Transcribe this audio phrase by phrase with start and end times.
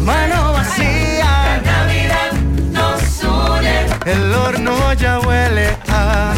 [0.00, 1.60] mano La vacía.
[1.64, 2.32] Navidad
[2.72, 3.86] nos une.
[4.04, 6.34] El horno ya huele a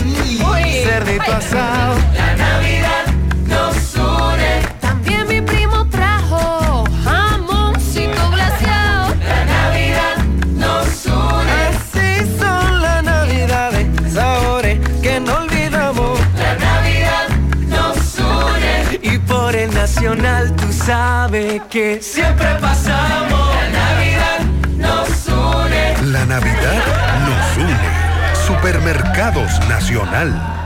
[0.84, 1.96] cerdito asado.
[2.14, 3.04] La Navidad
[3.46, 4.62] nos une.
[4.80, 9.14] También mi primo trajo jamoncito glaseado.
[9.26, 10.16] La Navidad
[10.54, 11.52] nos une.
[11.68, 16.20] Así son las navidades, sabores que no olvidamos.
[16.38, 17.28] La Navidad
[17.68, 19.00] nos une.
[19.02, 20.54] Y por el nacional
[20.86, 23.56] tú sabes que siempre pasamos.
[23.56, 24.40] La Navidad
[24.76, 26.12] nos une.
[26.12, 26.82] La Navidad
[27.26, 28.36] nos une.
[28.46, 30.65] Supermercados Nacional.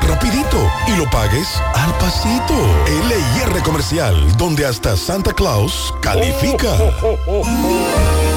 [0.00, 2.54] rapidito y lo pagues al pasito.
[2.86, 6.68] LIR Comercial, donde hasta Santa Claus califica.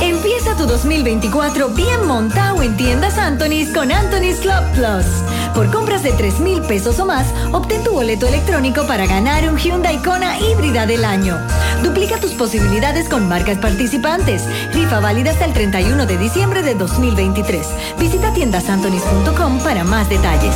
[0.01, 5.05] Empieza tu 2024 bien montado en tiendas Anthony's con Anthony's Club Plus.
[5.55, 9.57] Por compras de 3 mil pesos o más, obtén tu boleto electrónico para ganar un
[9.57, 11.39] Hyundai Kona híbrida del año.
[11.83, 14.43] Duplica tus posibilidades con marcas participantes.
[14.71, 17.67] Rifa válida hasta el 31 de diciembre de 2023.
[17.97, 20.55] Visita tiendasanthonys.com para más detalles.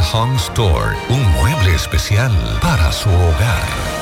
[0.00, 0.96] Home Store.
[1.10, 2.32] Un mueble especial
[2.62, 4.01] para su hogar.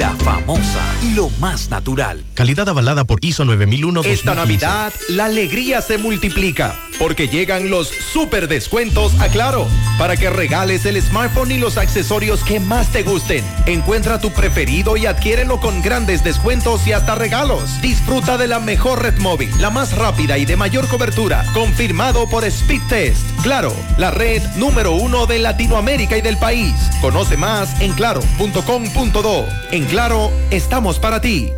[0.00, 2.24] Sabrosa y lo más natural.
[2.34, 4.34] Calidad avalada por ISO 9001 Esta 2015.
[4.34, 9.66] Navidad, la alegría se multiplica, porque llegan los super descuentos a Claro,
[9.98, 13.44] para que regales el smartphone y los accesorios que más te gusten.
[13.66, 17.80] Encuentra tu preferido y adquiérelo con grandes descuentos y hasta regalos.
[17.82, 22.44] Disfruta de la mejor red móvil, la más rápida y de mayor cobertura, confirmado por
[22.44, 23.22] Speed Test.
[23.42, 26.74] Claro, la red número uno de Latinoamérica y del país.
[27.00, 29.46] Conoce más en claro.com.do.
[29.70, 31.50] En Claro, estamos para ti.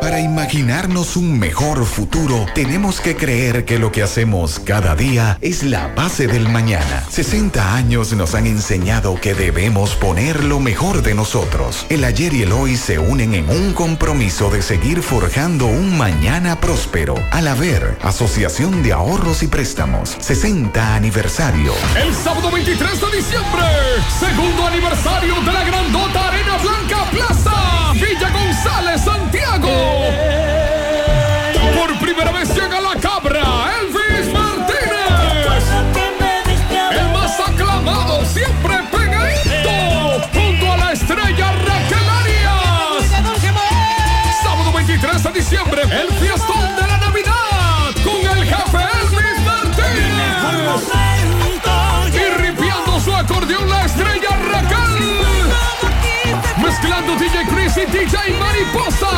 [0.00, 5.62] Para imaginarnos un mejor futuro, tenemos que creer que lo que hacemos cada día es
[5.62, 7.04] la base del mañana.
[7.10, 11.84] 60 años nos han enseñado que debemos poner lo mejor de nosotros.
[11.90, 16.60] El ayer y el hoy se unen en un compromiso de seguir forjando un mañana
[16.60, 17.14] próspero.
[17.30, 21.74] Al haber, Asociación de Ahorros y Préstamos, 60 aniversario.
[21.94, 23.66] El sábado 23 de diciembre,
[24.18, 30.29] segundo aniversario de la grandota Blanca Plaza, Villa González, Santiago.
[58.28, 59.08] Mariposa.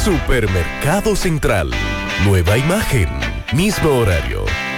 [0.04, 1.70] Supermercado Central.
[2.24, 3.08] Nueva imagen.
[3.52, 4.41] Mismo horario.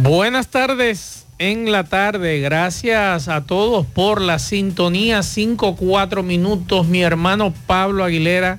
[0.00, 2.40] Buenas tardes en la tarde.
[2.40, 5.22] Gracias a todos por la sintonía.
[5.22, 6.86] 5, 4 minutos.
[6.86, 8.58] Mi hermano Pablo Aguilera,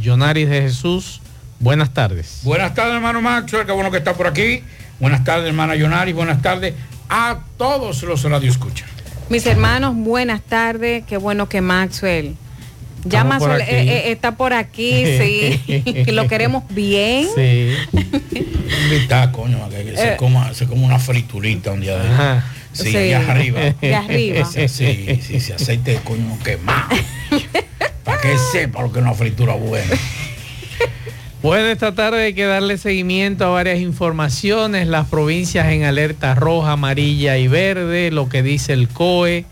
[0.00, 1.20] Jonaris de Jesús.
[1.58, 2.42] Buenas tardes.
[2.44, 4.62] Buenas tardes, hermano Maxwell, qué bueno que está por aquí.
[5.00, 6.12] Buenas tardes, hermana Yonari.
[6.12, 6.74] Buenas tardes
[7.08, 8.88] a todos los radio escuchan.
[9.30, 11.04] Mis hermanos, buenas tardes.
[11.06, 12.36] Qué bueno que Maxwell.
[13.08, 13.70] Ya por aquí.
[13.70, 16.04] eh, eh, está por aquí, sí.
[16.12, 17.26] lo queremos bien.
[17.34, 17.72] Sí.
[18.84, 20.16] Invitar, coño, a que se Eh.
[20.16, 22.44] coma, se coma una friturita un día de Ajá.
[22.72, 22.96] Sí, Sí.
[22.96, 23.60] allá arriba.
[23.80, 24.44] De arriba.
[24.44, 26.88] Sí, sí, sí, sí, aceite de coño quemado.
[28.04, 29.94] Para que sepa lo que es una fritura buena.
[31.42, 36.72] Pues esta tarde hay que darle seguimiento a varias informaciones, las provincias en alerta roja,
[36.72, 39.44] amarilla y verde, lo que dice el COE,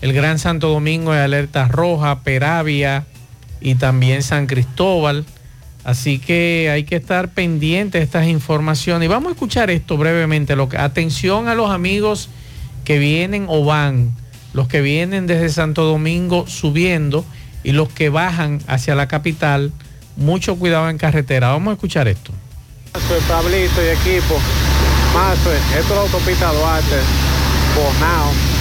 [0.00, 3.06] el Gran Santo Domingo en alerta roja, Peravia
[3.60, 5.24] y también San Cristóbal.
[5.84, 9.06] Así que hay que estar pendientes de estas informaciones.
[9.06, 10.56] Y vamos a escuchar esto brevemente.
[10.76, 12.28] Atención a los amigos
[12.84, 14.12] que vienen o van,
[14.52, 17.24] los que vienen desde Santo Domingo subiendo
[17.62, 19.72] y los que bajan hacia la capital.
[20.16, 21.48] Mucho cuidado en carretera.
[21.48, 22.32] Vamos a escuchar esto.
[23.28, 24.40] Pablito y equipo.
[25.34, 26.96] Esto es la autopista Duarte,
[27.74, 28.55] Bonao.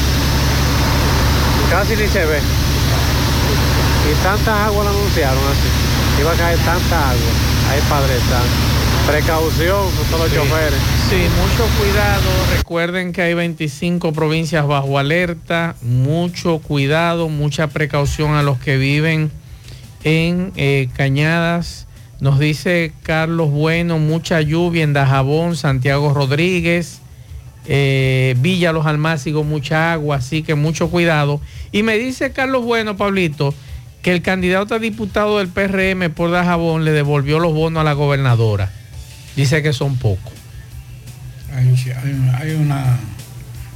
[1.69, 2.39] Casi ni se ve.
[4.11, 6.21] Y tanta agua lo anunciaron así.
[6.21, 7.31] Iba a caer tanta agua.
[7.71, 9.07] Ay, Padre Santo.
[9.07, 10.35] Precaución con todos los Sí.
[10.35, 10.79] choferes.
[11.09, 12.23] Sí, mucho cuidado.
[12.57, 15.75] Recuerden que hay 25 provincias bajo alerta.
[15.81, 19.31] Mucho cuidado, mucha precaución a los que viven
[20.03, 21.85] en eh, Cañadas.
[22.19, 26.99] Nos dice Carlos Bueno, mucha lluvia en Dajabón, Santiago Rodríguez,
[27.67, 31.41] eh, Villa Los Almácigos, mucha agua, así que mucho cuidado.
[31.71, 33.53] Y me dice Carlos Bueno, Pablito,
[34.01, 37.93] que el candidato a diputado del PRM por Dajabón le devolvió los bonos a la
[37.93, 38.71] gobernadora.
[39.35, 40.31] Dice que son pocos.
[41.53, 41.67] Hay,
[42.03, 42.97] hay una- hay una.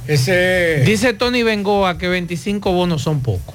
[0.06, 0.82] Ese.
[0.86, 3.54] Dice Tony Bengoa que 25 bonos son pocos.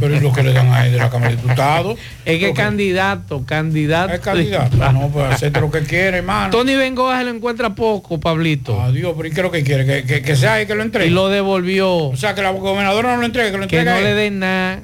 [0.00, 1.98] Pero es lo que le dan a él de la Cámara de Diputados.
[2.24, 4.14] Es que candidato, candidato.
[4.14, 4.76] Es candidato.
[4.92, 6.50] No, pues hacerte lo que quiere, hermano.
[6.50, 8.80] Tony Bengoa se lo encuentra poco, Pablito.
[8.80, 9.84] Adiós, pero ¿y qué lo que quiere?
[9.84, 11.08] Que, que, que sea él que lo entregue.
[11.08, 11.92] Y lo devolvió.
[11.94, 14.14] O sea, que la gobernadora no lo entregue, que lo Que entregue no él.
[14.16, 14.80] le den nada.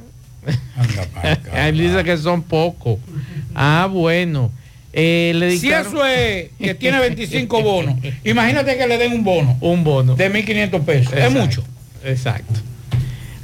[1.55, 2.99] Él dice que son pocos.
[3.55, 4.51] Ah, bueno.
[4.93, 9.57] Eh, le Si eso es que tiene 25 bonos, imagínate que le den un bono.
[9.61, 10.17] Un bono.
[10.17, 11.13] De 1.500 pesos.
[11.13, 11.63] Es mucho.
[12.05, 12.61] Exacto.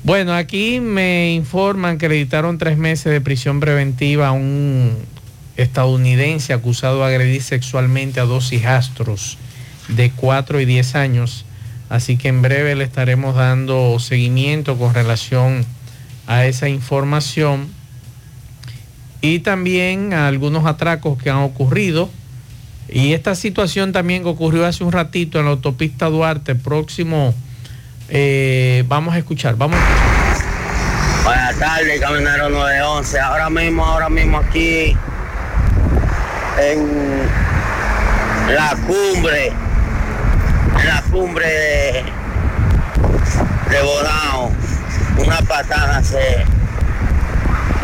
[0.04, 4.99] Bueno, aquí me informan que le dictaron tres meses de prisión preventiva a un
[5.56, 9.38] estadounidense acusado de agredir sexualmente a dos hijastros
[9.88, 11.46] de 4 y 10 años.
[11.88, 15.64] Así que en breve le estaremos dando seguimiento con relación
[16.26, 17.68] a esa información
[19.23, 22.11] y también a algunos atracos que han ocurrido.
[22.90, 27.34] Y esta situación también ocurrió hace un ratito en la autopista Duarte, próximo,
[28.08, 30.44] eh, vamos a escuchar, vamos a escuchar.
[31.25, 33.20] Buenas tardes, Caminero 911.
[33.20, 34.96] Ahora mismo, ahora mismo aquí
[36.58, 37.23] en
[38.54, 42.04] la cumbre, en la cumbre de,
[43.70, 44.52] de Bonao,
[45.16, 46.44] una patada se,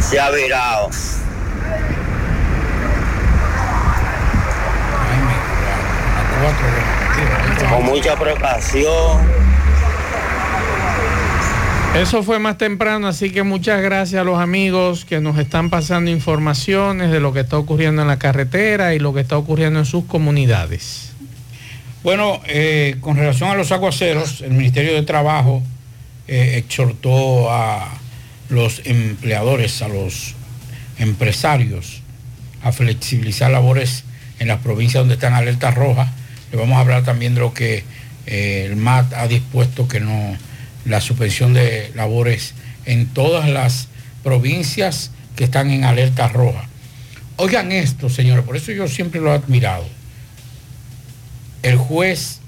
[0.00, 0.90] se ha virado.
[7.70, 9.49] Con mucha precaución.
[11.94, 16.10] Eso fue más temprano, así que muchas gracias a los amigos que nos están pasando
[16.10, 19.84] informaciones de lo que está ocurriendo en la carretera y lo que está ocurriendo en
[19.84, 21.10] sus comunidades.
[22.04, 25.62] Bueno, eh, con relación a los aguaceros, el Ministerio de Trabajo
[26.28, 27.88] eh, exhortó a
[28.48, 30.36] los empleadores, a los
[30.98, 32.02] empresarios,
[32.62, 34.04] a flexibilizar labores
[34.38, 36.08] en las provincias donde están alertas rojas.
[36.52, 37.82] Le vamos a hablar también de lo que
[38.26, 40.36] eh, el MAT ha dispuesto que no
[40.84, 43.88] la suspensión de labores en todas las
[44.22, 46.68] provincias que están en alerta roja.
[47.36, 49.86] Oigan esto, señores, por eso yo siempre lo he admirado.
[51.62, 52.40] El juez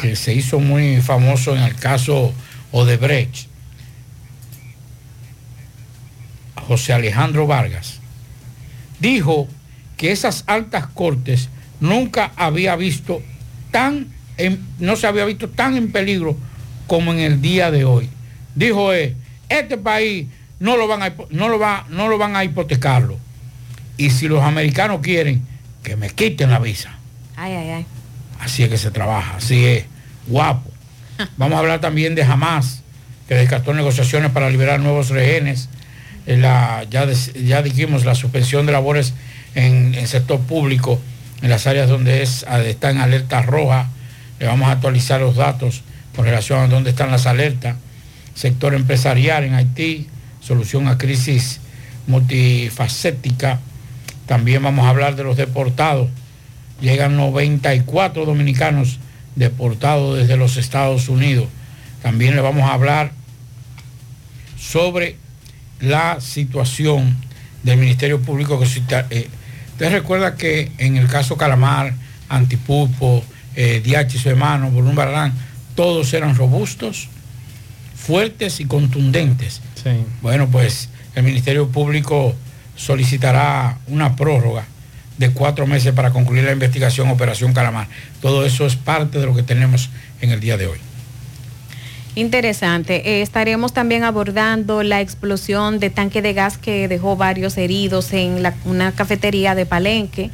[0.00, 2.32] que se hizo muy famoso en el caso
[2.70, 3.48] Odebrecht,
[6.66, 8.00] José Alejandro Vargas,
[9.00, 9.48] dijo
[9.96, 11.48] que esas altas cortes
[11.80, 13.22] nunca había visto
[13.70, 14.08] tan,
[14.78, 16.36] no se había visto tan en peligro
[16.92, 18.10] como en el día de hoy.
[18.54, 19.16] Dijo él,
[19.48, 20.26] este país
[20.60, 23.16] no lo van a, no lo va, no lo van a hipotecarlo.
[23.96, 25.40] Y si los americanos quieren,
[25.82, 26.90] que me quiten la visa.
[27.34, 27.86] Ay, ay, ay.
[28.40, 29.86] Así es que se trabaja, así es,
[30.26, 30.70] guapo.
[31.38, 32.82] Vamos a hablar también de Hamas,
[33.26, 35.70] que descartó negociaciones para liberar nuevos rehenes.
[36.26, 39.14] Eh, la- ya, des- ya dijimos la suspensión de labores
[39.54, 41.00] en el sector público,
[41.40, 43.88] en las áreas donde es, a- está en alerta roja.
[44.38, 47.76] Le vamos a actualizar los datos con relación a dónde están las alertas.
[48.34, 50.06] Sector empresarial en Haití,
[50.40, 51.60] solución a crisis
[52.06, 53.60] multifacética.
[54.26, 56.08] También vamos a hablar de los deportados
[56.80, 58.98] llegan 94 dominicanos
[59.36, 61.46] deportados desde los Estados Unidos.
[62.02, 63.12] También le vamos a hablar
[64.58, 65.16] sobre
[65.80, 67.16] la situación
[67.62, 69.28] del Ministerio Público que cita- eh,
[69.72, 71.94] usted recuerda que en el caso Calamar,
[72.28, 73.22] Antipulpo,
[73.54, 74.70] eh, Diachi, su hermano,
[75.74, 77.08] todos eran robustos,
[77.96, 79.60] fuertes y contundentes.
[80.20, 82.34] Bueno, pues el Ministerio Público
[82.76, 84.64] solicitará una prórroga
[85.18, 87.86] de cuatro meses para concluir la investigación Operación Calamar.
[88.20, 90.78] Todo eso es parte de lo que tenemos en el día de hoy.
[92.14, 93.08] Interesante.
[93.18, 98.42] Eh, estaremos también abordando la explosión de tanque de gas que dejó varios heridos en
[98.42, 100.30] la- una cafetería de Palenque.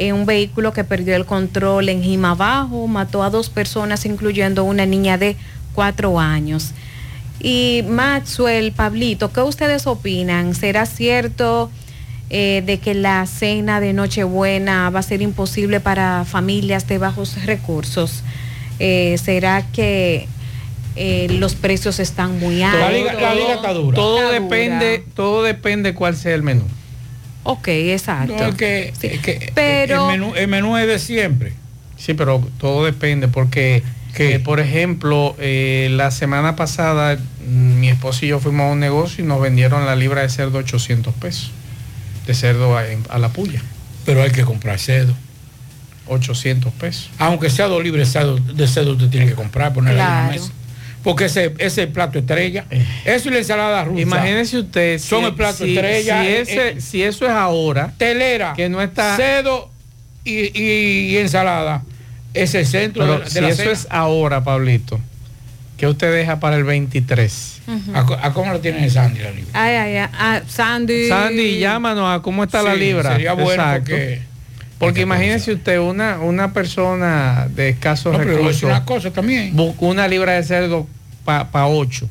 [0.00, 4.86] Eh, un vehículo que perdió el control en Jimabajo, mató a dos personas, incluyendo una
[4.86, 5.36] niña de
[5.74, 6.70] cuatro años.
[7.38, 10.54] Y Maxwell, Pablito, ¿qué ustedes opinan?
[10.54, 11.70] ¿Será cierto
[12.30, 17.44] eh, de que la cena de Nochebuena va a ser imposible para familias de bajos
[17.44, 18.22] recursos?
[18.78, 20.28] Eh, ¿Será que
[20.96, 22.80] eh, los precios están muy altos?
[23.94, 26.64] Todo depende, todo depende cuál sea el menú.
[27.42, 28.36] Ok, exacto.
[28.36, 31.52] No, es que, es que Pero- el, menú, el menú es de siempre.
[31.96, 33.82] Sí, pero todo depende porque,
[34.18, 38.80] eh, por ejemplo, eh, la semana pasada mm, mi esposo y yo fuimos a un
[38.80, 41.50] negocio y nos vendieron la libra de cerdo 800 pesos.
[42.26, 43.62] De cerdo a, a la puya.
[44.06, 45.14] Pero hay que comprar cerdo.
[46.08, 47.10] 800 pesos.
[47.18, 50.32] Aunque sea dos libres de cerdo, usted tiene que comprar, ponerla en la Claro.
[50.42, 50.52] mesa.
[51.02, 52.66] Porque ese ese es el plato estrella.
[53.04, 54.02] Eso y la ensalada rusa.
[54.02, 56.20] Imagínese usted Son si- el plato si- estrella.
[56.22, 57.92] si eh, ese- eh, si eso es ahora.
[57.96, 58.52] Telera.
[58.54, 59.16] Que no está.
[59.16, 59.70] Cerdo
[60.24, 61.82] y, y- y ensalada.
[62.34, 63.72] Es el centro Pero de, la- de si la eso cena.
[63.72, 65.00] es ahora, Pablito,
[65.78, 67.62] ¿Qué usted deja para el 23?
[67.94, 69.50] ¿A, cómo lo tiene Sandy la libra?
[69.54, 70.08] Ay, ay, ay.
[70.12, 71.08] Ah, Sandy.
[71.08, 73.12] Sandy, llámanos a cómo está la libra.
[73.12, 73.90] sería bueno Exacto.
[73.92, 74.20] porque-
[74.80, 79.54] Porque imagínese usted, una, una persona de escasos No, recursos una cosa también.
[79.78, 80.86] una libra de cerdo
[81.24, 82.08] para 8.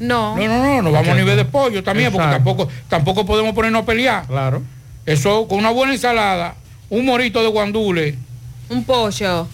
[0.00, 0.36] No.
[0.36, 3.82] No, no, no, no vamos a nivel de pollo también, porque tampoco, tampoco podemos ponernos
[3.82, 4.26] a pelear.
[4.26, 4.62] Claro.
[5.06, 6.54] Eso con una buena ensalada,
[6.88, 8.16] un morito de guandule,
[8.68, 9.48] Un pollo.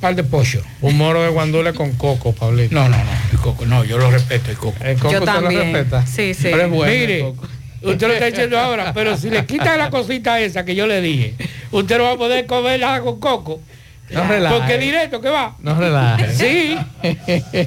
[0.00, 0.62] par de pollo.
[0.80, 2.74] Un moro de guandule con coco, Pablito.
[2.74, 4.82] No, no, no, el coco, no, yo lo respeto, el coco.
[4.82, 5.72] El coco Yo usted lo también.
[5.72, 6.06] respeta.
[6.06, 6.44] Sí, sí.
[6.44, 7.46] Pero es bueno el Mire, coco.
[7.84, 11.00] Usted lo está diciendo ahora, pero si le quita la cosita esa que yo le
[11.00, 11.34] dije,
[11.70, 13.60] usted no va a poder comerla con coco.
[14.10, 14.54] No relaje.
[14.56, 15.56] Porque directo que va.
[15.60, 16.34] No relaje.
[16.34, 16.76] Sí.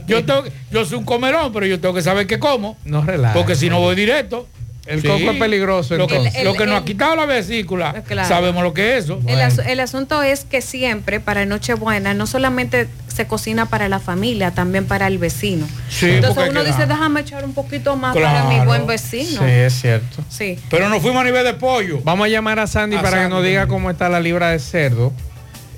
[0.07, 2.77] Yo, tengo- yo soy un comerón, pero yo tengo que saber qué como.
[2.86, 3.33] No relaje.
[3.38, 4.47] Porque si no voy directo.
[4.88, 6.44] El coco es peligroso, Lo que, entonces.
[6.44, 8.27] lo que El- nos el- ha quitado la vesícula, Claro.
[8.27, 9.20] sabemos lo que es eso.
[9.27, 14.00] El, asu- el asunto es que siempre para Nochebuena no solamente se cocina para la
[14.00, 15.67] familia, también para el vecino.
[15.89, 19.39] Sí, Entonces uno dice, déjame echar un poquito más para mi buen vecino.
[19.41, 20.24] Sí, es cierto.
[20.29, 20.58] Sí.
[20.70, 22.00] Pero nos fuimos a nivel de pollo.
[22.03, 24.60] Vamos a llamar a Sandy A para que nos diga cómo está la libra de
[24.60, 25.12] cerdo.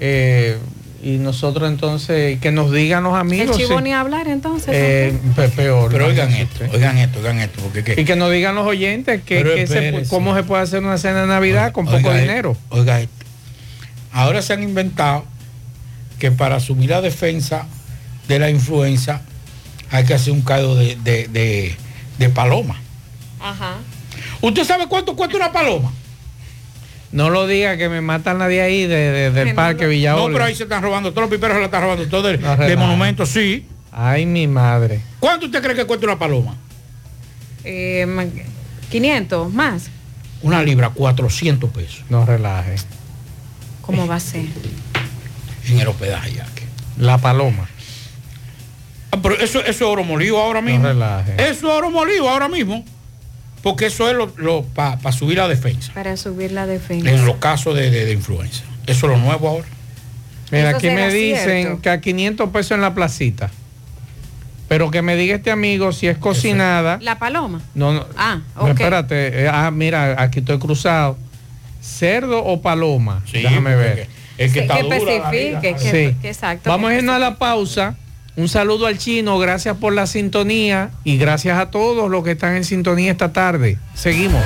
[0.02, 0.58] Eh,
[1.04, 3.58] y nosotros entonces, que nos digan los El amigos.
[3.58, 3.84] chivo sí.
[3.84, 4.70] ni hablar entonces.
[4.74, 5.92] Eh, pe- peor.
[5.92, 7.98] Pero oigan esto, oigan esto, oigan esto, porque usted.
[7.98, 11.22] Y que nos digan los oyentes que, que se cómo se puede hacer una cena
[11.22, 12.58] de Navidad con Oiga poco esto, dinero.
[12.70, 13.14] Oiga esto.
[14.12, 15.26] Ahora se han inventado
[16.20, 17.66] que para asumir la defensa
[18.28, 19.22] de la influenza
[19.92, 21.76] hay que hacer un caldo de, de, de-
[22.18, 22.76] de paloma.
[23.40, 23.78] Ajá.
[24.42, 25.94] ¿Usted sabe cuánto cuesta una paloma?
[27.12, 29.88] No lo diga que me matan la de ahí, de, de- del Que no parque
[29.88, 30.28] Villaola.
[30.28, 32.38] No, pero ahí se están robando, todos los piperos se la están robando, todo de,
[32.38, 32.76] No de relaje.
[32.78, 33.66] monumento, sí.
[33.92, 35.02] Ay, mi madre.
[35.20, 36.56] ¿Cuánto usted cree que cuesta una paloma?
[37.64, 38.26] Eh, ma-
[38.92, 39.90] 500 más.
[40.42, 42.76] Una libra, 400 pesos No relaje.
[43.82, 44.46] ¿Cómo va a ser?
[45.68, 46.34] en el hospedaje.
[46.34, 46.46] ya.
[46.98, 47.68] La paloma.
[49.12, 50.86] Ah, pero eso, eso es oro molido ahora mismo.
[50.86, 51.34] relaje.
[51.38, 52.86] Eso es oro molido ahora mismo.
[53.62, 55.92] Porque eso es lo, para subir la defensa.
[55.94, 57.10] Para subir la defensa.
[57.10, 58.64] En los casos de, de- de influenza.
[58.88, 59.68] Eso es lo nuevo ahora.
[60.52, 61.82] Mira, aquí me dicen cierto.
[61.82, 63.52] que a 500 pesos en la placita.
[64.68, 67.00] Pero que me diga este amigo si es cocinada.
[67.02, 67.62] La paloma.
[67.76, 68.06] No, no.
[68.18, 68.70] Ah, ok.
[68.70, 69.44] espérate.
[69.44, 71.18] eh, ah, mira, aquí estoy cruzado.
[71.82, 73.22] ¿Cerdo o paloma?
[73.26, 74.08] Sí, Déjame ver.
[74.38, 75.80] Es que Que, está que dura la especifique, que,
[76.12, 76.16] Sí.
[76.22, 76.70] que exacto.
[76.70, 77.96] Vamos a irnos a la pausa.
[78.40, 82.56] Un saludo al chino, gracias por la sintonía y gracias a todos los que están
[82.56, 83.78] en sintonía esta tarde.
[83.96, 84.42] Seguimos.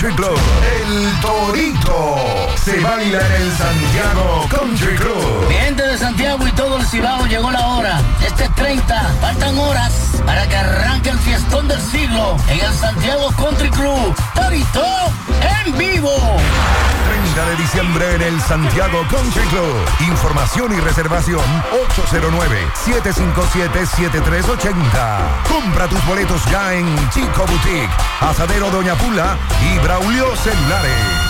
[0.00, 0.39] Country Club.
[17.80, 19.74] Diciembre en el Santiago Country Club.
[20.08, 21.40] Información y reservación
[22.84, 25.42] 809-757-7380.
[25.48, 27.90] Compra tus boletos ya en Chico Boutique,
[28.20, 31.29] Asadero Doña Pula y Braulio Celulares.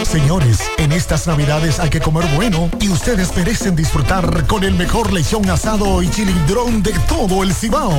[0.05, 5.13] Señores, en estas navidades hay que comer bueno y ustedes merecen disfrutar con el mejor
[5.13, 7.93] lechón asado y chilindrón de todo el Cibao.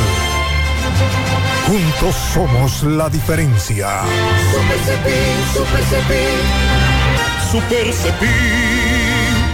[1.67, 4.03] Juntos somos la diferencia.
[4.53, 6.41] Super Cepín, Super Cepín.
[7.51, 9.00] Super Cepín.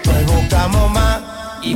[0.01, 1.19] Preguntamos más.
[1.61, 1.75] ¿Y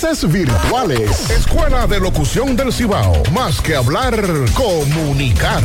[0.01, 1.29] virtuales.
[1.29, 3.21] Escuela de Locución del Cibao.
[3.33, 4.19] Más que hablar,
[4.55, 5.61] comunicar.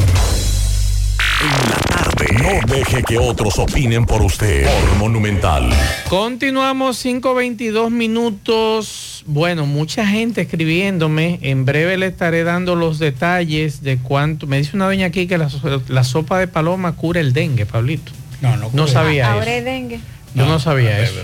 [1.40, 2.26] En la tarde.
[2.42, 4.66] No deje que otros opinen por usted.
[4.66, 5.70] Por Monumental.
[6.10, 9.24] Continuamos 5.22 minutos.
[9.26, 11.38] Bueno, mucha gente escribiéndome.
[11.40, 14.46] En breve le estaré dando los detalles de cuánto.
[14.46, 15.48] Me dice una doña aquí que la,
[15.88, 18.12] la sopa de paloma cura el dengue, Pablito.
[18.42, 19.64] No, no, No sabía Ahora eso.
[19.64, 20.00] dengue.
[20.34, 21.14] Yo no sabía eso.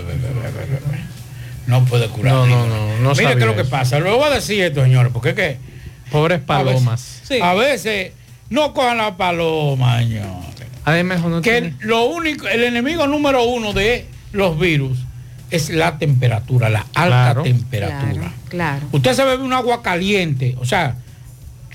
[1.67, 2.33] No puede curar.
[2.33, 3.99] No, no, no, no Mire qué es lo que pasa.
[3.99, 5.57] Luego voy a decir esto, señores, porque es que.
[6.11, 7.21] Pobres palomas.
[7.21, 8.11] A veces, a veces
[8.49, 10.27] no cojan la paloma, señor.
[10.85, 14.99] Además, no que tiene- lo único, el enemigo número uno de los virus
[15.49, 17.43] es la temperatura, la alta Claro.
[17.43, 18.33] temperatura.
[18.49, 18.85] Claro.
[18.91, 20.97] Usted se bebe un agua caliente, o sea,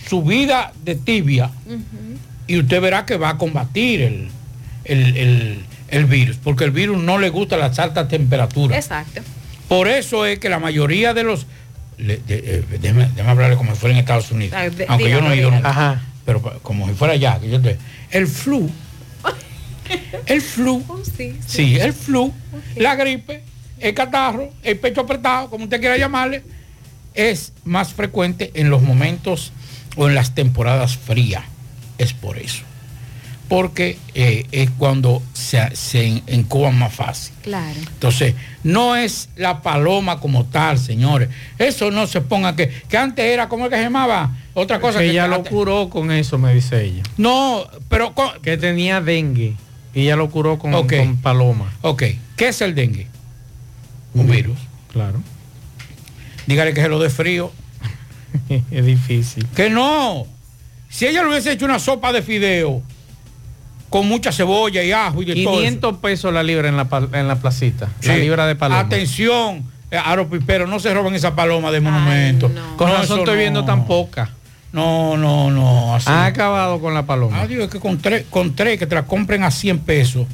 [0.07, 1.51] subida de tibia,
[2.47, 4.29] y usted verá que va a combatir el,
[4.85, 8.79] el- el- el virus, porque el virus no le gusta las altas temperaturas.
[8.79, 9.23] Exacto.
[9.69, 11.47] Por eso es que la mayoría de los...
[11.99, 14.55] le- de- eh, déjeme, déjeme hablarle como si fuera en Estados Unidos.
[14.57, 15.69] Ah, de- aunque yo no he ido nunca.
[16.25, 17.39] Pero como si fuera allá.
[17.41, 17.77] que yo te-
[18.11, 18.71] el flu.
[20.27, 20.85] el flu.
[21.47, 22.33] Sí, el flu,
[22.77, 23.43] la gripe,
[23.79, 26.43] el catarro, el pecho apretado, como usted quiera llamarle,
[27.15, 29.53] es más frecuente en los momentos
[29.97, 31.45] o en las temporadas frías.
[31.99, 32.63] Es por eso.
[33.49, 37.33] Porque eh, es cuando se, se en- encuban más fácil.
[37.43, 37.81] Claro.
[37.81, 41.31] Entonces, no es la paloma como tal, señores.
[41.59, 44.37] Eso no se ponga que, que antes era como el que se llamaba.
[44.53, 47.03] Otra cosa que que ella lo curó con eso, me dice ella.
[47.17, 49.55] No, pero que tenía dengue
[49.95, 50.95] y ella lo curó con, Ok.
[50.99, 51.73] con paloma.
[51.81, 52.03] Ok,
[52.37, 53.07] ¿qué es el dengue?
[54.13, 54.59] Un virus.
[54.93, 55.23] Claro.
[56.47, 57.51] Dígale que se lo dé frío.
[58.71, 59.47] es difícil.
[59.57, 60.27] Que no.
[60.91, 62.83] Si ella le hubiese hecho una sopa de fideo
[63.91, 65.55] con mucha cebolla y ajo y de todo.
[65.55, 65.61] eso.
[65.61, 67.89] 500 pesos la libra en la, en la placita.
[68.03, 68.81] La libra de paloma.
[68.81, 72.51] Atención, eh, Aro Pipero, no se roben esa paloma de monumento.
[72.77, 73.41] Con No, razón eso estoy no.
[73.41, 74.31] viendo tan poca.
[74.73, 75.95] No, no, no.
[75.95, 76.23] así Ha no.
[76.25, 77.41] acabado con la paloma.
[77.41, 80.27] Ah, digo, es que con tres, con tres que te la compren a 100 pesos,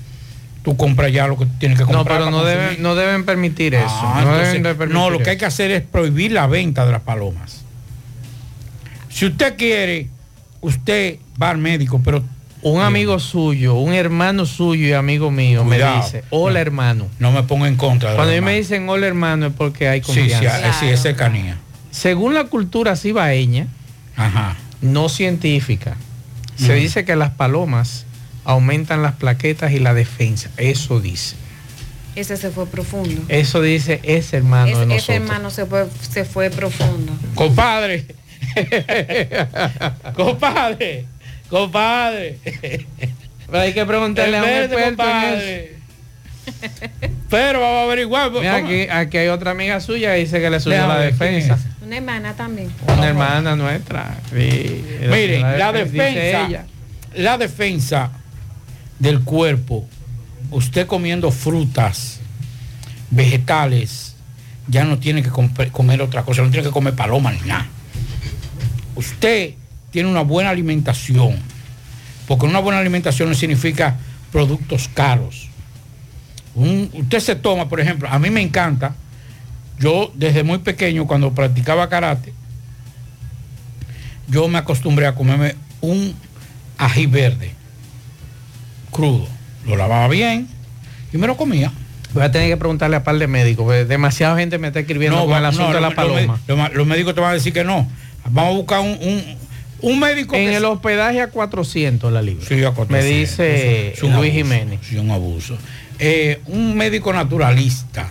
[0.65, 2.05] tú compras ya lo que tienes que comprar.
[2.05, 2.59] No, pero no consumir.
[2.71, 3.87] deben, no deben permitir eso.
[3.89, 5.41] Ah, no, entonces, deben de permitir no, lo que hay eso.
[5.41, 7.61] que hacer es prohibir la venta de las palomas.
[9.09, 10.09] Si usted quiere,
[10.61, 12.23] usted va al médico, pero
[12.65, 15.99] Un amigo suyo, un hermano suyo y amigo mío Cuidado.
[15.99, 17.09] me dice, hola hermano.
[17.19, 19.87] no me ponga en contra de Cuando los ellos me dicen hola hermano es porque
[19.89, 20.61] hay Sí, sí, confianza.
[20.71, 21.59] ah, sí, es cercanía.
[21.91, 23.67] Según la cultura cibaeña,
[24.17, 24.57] Ajá.
[24.81, 25.97] no científica,
[26.57, 28.07] se dice que las palomas
[28.45, 30.49] aumentan las plaquetas y la defensa.
[30.57, 31.37] Eso dice.
[32.17, 33.23] Ese se fue profundo.
[33.29, 35.17] Eso dice ese hermano Ese- de ese, nosotros.
[35.17, 37.13] hermano se fue, se fue profundo.
[37.35, 38.07] Compadre.
[40.15, 41.07] compadre.
[41.49, 42.39] Compadre.
[43.47, 45.75] Pero hay que preguntarle a un experto en compadre.
[47.31, 48.31] Pero vamos a averiguar.
[48.31, 48.67] Mira, ¿cómo?
[48.67, 51.59] aquí, aquí hay otra amiga suya que dice que le subió la ver, ¿quién defensa.
[51.83, 52.71] Una hermana también.
[52.87, 54.17] Una hermana nuestra.
[54.31, 56.67] Sí, Mire, la defensa, ella.
[57.15, 58.11] la defensa
[58.99, 59.87] del cuerpo,
[60.51, 62.21] usted comiendo frutas,
[63.11, 64.17] vegetales,
[64.69, 67.67] ya no tiene que comer otra cosa, no tiene que comer palomas ni nada.
[68.95, 69.55] Usted
[69.95, 71.37] tiene una buena alimentación,
[72.27, 73.95] porque una buena alimentación no significa
[74.33, 75.49] productos caros.
[76.57, 78.97] Un- usted se toma, por ejemplo, a mí me encanta,
[79.79, 82.33] yo desde muy pequeño cuando practicaba karate,
[84.27, 86.13] yo me acostumbré a comerme un
[86.77, 87.53] ají verde
[88.91, 89.29] crudo.
[89.65, 90.49] Lo lavaba bien
[91.13, 91.71] y me lo comía.
[92.15, 95.21] Voy a tener que preguntarle a par de médicos, porque demasiada gente me está escribiendo
[95.21, 96.41] con va- el asunto no, de la paloma.
[96.49, 97.87] Los, los- los médicos te van a decir que no.
[98.29, 99.23] Vamos a buscar un, un,
[99.85, 102.45] un médico En que el hospedaje a 400 la libra.
[102.47, 102.89] Sí, a 400.
[102.91, 104.81] Me dice Es un Luis abuso, Jiménez.
[104.89, 105.57] Sí, un abuso.
[105.99, 108.11] Eh, un médico naturalista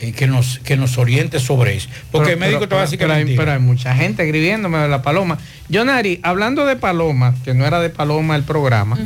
[0.00, 1.88] eh, que, nos, que nos oriente sobre eso.
[2.10, 4.22] Porque el médico pero- te va a decir que pero hay, pero hay mucha gente
[4.24, 5.38] escribiéndome de la paloma.
[5.72, 8.98] Jonari, hablando de paloma, que no era de paloma el programa,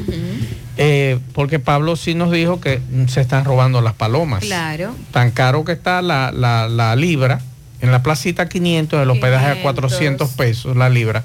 [0.76, 4.44] eh, porque Pablo sí nos dijo que se están robando las palomas.
[4.44, 4.94] Claro.
[5.10, 7.40] Tan caro que está la, la- la libra,
[7.80, 9.62] en la placita 500, el hospedaje a 500.
[9.62, 11.22] 400 pesos la libra.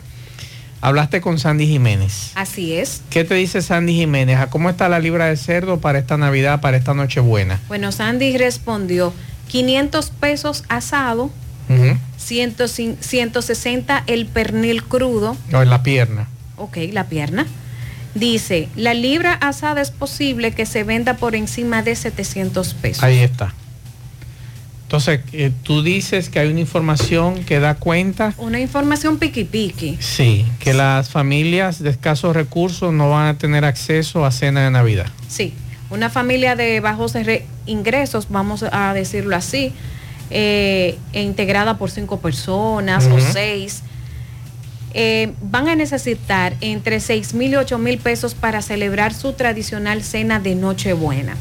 [0.83, 2.31] Hablaste con Sandy Jiménez.
[2.35, 3.01] Así es.
[3.09, 4.37] ¿Qué te dice Sandy Jiménez?
[4.37, 7.61] ¿A cómo está la libra de cerdo para esta Navidad, para esta Nochebuena?
[7.69, 9.13] Bueno, Sandy respondió
[9.47, 11.31] 500 pesos asado,
[11.69, 11.97] Ujú.
[12.17, 12.55] 100
[12.99, 16.27] 160 el pernil crudo, O en la pierna.
[16.57, 17.47] ok, la pierna.
[18.13, 23.03] Dice, la libra asada es posible que se venda por encima de 700 pesos.
[23.05, 23.53] Ahí está.
[24.93, 29.97] Entonces, eh, tú dices que hay una información que da cuenta, Una información piqui piqui.
[29.99, 34.69] sí, que las familias de escasos recursos no van a tener acceso a cena de
[34.69, 35.07] Navidad.
[35.27, 35.51] Sí,
[35.89, 39.73] una familia de bajos re- ingresos, vamos a decirlo así,
[40.29, 43.81] eh, e integrada por cinco personas o seis,
[44.93, 50.03] eh, van a necesitar entre 6 mil y 8 mil pesos para celebrar su tradicional
[50.03, 51.35] cena de Nochebuena.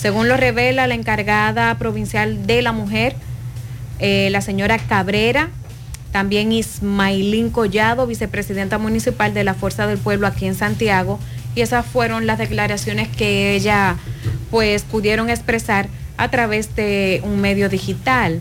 [0.00, 3.16] Según lo revela la encargada provincial de la mujer,
[3.98, 5.50] eh, la señora Cabrera,
[6.12, 11.18] también Ismailín Collado, vicepresidenta municipal de la Fuerza del Pueblo aquí en Santiago,
[11.56, 13.96] y esas fueron las declaraciones que ella
[14.52, 18.40] pues pudieron expresar a través de un medio digital.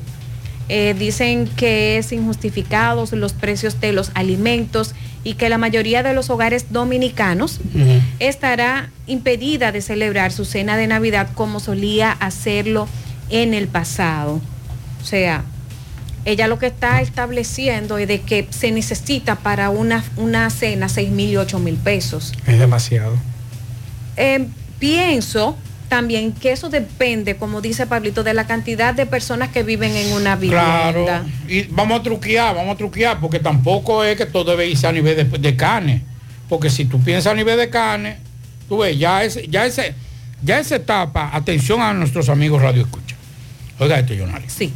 [0.70, 6.14] Eh, dicen que es injustificados los precios de los alimentos y que la mayoría de
[6.14, 7.60] los hogares dominicanos
[8.20, 12.88] estará impedida de celebrar su cena de Navidad como solía hacerlo
[13.30, 14.42] en el pasado.
[15.02, 15.44] O sea,
[16.26, 21.10] ella lo que está estableciendo es de que se necesita para una, una cena 6
[21.10, 22.34] mil y 8 mil pesos.
[22.46, 23.16] Es demasiado.
[24.18, 24.48] Eh,
[24.80, 25.56] pienso
[25.88, 30.14] también que eso depende, como dice Pablito, de la cantidad de personas que viven en
[30.14, 30.92] una vivienda.
[30.94, 34.88] Claro, y vamos a truquear, vamos a truquear, porque tampoco es que todo debe irse
[34.88, 36.04] a nivel de, de carne.
[36.50, 38.18] Porque si tú piensas a nivel de carne,
[38.68, 39.96] tú ves, ya, es, ya, ese,
[40.44, 43.16] ya esa etapa, atención a nuestros amigos Radio Escucha.
[43.80, 44.50] Oiga esto, Jonali.
[44.50, 44.74] Sí.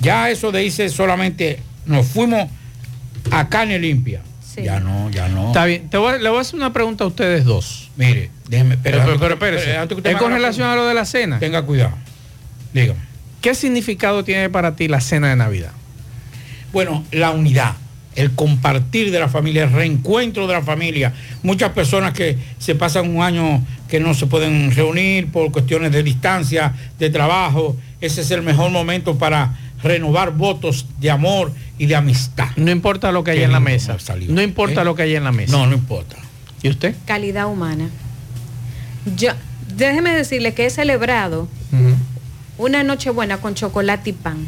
[0.00, 2.48] Ya eso de irse solamente, nos fuimos
[3.30, 4.22] a carne limpia.
[4.56, 5.48] Ya no, ya no.
[5.48, 7.90] Está bien, te voy le voy a hacer una pregunta a ustedes dos.
[7.96, 11.38] Mire, déjeme, pero, pero, pero es con relación a lo de la cena.
[11.38, 11.96] Tenga cuidado.
[12.74, 12.98] Dígame.
[13.40, 15.70] ¿Qué significado tiene para ti la cena de Navidad?
[16.72, 17.74] Bueno, la unidad,
[18.16, 21.14] el compartir de la familia, el reencuentro de la familia.
[21.42, 26.02] Muchas personas que se pasan un año que no se pueden reunir por cuestiones de
[26.02, 27.76] distancia, de trabajo.
[28.00, 32.48] Ese es el mejor momento para renovar votos de amor y de amistad.
[32.56, 33.96] No importa lo que haya en la mesa.
[34.28, 34.84] No importa ¿Eh?
[34.84, 35.52] lo que haya en la mesa.
[35.52, 36.16] No, no importa.
[36.62, 36.94] ¿Y usted?
[37.06, 37.88] Calidad humana.
[39.16, 39.30] Yo,
[39.76, 41.48] déjeme decirle que he celebrado
[42.58, 44.46] una noche buena con chocolate y pan.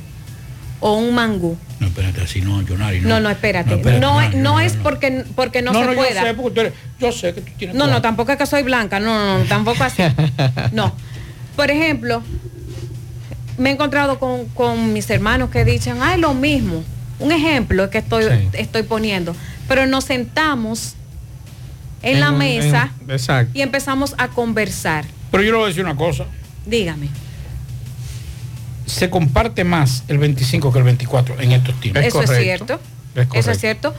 [0.81, 1.57] O un mangú.
[1.79, 3.01] No, espérate, así no, Jonari.
[3.01, 3.71] No, no, espérate.
[3.71, 6.23] No, espérate, no, es- no es porque, porque no, No, se no, yo pueda.
[6.23, 8.65] sé, porque tú eres- yo sé que tú tienes No, no, tampoco es que soy
[8.65, 10.03] blanca, no, no, no, tampoco así.
[10.73, 10.93] No.
[11.55, 12.23] Por ejemplo,
[13.59, 16.83] me he encontrado con, con mis hermanos que dicen, ay, lo mismo.
[17.21, 19.37] Un ejemplo que estoy, estoy poniendo.
[19.69, 20.97] Pero nos sentamos
[22.03, 23.51] en, la mesa en- exacto.
[23.57, 25.05] y empezamos a conversar.
[25.31, 26.25] Pero yo le voy a decir una cosa.
[26.67, 27.09] Dígame.
[28.87, 32.05] Se comparte más el 25 que el 24 en estos tiempos.
[32.05, 32.81] Eso es cierto.
[33.35, 33.95] Eso es cierto.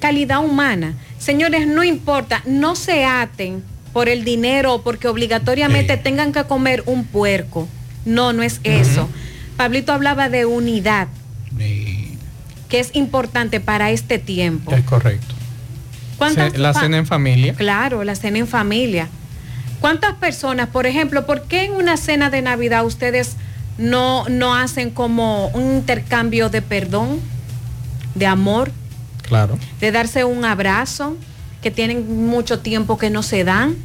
[0.00, 0.94] Calidad humana.
[1.18, 3.62] Señores, no importa, no se aten
[3.92, 7.68] por el dinero o porque obligatoriamente tengan que comer un puerco.
[8.04, 9.08] No, no es eso.
[9.56, 11.08] Pablito hablaba de unidad,
[12.68, 14.74] que es importante para este tiempo.
[14.74, 15.34] Es correcto.
[16.18, 17.54] ¿Cuántas la cena en familia.
[17.54, 19.08] Claro, la cena en familia.
[19.80, 23.36] ¿Cuántas personas, por ejemplo, por qué en una cena de Navidad ustedes
[23.76, 27.20] no, no hacen como un intercambio de perdón,
[28.14, 28.70] de amor,
[29.22, 29.58] Claro.
[29.80, 31.16] de darse un abrazo,
[31.62, 33.76] que tienen mucho tiempo que no se dan?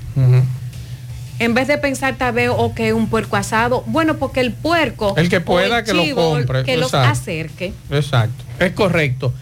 [1.39, 5.13] En vez de pensar tal vez o que un puerco asado, bueno, porque el puerco,
[5.17, 7.09] El que pueda que lo compre, que los exacto.
[7.11, 7.73] acerque.
[7.89, 8.43] Exacto.
[8.59, 9.33] Es correcto.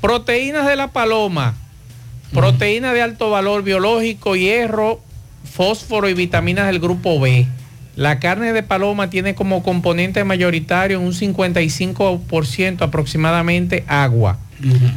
[0.00, 1.54] Proteínas de la paloma.
[2.34, 5.00] Proteínas de alto valor biológico, hierro,
[5.44, 7.46] fósforo y vitaminas del grupo B.
[7.94, 14.38] La carne de paloma tiene como componente mayoritario un 55% aproximadamente agua.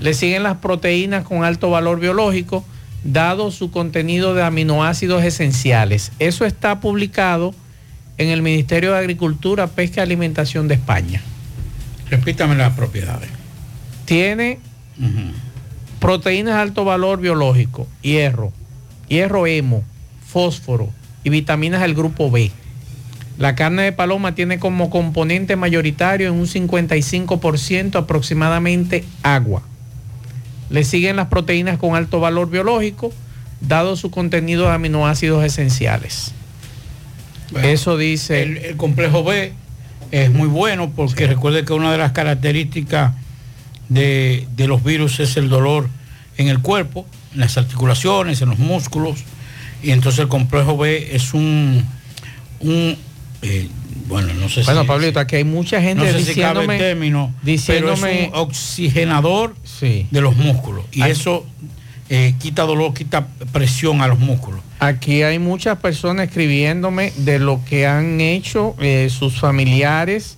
[0.02, 2.66] Le siguen las proteínas con alto valor biológico,
[3.04, 6.12] dado su contenido de aminoácidos esenciales.
[6.18, 7.54] Eso está publicado
[8.18, 11.22] en el Ministerio de Agricultura, Pesca y Alimentación de España.
[12.10, 13.30] Repítame las propiedades.
[14.06, 14.60] Tiene
[16.00, 18.52] proteínas de alto valor biológico, hierro,
[19.08, 19.84] hierro hemo,
[20.26, 20.90] fósforo
[21.24, 22.52] y vitaminas del grupo B.
[23.38, 29.62] La carne de paloma tiene como componente mayoritario en un 55% aproximadamente agua.
[30.70, 33.14] Le siguen las proteínas con alto valor biológico,
[33.62, 36.34] dado su contenido de aminoácidos esenciales.
[37.62, 38.44] Eso dice...
[38.44, 39.54] El, el complejo B
[40.12, 43.14] es muy bueno porque recuerde que una de las características
[43.90, 45.90] de, de los virus es el dolor
[46.38, 47.06] en el cuerpo.
[47.34, 49.20] en las articulaciones, en los músculos.
[49.84, 51.86] Y entonces el complejo B es un,
[52.60, 52.98] un
[53.42, 53.70] eh,
[54.08, 54.88] bueno, no sé Bueno, si...
[54.88, 58.28] Pablito, aquí hay mucha gente no sé si cabe el diciéndome, término, diciéndome pero es
[58.30, 60.86] un oxigenador de los músculos.
[60.92, 61.46] Y eso
[62.10, 64.62] eh, quita dolor, quita presión a los músculos.
[64.80, 70.38] Aquí hay muchas personas escribiéndome de lo que han hecho eh, sus familiares,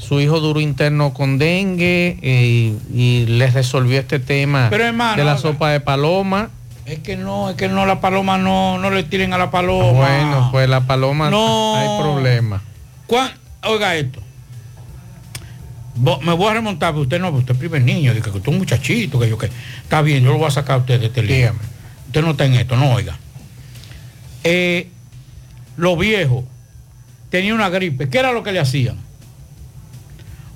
[0.00, 5.24] su hijo duro interno con dengue eh, y les resolvió este tema Pero, hermano, de
[5.24, 6.48] la sopa de paloma.
[6.86, 9.92] Es que no, es que no, la paloma no, no le tiren a la paloma.
[9.92, 11.76] Bueno, pues la paloma No.
[11.76, 12.62] hay problema.
[13.06, 13.30] ¿Cuán-
[13.62, 14.20] Oiga esto.
[16.22, 18.56] Me voy a remontar, pero usted no, usted es primer niño, que usted es un
[18.58, 19.50] muchachito, que yo que.
[19.82, 21.52] Está bien, yo lo voy a sacar a usted de este lío.
[22.06, 23.18] Usted no está en esto, no oiga.
[24.44, 24.88] Eh,
[25.76, 26.44] los viejos
[27.28, 28.08] tenían una gripe.
[28.08, 28.96] ¿Qué era lo que le hacían?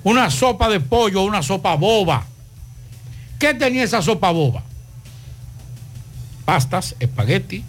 [0.05, 2.27] Una sopa de pollo, una sopa boba.
[3.39, 4.61] ¿Qué tenía esa sopa boba?
[6.45, 7.63] Pastas, espagueti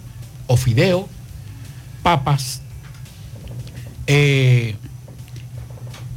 [0.45, 1.09] o fideo,
[2.03, 2.61] papas,
[4.05, 4.75] eh,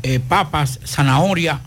[0.03, 1.63] eh, papas, zanahoria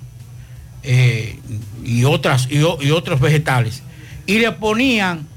[0.84, 1.40] eh,
[1.84, 3.82] y, otras, y, otros vegetales.
[4.28, 5.28] Y le ponían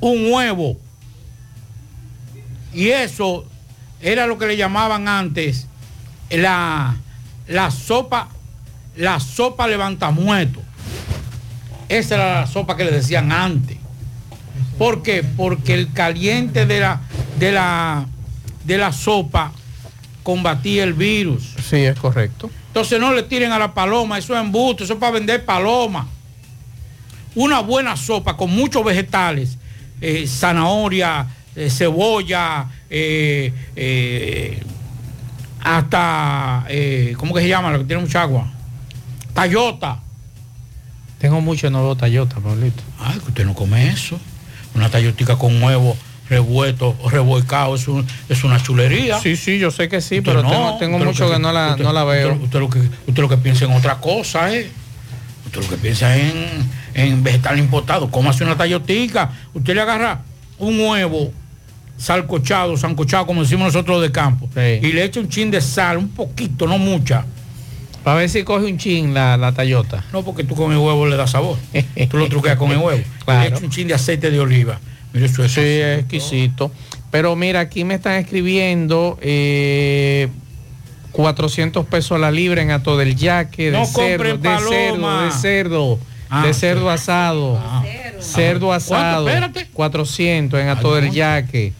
[0.00, 0.78] un huevo.
[2.72, 3.44] Y eso
[4.00, 5.66] era lo que le llamaban antes
[6.30, 6.96] la,
[7.48, 8.28] la sopa,
[8.96, 10.60] la sopa levantamuerto.
[11.88, 13.78] Esa era la sopa que le decían antes.
[14.76, 15.24] ¿Por qué?
[15.24, 17.00] Porque el caliente de la,
[17.38, 18.06] de la,
[18.64, 19.52] de la sopa
[20.22, 21.54] combatía el virus.
[21.68, 22.50] Sí, es correcto.
[22.68, 26.06] Entonces no le tiren a la paloma, eso es embusto, eso es para vender paloma.
[27.34, 29.56] Una buena sopa con muchos vegetales,
[30.00, 31.26] eh, zanahoria,
[31.56, 33.52] eh, cebolla, eh,
[35.62, 37.70] hasta, eh, ¿cómo que se llama?
[37.70, 38.48] Lo que tiene mucha agua.
[39.34, 40.00] Tayota.
[41.18, 42.82] Tengo mucho nuevo Toyota, Pablito.
[43.00, 44.20] Ay, que usted no come eso.
[44.74, 45.96] Una tayotica con huevo
[46.28, 49.18] revuelto revolcado es, un- es una chulería.
[49.18, 51.82] Sí, sí, yo sé que sí, Usted pero no, tengo, mucho que, no, la, usted-
[51.84, 52.32] no la veo.
[52.34, 54.70] Usted, usted lo que, usted lo que piensa en otra cosa, ¿eh?
[55.46, 56.34] Usted lo que piensa en,
[56.94, 58.10] en vegetal importado.
[58.10, 59.30] Cómase una tayotica.
[59.54, 60.20] Usted le agarra
[60.58, 61.32] un huevo
[61.98, 66.08] salcochado, sancochado, como decimos nosotros de campo, y le echa un chin de sal, un
[66.08, 67.24] poquito, no mucha.
[68.04, 70.04] Para ver si coge un chin la, la Toyota.
[70.12, 71.58] No, porque tú con el huevo le das sabor.
[72.08, 73.02] tú lo truqueas con el huevo.
[73.24, 73.42] Claro.
[73.42, 74.80] Le echa un chin de aceite de oliva.
[75.12, 76.70] Mire, eso es Sí, es exquisito.
[77.10, 80.28] Pero mira, aquí me están escribiendo eh,
[81.12, 85.98] 400 pesos la libra en Ato del Yaque, de No cerdo, de cerdo, de cerdo,
[86.30, 87.60] Ah, de cerdo asado.
[88.20, 88.72] Cerdo ¿Cuánto?
[88.72, 89.28] asado.
[89.28, 89.66] Espérate.
[89.72, 91.72] 400 en Ato del Yaque.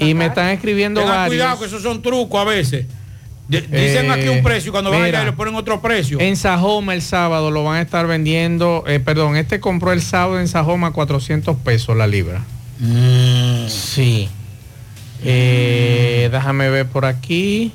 [0.00, 1.34] Y me están escribiendo Tengan varios.
[1.36, 2.86] cuidado que esos son trucos a veces.
[3.48, 6.18] Dicen aquí un precio y cuando van mira, allá le ponen otro precio.
[6.20, 10.40] En Sajoma el sábado lo van a estar vendiendo, eh, perdón, este compró el sábado
[10.40, 12.42] en Sajoma 400 pesos la libra.
[12.78, 13.68] Mm.
[13.68, 14.28] Sí.
[15.24, 17.72] Eh, déjame ver por aquí.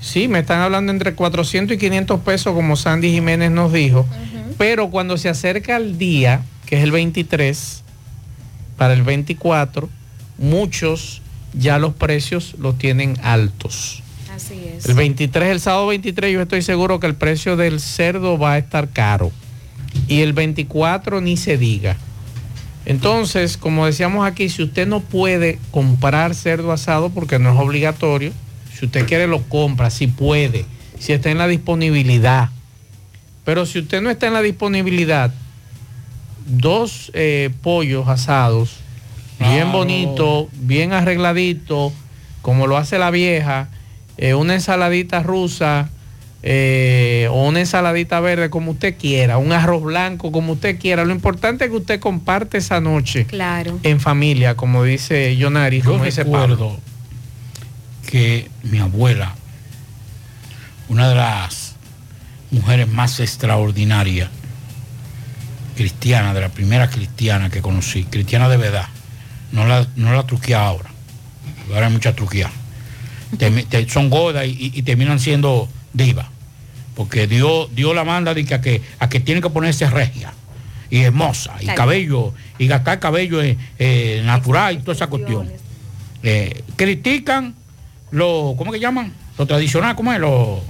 [0.00, 4.06] Sí, me están hablando entre 400 y 500 pesos, como Sandy Jiménez nos dijo.
[4.58, 7.82] Pero cuando se acerca el día, que es el 23,
[8.76, 9.88] para el 24,
[10.36, 11.22] muchos
[11.56, 14.02] ya los precios los tienen altos.
[14.34, 14.86] Así es.
[14.86, 18.58] El 23, el sábado 23, yo estoy seguro que el precio del cerdo va a
[18.58, 19.30] estar caro.
[20.08, 21.96] Y el 24 ni se diga.
[22.86, 28.32] Entonces, como decíamos aquí, si usted no puede comprar cerdo asado porque no es obligatorio,
[28.76, 30.66] si usted quiere lo compra, si puede,
[30.98, 32.50] si está en la disponibilidad.
[33.44, 35.32] Pero si usted no está en la disponibilidad,
[36.46, 38.80] dos eh, pollos asados,
[39.38, 41.92] bien bonito, bien arregladito,
[42.42, 43.68] como lo hace la vieja,
[44.16, 45.88] eh, una ensaladita rusa
[46.42, 51.04] eh, o una ensaladita verde, como usted quiera, un arroz blanco, como usted quiera.
[51.04, 53.78] Lo importante es que usted comparte esa noche Claro.
[53.82, 56.80] en familia, como dice Jonari, Yo como dice recuerdo Pablo.
[58.10, 59.34] que mi abuela,
[60.88, 61.76] una de las
[62.50, 64.28] mujeres más extraordinarias,
[65.76, 68.86] cristiana, de la primera cristiana que conocí, cristiana de verdad,
[69.54, 70.90] no la, no la truquea ahora,
[71.72, 72.50] ahora hay mucha truquea.
[73.38, 76.26] Te- son gordas y, terminan siendo divas,
[76.94, 80.32] porque Dios, Dios la manda de que a, que a que tiene que ponerse regia
[80.90, 85.50] y hermosa, y cabello, y gastar cabello eh, eh, natural y toda esa cuestión.
[86.22, 87.54] Eh, critican
[88.10, 89.12] lo, ¿cómo que llaman?
[89.38, 90.20] Lo tradicional, ¿cómo es?
[90.20, 90.62] Lo,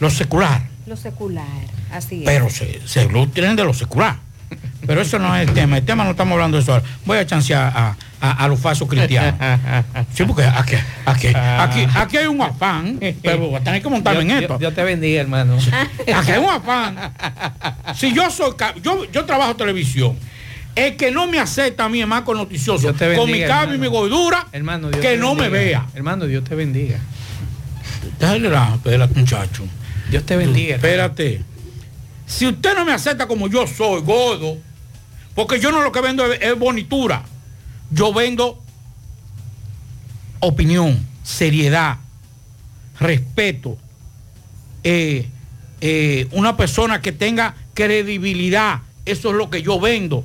[0.00, 0.68] lo secular.
[0.86, 1.46] Lo secular,
[1.92, 2.24] así es.
[2.24, 4.16] Pero se, se lo tienen de lo secular.
[4.86, 5.78] Pero eso no es el tema.
[5.78, 6.84] El tema no estamos hablando de eso ahora.
[7.04, 9.34] Voy a chancear a, a, a los falsos cristianos.
[10.12, 12.98] Sí, porque aquí, aquí, aquí, aquí hay un afán.
[13.22, 14.58] Pero tener que montarme en esto.
[14.58, 15.56] Dios te bendiga, hermano.
[16.14, 16.96] Aquí hay un afán.
[17.94, 20.16] Si yo soy, yo, yo trabajo televisión
[20.74, 22.92] El que no me acepta a mí es más con noticioso.
[23.16, 25.86] Con mi carne y mi gordura, Hermano, Dios que no me vea.
[25.94, 26.98] Hermano, Dios te bendiga.
[28.18, 29.64] Déjale la, espérate, muchacho.
[30.10, 30.76] Dios te bendiga.
[30.76, 31.42] Espérate.
[32.26, 34.56] Si usted no me acepta como yo soy, gordo,
[35.34, 37.24] porque yo no lo que vendo es, es bonitura.
[37.90, 38.62] Yo vendo
[40.40, 41.96] opinión, seriedad,
[43.00, 43.78] respeto.
[44.82, 45.28] eh,
[45.80, 48.80] eh, una persona que tenga credibilidad.
[49.04, 50.24] Eso es lo que yo vendo.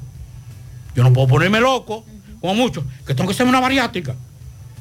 [0.96, 2.06] Yo no puedo ponerme loco,
[2.40, 4.16] como mucho, que tengo que ser una bariátrica.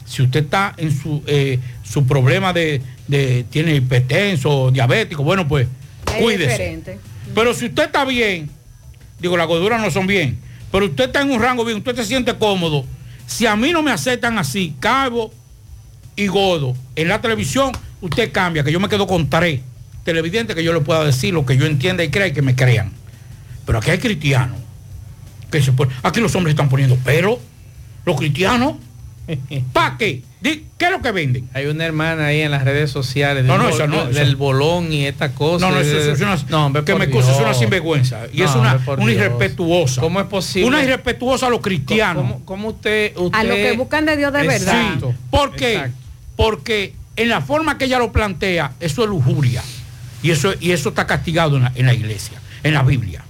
[0.04, 5.66] Si usted está en su, eh, su problema de, de- tiene hipertenso, diabético, bueno, pues
[6.06, 6.50] Es cuídese.
[6.52, 6.98] diferente.
[7.34, 8.48] Pero si usted está bien,
[9.20, 10.38] digo, las gorduras no son bien,
[10.70, 12.84] pero usted está en un rango bien, usted se siente cómodo.
[13.26, 15.32] Si a mí no me aceptan así, calvo
[16.16, 19.60] y gordo, en la televisión, usted cambia, que yo me quedo con tres
[20.08, 22.56] televidentes que yo le pueda decir lo que yo entienda y crea y que me
[22.56, 22.92] crean.
[23.66, 24.58] Pero aquí hay cristianos.
[25.50, 25.70] Que se
[26.02, 27.38] aquí los hombres están poniendo pelo.
[28.06, 28.76] Los cristianos.
[29.72, 30.22] ¿Para qué?
[30.42, 31.48] ¿Qué es lo que venden?
[31.52, 34.28] Hay una hermana ahí en las redes sociales No, del, no, bol- esa no, del
[34.28, 35.66] esa- bolón y esta cosa.
[35.68, 38.20] No, no, eso, eso es una, No, hombre, que me excusa, es una sinvergüenza.
[38.32, 40.00] Y No, es una, hombre, una irrespetuosa.
[40.00, 40.68] ¿Cómo es posible?
[40.68, 42.22] Una irrespetuosa a los cristianos.
[42.22, 43.38] ¿Cómo, cómo usted, usted...
[43.38, 44.82] A lo que buscan de Dios de verdad.
[44.82, 45.14] Exacto.
[45.30, 45.72] ¿Por qué?
[45.74, 45.96] Exacto.
[46.36, 49.62] Porque en la forma que ella lo plantea, eso es lujuria.
[50.22, 53.24] Y eso, y eso está castigado en la, en la iglesia, en la Biblia.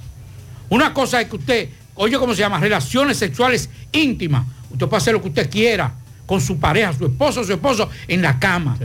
[0.69, 2.61] Una cosa es que usted, oye, ¿cómo se llama?
[2.61, 4.45] Relaciones sexuales íntimas.
[4.71, 5.93] Usted puede hacer lo que usted quiera
[6.27, 8.77] con su pareja, su esposo, su esposo, en la cama.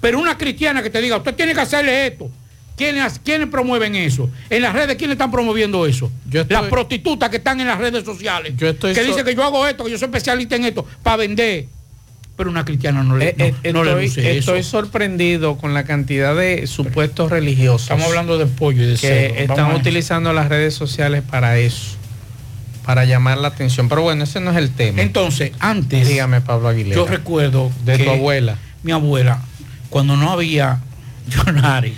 [0.00, 2.30] Pero una cristiana que te diga, usted tiene que hacerle esto.
[2.76, 4.28] ¿Quiénes, quiénes promueven eso?
[4.50, 6.12] En las redes, ¿quiénes están promoviendo eso?
[6.48, 8.52] Las prostitutas que están en las redes sociales.
[8.60, 11.16] estoy que so- dicen que yo hago esto, que yo soy especialista en esto, para
[11.16, 11.66] vender.
[12.36, 14.70] Pero una cristiana no le, Eh, eh, no, no le estoy, luce estoy eso.
[14.72, 17.84] sorprendido con la cantidad de supuestos religiosos.
[17.84, 21.95] Estamos hablando de pollo y de que están Vamos utilizando las redes sociales para eso,
[22.86, 23.88] para llamar la atención.
[23.88, 25.02] Pero bueno, ese no es el tema.
[25.02, 26.94] Entonces, antes, dígame Pablo Aguilera.
[26.94, 28.56] yo recuerdo de que tu abuela.
[28.82, 29.42] Mi abuela,
[29.90, 30.80] cuando no había
[31.36, 31.94] Jonari,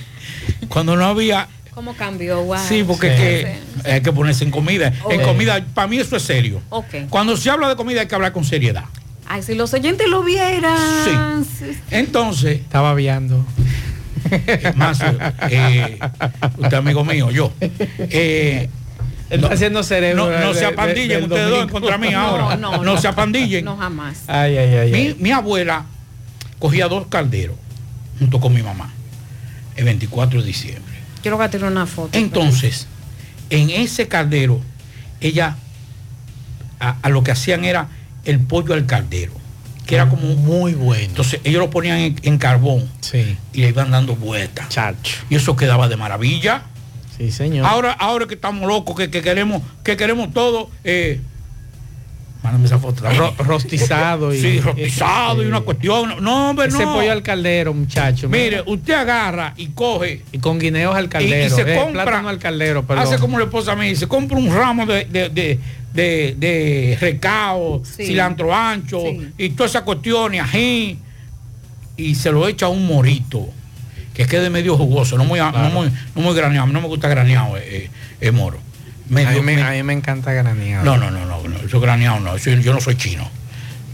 [0.69, 2.43] cuando no había ¿Cómo cambió?
[2.43, 2.59] Wow.
[2.69, 4.93] Sí, porque es que hay que ponerse en comida.
[5.11, 6.61] En comida, para mí eso es serio.
[6.71, 7.07] Ok.
[7.09, 8.87] Cuando se habla de comida hay que hablar con seriedad.
[9.29, 11.45] Ay, si los oyentes lo vieran.
[11.45, 11.71] Sí.
[11.93, 12.63] Entonces.
[12.63, 13.47] Estaba viando.
[14.75, 14.99] Más,
[15.51, 15.99] eh,
[16.59, 17.53] usted amigo mío, yo.
[17.61, 18.69] Eh,
[19.31, 20.31] Está haciendo cerebro.
[20.31, 22.57] no, no se apandillen ustedes dos contra mí ahora.
[22.57, 23.01] No, no, no no.
[23.01, 23.65] se apandillen.
[23.65, 24.23] No, jamás.
[24.27, 24.91] Ay, ay, ay.
[24.91, 25.17] Mi, ay.
[25.19, 25.85] mi abuela
[26.59, 27.57] cogía dos calderos
[28.19, 28.93] junto con mi mamá
[29.77, 30.95] el 24 de diciembre.
[31.23, 32.17] Quiero que una foto.
[32.17, 32.87] Entonces,
[33.51, 34.61] en ese caldero,
[35.21, 35.57] ella
[36.81, 37.89] a, a lo que hacían era
[38.25, 39.33] el pollo al caldero,
[39.87, 41.05] que era como muy bueno.
[41.05, 42.89] Entonces, ellos lo ponían en, en carbón
[43.53, 44.69] y le iban dando vueltas.
[45.31, 46.63] Y eso quedaba de maravilla.
[47.19, 47.67] Sí, señor.
[47.67, 51.21] Ahora, ahora que estamos locos, que, que queremos, que queremos todo, eh,
[52.43, 53.03] mándame esa foto.
[53.11, 56.23] Ro- rostizado y- sí, rostizado y una cuestión.
[56.23, 56.95] No, hombre, Ese no.
[56.95, 58.29] pollo al caldero, muchacho.
[58.29, 60.23] Mire, usted agarra y coge.
[60.31, 61.47] Y con guineos al Y- caldero.
[61.47, 63.05] y se eh, compra- al caldero, perdón.
[63.05, 65.59] Hace como la esposa me dice, compra un ramo de, de, de,
[65.93, 68.07] de- de recao, Sí.
[68.07, 69.29] cilantro ancho Sí.
[69.39, 70.99] y toda esa cuestión y ají
[71.97, 73.49] y se lo echa a un morito
[74.19, 76.89] que quede medio jugoso, no muy, no muy, no muy graneado, a mí no me
[76.89, 77.89] gusta graneado eh,
[78.21, 78.59] eh, moro.
[79.09, 80.85] Medio- a, mí me, me- a mí me encanta graneado.
[80.85, 83.31] no, no, no, no, no, eso graneado no, eso yo no soy chino,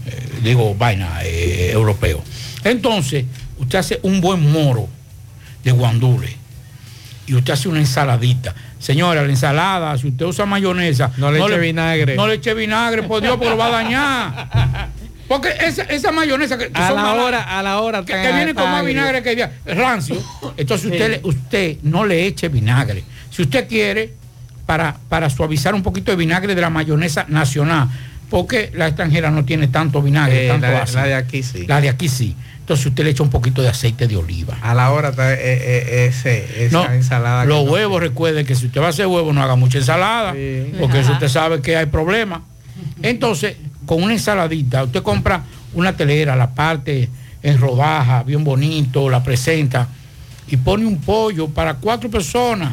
[0.07, 2.23] Eh, digo vaina eh, europeo.
[2.63, 3.25] Entonces,
[3.59, 4.87] usted hace un buen moro
[5.63, 6.35] de guandule
[7.27, 8.55] y usted hace una ensaladita.
[8.79, 12.15] Señora, la ensalada, si usted usa mayonesa, No le eche vinagre.
[12.15, 14.89] No le eche vinagre, por Dios, porque lo va a dañar.
[15.27, 18.05] Porque esa, esa mayonesa que, que A son la malas- hora, a la hora.
[18.05, 20.17] que, que viene con más vinagre que día- rancio.
[20.57, 23.03] Entonces usted, usted no le eche vinagre.
[23.31, 24.13] Si usted quiere,
[24.65, 27.89] para, para suavizar un poquito de vinagre de la mayonesa nacional,
[28.29, 31.01] porque la extranjera no tiene tanto vinagre, Eh, tanto la, ácido.
[31.01, 31.65] la de aquí sí.
[31.67, 32.35] La de aquí sí.
[32.59, 34.57] Entonces usted le echa un poquito de aceite de oliva.
[34.63, 37.45] A la hora está eh, eh, ese, esa No, ensalada.
[37.45, 40.33] los no- huevos, recuerde que si usted va a hacer huevos, no haga mucha ensalada,
[40.79, 42.41] porque eso usted sabe que hay problemas.
[43.03, 43.55] Entonces,
[43.85, 47.09] con una ensaladita, usted compra una telera, la parte
[47.43, 49.87] en rodaja, bien bonito, la presenta
[50.47, 52.71] y pone un pollo para cuatro personas.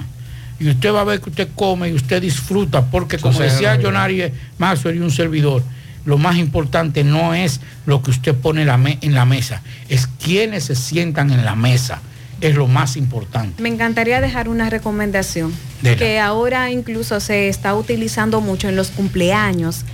[0.60, 4.22] Y usted va a ver que usted come y usted disfruta, porque como decía Jonari
[4.58, 5.62] Maxwell y un servidor,
[6.04, 9.62] lo más importante no es lo que usted pone en la me- en la mesa,
[9.88, 12.00] es quienes se sientan en la mesa.
[12.40, 13.62] Es lo más importante.
[13.62, 15.96] Me encantaría dejar una recomendación Dela.
[15.96, 19.84] que ahora incluso se está utilizando mucho en los cumpleaños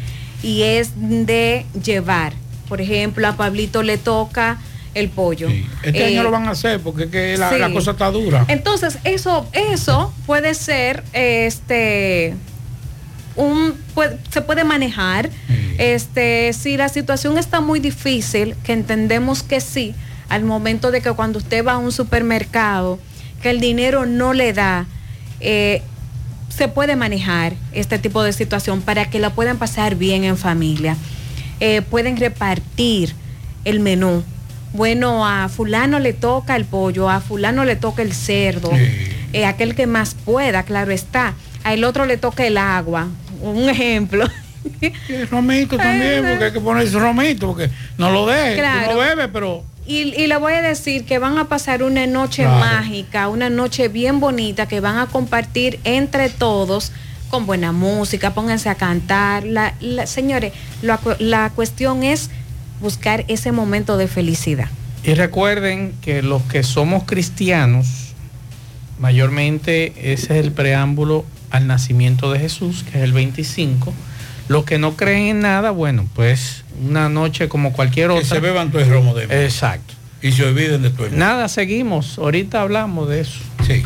[0.43, 2.32] y es de llevar.
[2.68, 4.59] Por ejemplo, a Pablito le toca
[4.95, 5.49] el pollo.
[5.82, 7.59] Este Eh, año lo van a hacer porque es que la, sí.
[7.59, 8.45] la cosa está dura.
[8.49, 12.34] Entonces, eso, eso puede ser este
[13.36, 13.74] un,
[14.30, 15.30] se puede manejar.
[15.78, 19.95] Este, si la situación está muy difícil, que entendemos que sí,
[20.28, 22.99] al momento de que cuando usted va a un supermercado,
[23.41, 24.86] que el dinero no le da,
[25.39, 25.82] eh,
[26.49, 30.96] se puede manejar este tipo de situación para que la puedan pasar bien en familia.
[31.61, 33.14] Eh, pueden repartir
[33.64, 34.22] el menú.
[34.72, 38.70] Bueno, a fulano le toca el pollo, a fulano le toca el cerdo,
[39.32, 41.34] eh, aquel que más pueda, claro está.
[41.64, 43.09] A el otro le toca el agua.
[43.40, 44.28] Un ejemplo.
[45.30, 48.92] romito también, porque hay que ponerse romito, porque no lo tú Claro.
[48.92, 52.43] no bebe, pero Y, y le voy a decir que van a pasar una noche
[52.43, 52.59] Claro.
[52.61, 56.93] mágica, una noche bien bonita que van a compartir entre todos
[57.30, 59.45] con buena música, pónganse a cantar.
[59.45, 62.28] La, la- señores, la, la cuestión es
[62.82, 64.68] buscar ese momento de felicidad.
[65.05, 67.86] Y recuerden que los que somos cristianos,
[68.99, 73.95] mayormente ese es el preámbulo al nacimiento de Jesús, que es el 25.
[74.49, 78.22] Los que no creen en nada, bueno, pues una noche como cualquier otra.
[78.22, 79.95] que se beban todo el romo de Exacto.
[80.22, 82.18] y se olviden de todo el Nada, seguimos.
[82.18, 83.39] Ahorita hablamos de eso.
[83.66, 83.83] Sí.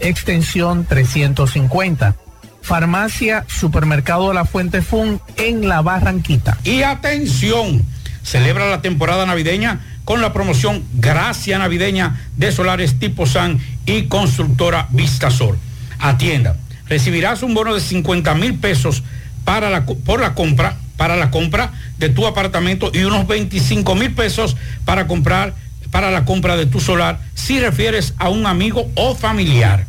[0.00, 2.16] extensión 350.
[2.62, 6.58] Farmacia Supermercado La Fuente Fun en La Barranquita.
[6.64, 7.84] Y atención,
[8.22, 14.88] celebra la temporada navideña con la promoción Gracia Navideña de Solares Tipo San y Constructora
[14.90, 15.58] Vistasol.
[15.98, 19.02] Atienda, recibirás un bono de 50 mil pesos
[19.44, 24.12] para la, por la compra, para la compra de tu apartamento y unos 25 mil
[24.12, 25.54] pesos para comprar,
[25.90, 29.86] para la compra de tu solar si refieres a un amigo o familiar.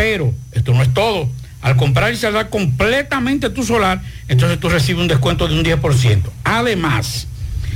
[0.00, 1.28] Pero esto no es todo.
[1.60, 6.22] Al comprar y saldar completamente tu solar, entonces tú recibes un descuento de un 10%.
[6.42, 7.26] Además,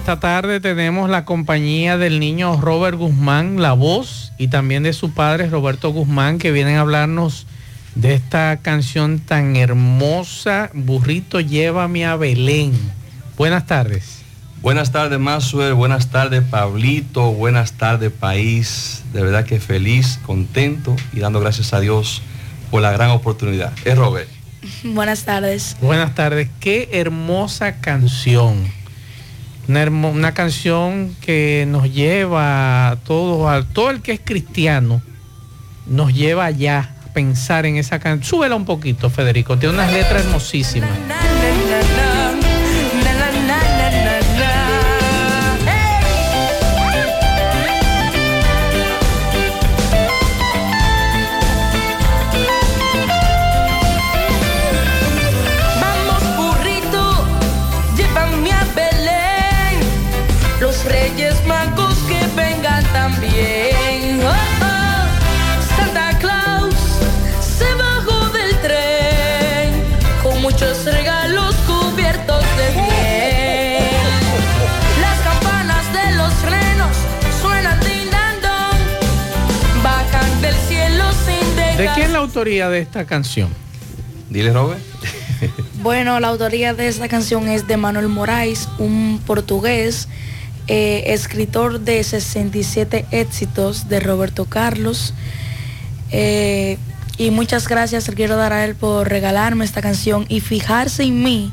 [0.00, 5.12] Esta tarde tenemos la compañía del niño Robert Guzmán, la voz, y también de su
[5.12, 7.46] padre Roberto Guzmán, que vienen a hablarnos
[7.96, 12.72] de esta canción tan hermosa, Burrito, llévame a Belén.
[13.36, 14.22] Buenas tardes.
[14.62, 15.74] Buenas tardes, Masuel.
[15.74, 17.32] Buenas tardes, Pablito.
[17.32, 19.02] Buenas tardes, país.
[19.12, 22.22] De verdad que feliz, contento y dando gracias a Dios
[22.70, 23.74] por la gran oportunidad.
[23.84, 24.30] Es Robert.
[24.82, 25.76] Buenas tardes.
[25.82, 26.48] Buenas tardes.
[26.58, 28.79] Qué hermosa canción.
[29.70, 35.00] Una, una canción que nos lleva a todos, a todo el que es cristiano,
[35.86, 38.28] nos lleva allá a pensar en esa canción.
[38.28, 39.56] Súbela un poquito, Federico.
[39.58, 40.90] Tiene unas letras hermosísimas.
[82.20, 83.48] Autoría de esta canción?
[84.28, 84.80] Dile, Robert.
[85.82, 90.08] Bueno, la autoría de esta canción es de Manuel Moraes, un portugués,
[90.66, 95.14] eh, escritor de 67 éxitos de Roberto Carlos.
[96.10, 96.76] Eh,
[97.16, 101.22] y muchas gracias le quiero dar a él por regalarme esta canción y fijarse en
[101.22, 101.52] mí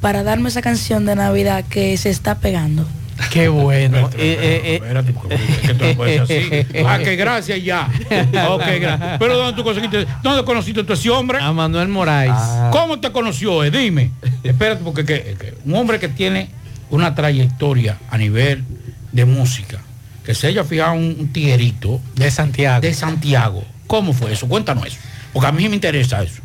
[0.00, 2.86] para darme esa canción de Navidad que se está pegando.
[3.30, 4.08] Qué bueno.
[4.16, 6.78] Espérate, porque es que tú no puedes ser así.
[6.86, 7.88] Ah, que gracias ya.
[8.48, 9.18] Ok, gracias.
[9.18, 10.06] Pero ¿dónde tú conseguiste?
[10.22, 11.38] ¿Dónde conociste tú a ese hombre?
[11.40, 12.32] A Manuel Moraes.
[12.72, 13.64] ¿Cómo te conoció?
[13.64, 13.70] eh?
[13.70, 14.10] Dime.
[14.42, 16.48] Espérate, porque que- que un hombre que tiene
[16.90, 18.64] una trayectoria a nivel
[19.12, 19.78] de música,
[20.24, 22.80] que se haya fijado un, un tiguerito de Santiago.
[22.80, 23.64] De Santiago.
[23.86, 24.46] ¿Cómo fue eso?
[24.48, 24.98] Cuéntanos eso.
[25.32, 26.40] Porque a mí me interesa eso.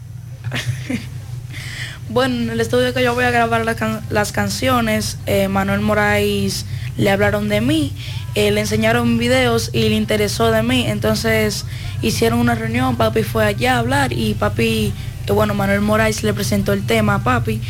[2.12, 3.64] Bueno, en el estudio que yo voy a grabar
[4.10, 6.66] las canciones, eh, Manuel Moraes
[6.98, 7.94] le hablaron de mí,
[8.34, 10.86] eh, le enseñaron videos y le interesó de mí.
[10.88, 11.66] Entonces
[12.02, 14.92] hicieron una reunión, papi fue allá a hablar y papi,
[15.28, 17.62] eh, bueno, Manuel Moraes le presentó el tema a papi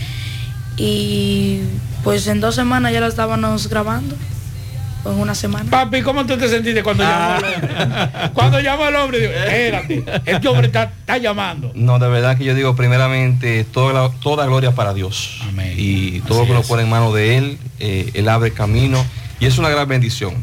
[0.78, 1.60] y
[2.06, 4.16] pues en dos semanas ya lo estábamos grabando.
[5.06, 5.70] En una semana.
[5.72, 8.30] Papi, ¿cómo tú te sentiste cuando llamó al hombre?
[8.34, 11.72] Cuando llamó al hombre, digo, espérate, este hombre está, está llamando.
[11.74, 15.42] No, de verdad que yo digo primeramente toda, la- toda gloria para Dios.
[15.78, 19.04] Y todo lo que lo pone en manos de Él, eh, Él abre camino
[19.40, 20.34] y es una gran bendición.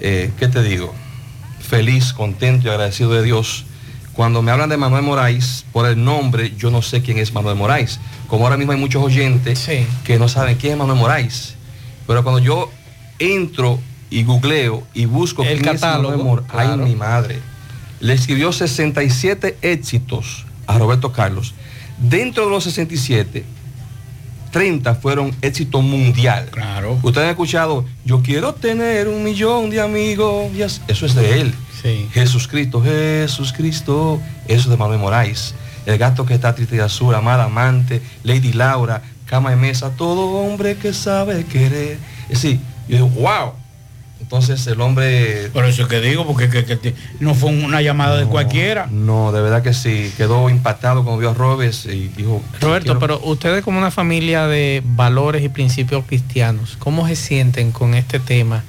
[0.00, 0.94] Eh, ¿Qué te digo?
[1.60, 3.64] Feliz, contento y agradecido de Dios.
[4.12, 7.56] Cuando me hablan de Manuel Moraes, por el nombre, yo no sé quién es Manuel
[7.56, 7.98] Moraes.
[8.28, 9.68] Como ahora mismo hay muchos oyentes
[10.04, 11.54] que no saben quién es Manuel Moraes.
[12.06, 12.70] Pero cuando yo
[13.18, 13.78] entro
[14.10, 16.84] y googleo y busco El quién es Manuel catálogo, Mor- ay claro.
[16.84, 17.38] mi madre,
[18.00, 21.54] le escribió 67 éxitos a Roberto Carlos.
[21.98, 23.44] Dentro de los 67,
[24.50, 26.48] 30 fueron éxito mundial.
[26.52, 26.98] Claro.
[27.02, 30.50] Ustedes han escuchado, yo quiero tener un millón de amigos.
[30.86, 31.54] Eso es de él.
[32.12, 34.20] Jesús Cristo, Jesús Cristo.
[34.48, 35.54] Eso es de Manuel Moraes.
[35.86, 40.30] El gato que está triste y azul, amada amante, Lady Laura, cama y mesa, todo
[40.30, 41.98] hombre que sabe querer.
[42.30, 42.58] Es decir,
[42.88, 43.52] yo digo, wow.
[44.20, 45.50] Entonces el hombre...
[45.52, 48.86] Por eso que digo, porque que- que te- no fue una llamada de cualquiera.
[48.90, 50.10] No, de verdad que sí.
[50.16, 52.42] Quedó impactado cuando vio a Robes y dijo...
[52.60, 57.70] Roberto, "Quiero- pero ustedes como una familia de valores y principios cristianos, ¿cómo se sienten
[57.70, 58.62] con este tema?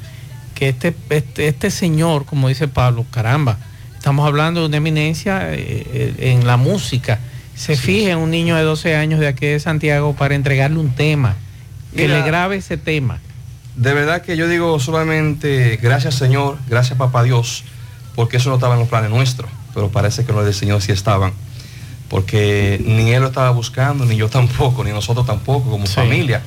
[0.55, 3.57] Que este, este, este señor, como dice Pablo, caramba,
[3.95, 5.57] estamos hablando de una eminencia eh,
[5.93, 7.20] eh, en la música.
[7.55, 10.89] Se fija en un niño de 12 años de aquí de Santiago para entregarle un
[10.93, 11.36] tema,
[11.95, 13.20] que Mira, le grabe ese tema.
[13.76, 17.63] De verdad que yo digo solamente gracias Señor, gracias Papá Dios,
[18.15, 20.91] porque eso no estaba en los planes nuestros, pero parece que los del Señor sí
[20.93, 21.34] estaban,
[22.09, 26.41] porque ni Él lo estaba buscando, ni yo tampoco, ni nosotros tampoco como familia.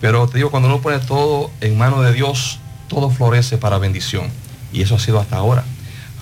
[0.00, 2.58] Pero te digo, cuando uno pone todo en manos de Dios,
[2.88, 4.28] todo florece para bendición.
[4.72, 5.62] Y eso ha sido hasta ahora.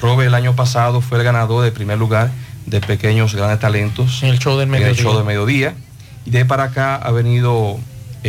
[0.01, 2.33] Robert el año pasado fue el ganador del primer lugar
[2.67, 4.23] de Pequeños Grandes Talentos.
[4.25, 5.03] En el show del En el mediodía.
[5.03, 5.75] show del mediodía.
[6.25, 7.79] Y de para acá ha venido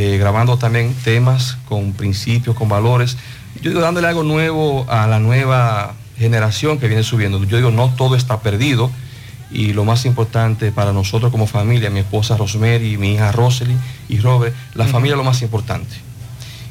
[0.01, 3.17] eh, grabando también temas con principios, con valores.
[3.61, 7.43] Yo digo, dándole algo nuevo a la nueva generación que viene subiendo.
[7.43, 8.89] Yo digo, no todo está perdido.
[9.51, 13.75] Y lo más importante para nosotros como familia, mi esposa Rosemary, mi hija Rosely
[14.07, 15.97] y Robert, la familia es lo más importante.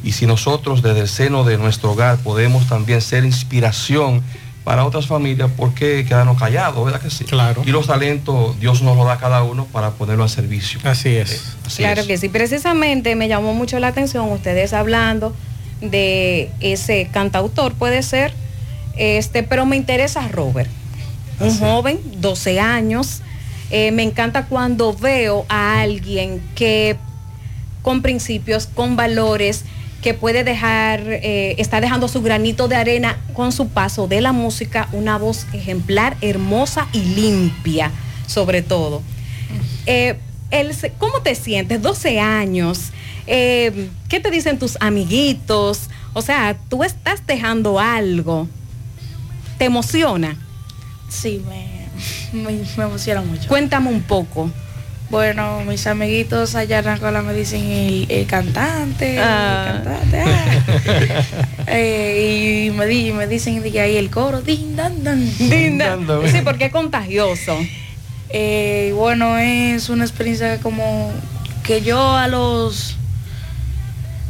[0.03, 4.23] Y si nosotros desde el seno de nuestro hogar podemos también ser inspiración
[4.69, 6.85] para otras familias, ¿por qué quedarnos callados?
[6.85, 7.25] ¿Verdad que sí?
[7.25, 7.63] Claro.
[7.65, 10.79] Y los talentos Dios nos los da a cada uno para ponerlo al servicio.
[10.85, 11.55] Así es.
[11.79, 15.35] Claro que sí, precisamente me llamó mucho la atención ustedes hablando
[15.81, 18.35] de ese cantautor, puede ser,
[18.99, 20.69] este, pero me interesa Robert,
[21.41, 23.23] un joven, 12 años.
[23.71, 26.99] Eh, me encanta cuando veo a alguien que
[27.81, 29.65] con principios, con valores,
[30.03, 34.33] que puede dejar, eh, está dejando su granito de arena con su paso de la
[34.33, 37.91] música, una voz ejemplar, hermosa y limpia,
[38.27, 39.03] sobre todo.
[39.87, 40.17] Eh,
[40.51, 41.83] el ¿Cómo te sientes?
[41.83, 42.91] 12 años.
[43.27, 45.91] Eh, ¿Qué te dicen tus amiguitos?
[46.15, 48.49] O sea, tú estás dejando algo.
[49.59, 50.37] ¿Te emociona?
[51.09, 53.49] Sí, me, me, me emociona mucho.
[53.49, 54.51] Cuéntame un poco.
[55.11, 59.77] Bueno, mis amiguitos allá en Angola me dicen el, el cantante, Ah.
[59.79, 60.21] el cantante.
[60.21, 61.23] ah.
[61.71, 65.21] Eh, y me, di- me dicen de que ahí el coro, din, dan, dan.
[65.39, 66.07] Din, dan.
[66.31, 67.57] Sí, porque es contagioso.
[68.31, 71.13] Eh, bueno, es una experiencia como
[71.63, 72.97] que yo a los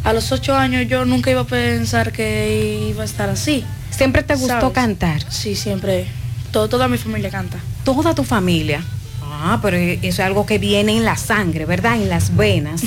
[0.05, 3.65] a los ocho años yo nunca iba a pensar que iba a estar así.
[3.91, 5.21] ¿Siempre te gustó cantar?
[5.31, 6.07] Sí, siempre.
[6.53, 7.59] Todo, toda mi familia canta.
[7.85, 8.83] Toda tu familia.
[9.31, 11.97] Ah, pero eso es algo que viene en la sangre, ¿verdad?
[11.97, 12.83] En las venas.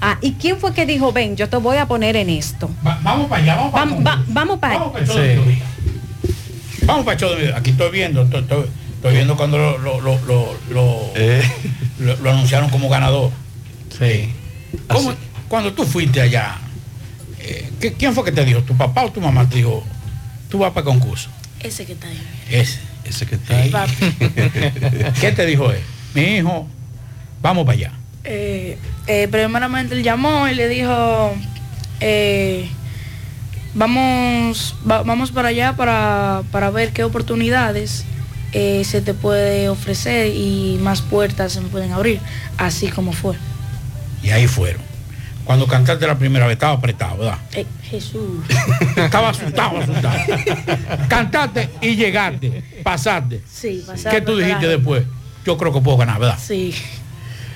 [0.00, 2.70] Ah, ¿y quién fue que dijo, ven, yo te voy a poner en esto?
[2.82, 5.64] vamos para allá, vamos para Vamos, vamos para Vamos el mediodía.
[6.84, 7.56] Vamos para el de mediodía.
[7.58, 8.66] Aquí estoy viendo, estoy, estoy-
[9.02, 11.12] Estoy viendo cuando lo, lo, lo, lo- lo-
[11.98, 13.32] lo- lo anunciaron como ganador.
[13.98, 14.30] Sí.
[14.86, 15.12] ¿Cómo-
[15.48, 16.54] cuando tú fuiste allá,
[17.40, 18.60] eh, ¿qué- ¿quién fue que te dijo?
[18.62, 19.82] ¿Tu papá o tu mamá te dijo,
[20.48, 21.30] tú vas para el concurso?
[21.58, 22.22] Ese que está ahí.
[22.48, 22.78] Ese.
[23.04, 23.72] Ese que está ahí.
[25.20, 25.80] ¿Qué te dijo él?
[26.14, 26.66] Mi hijo,
[27.40, 27.92] vamos para allá.
[28.24, 31.34] Eh, eh, primeramente él llamó y le dijo,
[32.00, 32.68] eh,
[33.74, 38.04] vamos, va- vamos para allá para, para ver qué oportunidades
[38.52, 42.20] eh, se te puede ofrecer y más puertas se me pueden abrir,
[42.58, 43.34] así como fue.
[44.22, 44.82] Y ahí fueron.
[45.44, 47.38] Cuando cantaste la primera vez estaba apretado, ¿verdad?
[47.52, 48.44] Eh, Jesús.
[48.96, 50.18] Estaba asustado, asustado.
[51.08, 53.42] Cantaste y llegaste, pasaste.
[53.50, 55.04] Sí, pasaba ¿Qué tú dijiste después?
[55.44, 56.38] Yo creo que puedo ganar, ¿verdad?
[56.40, 56.74] Sí.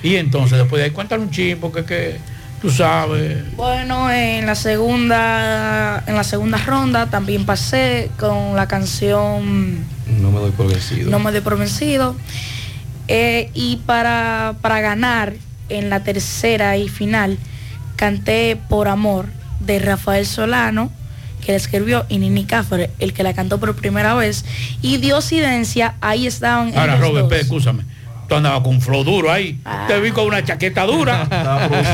[0.03, 2.17] Y entonces después de ahí, cuéntale un chin, porque que
[2.61, 3.55] tú sabes.
[3.55, 9.85] Bueno, en la segunda, en la segunda ronda también pasé con la canción
[10.19, 11.09] No me doy por vencido.
[11.09, 12.15] No me doy por vencido.
[13.07, 15.33] Eh, y para, para ganar
[15.69, 17.37] en la tercera y final,
[17.97, 19.25] canté Por Amor
[19.59, 20.89] de Rafael Solano,
[21.45, 24.45] que la escribió, y Nini Cáceres, el que la cantó por primera vez.
[24.81, 27.27] Y Diosidencia, ahí estaban Ahora, Robert.
[27.27, 27.83] Pérez, escúchame.
[28.29, 29.59] Tú andabas con un flow duro ahí.
[29.87, 31.23] Te vi con una chaqueta dura.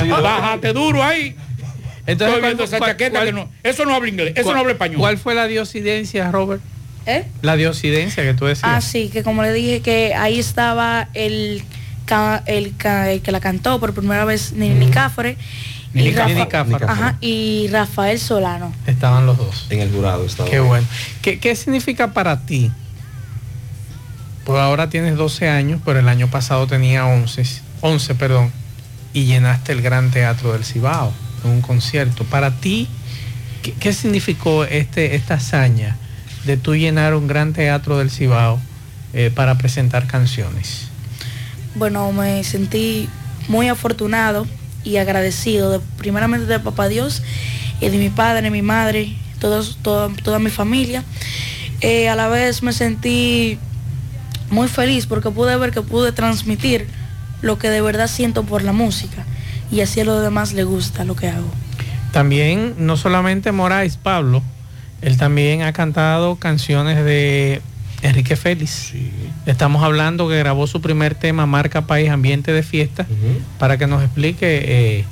[0.10, 1.36] Bájate duro ahí.
[2.06, 3.50] Entonces, Estoy viendo ¿cuál- esa cuál- chaqueta cuál- que no.
[3.64, 4.98] Eso no habla inglés, eso ¿Cuál- no habla español.
[5.00, 6.62] ¿Cuál fue la diosidencia, Robert?
[7.06, 7.26] ¿Eh?
[7.42, 8.64] La diosidencia que tú decías.
[8.66, 11.64] Ah, sí, que como le dije que ahí estaba el,
[12.46, 12.74] el,
[13.22, 15.38] que la cantó por primera vez Nini Cáceres.
[15.94, 16.90] Y Rafa- Cáceres.
[16.90, 18.74] Ajá, y Rafael Solano.
[18.88, 19.68] Estaban los dos.
[19.70, 20.50] En el jurado estaba.
[20.50, 20.88] Qué bueno.
[21.22, 22.72] ¿Qué, qué significa para ti?
[24.46, 27.44] Pues ahora tienes 12 años, pero el año pasado tenía 11,
[27.82, 28.52] 11 perdón,
[29.14, 31.14] y llenaste el Gran Teatro del Cibao
[31.46, 32.26] en un concierto.
[32.26, 32.88] Para ti,
[33.62, 35.96] ¿qué, qué significó este, esta hazaña
[36.46, 38.60] de tú llenar un Gran Teatro del Cibao
[39.14, 40.88] eh, para presentar canciones?
[41.76, 43.08] Bueno, me sentí
[43.48, 44.46] muy afortunado
[44.84, 47.22] y agradecido, de- primeramente de Papá Dios
[47.82, 51.04] y de mi padre, mi madre, todos, toda, toda mi familia.
[51.82, 53.58] Eh, a la vez me sentí
[54.50, 56.88] muy feliz porque pude ver que pude transmitir
[57.42, 59.26] lo que de verdad siento por la música
[59.72, 61.50] y así a los demás le gusta lo que hago.
[62.12, 64.44] También, no solamente Moraes Pablo,
[65.02, 67.62] él también ha cantado canciones de
[68.04, 68.94] Enrique Félix.
[69.46, 73.08] Estamos hablando que grabó su primer tema, Marca País, Ambiente de Fiesta,
[73.58, 75.06] para que nos explique eh,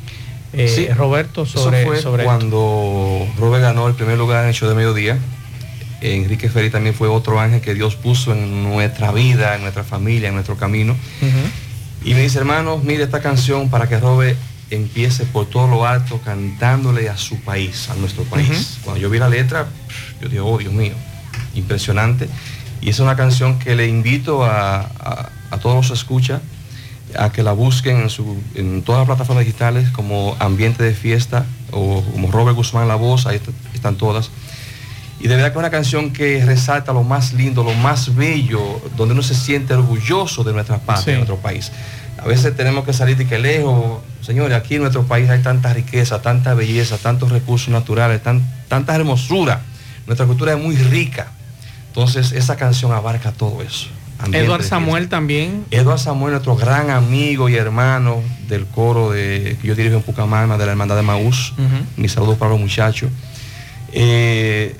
[0.54, 4.54] eh, Sí, Roberto Eso sobre, fue sobre cuando Robert ganó el primer lugar en el
[4.54, 5.18] show de mediodía.
[6.02, 10.30] Enrique Ferri también fue otro ángel que Dios puso en nuestra vida, en nuestra familia,
[10.30, 10.96] en nuestro camino.
[12.04, 14.38] Y me dice, hermano, mire esta canción para que Robert
[14.70, 18.80] empiece por todo lo alto cantándole a su país, a nuestro país.
[18.84, 19.68] Cuando yo vi la letra,
[20.22, 20.94] yo dije, oh Dios mío,
[21.54, 22.28] impresionante.
[22.82, 26.42] Y es una canción que le invito a, a- a todos los escucha
[27.18, 31.46] a que la busquen en, su, en todas las plataformas digitales como Ambiente de Fiesta
[31.72, 34.32] o como Robert Guzmán La Voz, ahí est- están todas.
[35.20, 38.82] Y de verdad que es una canción que resalta lo más lindo, lo más bello,
[38.98, 41.72] donde uno se siente orgulloso de nuestra patria, de nuestro país.
[42.18, 45.74] A veces tenemos que salir de que lejos, señores, aquí en nuestro país hay tanta
[45.74, 49.62] riqueza, tanta belleza, tantos recursos naturales, tan, tanta hermosura.
[50.08, 51.28] Nuestra cultura es muy rica.
[51.92, 53.88] Entonces esa canción abarca todo eso.
[54.30, 55.66] De Samuel también.
[55.72, 60.58] Eduardo Samuel, nuestro gran amigo y hermano del coro de, que yo dirijo en Pucamama,
[60.58, 61.54] de la Hermandad de Maús.
[61.98, 63.10] Mis saludos para los muchachos.
[63.92, 64.76] Eh,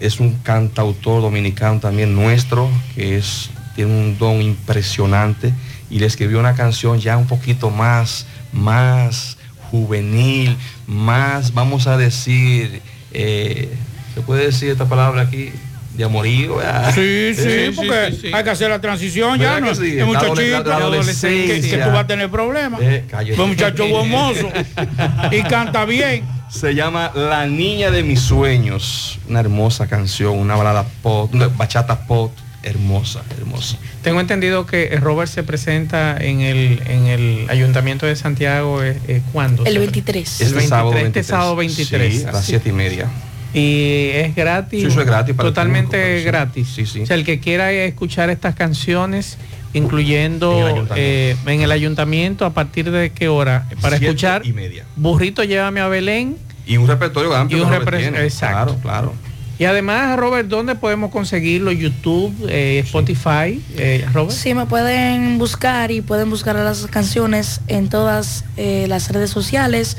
[0.00, 5.52] es un cantautor dominicano también nuestro, que es, tiene un don impresionante
[5.90, 9.36] y le escribió una canción ya un poquito más, más
[9.70, 12.80] juvenil, más, vamos a decir,
[13.12, 13.74] eh,
[14.14, 15.52] ¿se puede decir esta palabra aquí?
[15.94, 16.56] De amorío.
[16.56, 16.94] ¿verdad?
[16.94, 19.74] Sí, sí, porque hay que hacer la transición ya, ¿Verdad ¿no?
[19.74, 19.96] sí?
[20.04, 22.80] Muchachito, que, que tú vas a tener problemas.
[22.82, 23.04] Eh,
[23.38, 24.48] un muchacho buen mozo
[25.32, 26.24] y canta bien.
[26.48, 29.18] Se llama La Niña de mis Sueños.
[29.28, 32.32] Una hermosa canción, una balada pop, una bachata pop,
[32.62, 33.76] hermosa, hermosa.
[34.02, 39.22] Tengo entendido que Robert se presenta en el, en el Ayuntamiento de Santiago, eh, eh,
[39.32, 39.64] ¿cuándo?
[39.64, 40.40] El 23.
[40.40, 41.26] El 23, sábado este 23.
[41.26, 42.14] sábado 23.
[42.14, 42.50] Sí, a las Sí.
[42.50, 43.06] siete y media.
[43.52, 44.80] Y es gratis.
[44.80, 46.68] Sí, eso es gratis para el Totalmente público, gratis.
[46.74, 47.00] Sí, sí.
[47.00, 49.38] O sea, el que quiera escuchar estas canciones,
[49.74, 51.72] incluyendo En el en el, ayuntamiento.
[51.72, 53.66] ayuntamiento, ¿a partir de qué hora?
[53.80, 54.84] Para Siete escuchar y media.
[54.96, 56.36] Burrito Llévame a Belén.
[56.66, 57.58] Y un repertorio amplio.
[57.58, 58.22] Y un tiene.
[58.24, 58.76] exacto.
[58.82, 59.30] Claro, claro.
[59.60, 61.70] Y además, Robert, ¿dónde podemos conseguirlo?
[61.70, 64.34] YouTube, eh, Spotify, eh, Robert.
[64.34, 69.98] Sí, me pueden buscar y pueden buscar las canciones en todas eh, las redes sociales,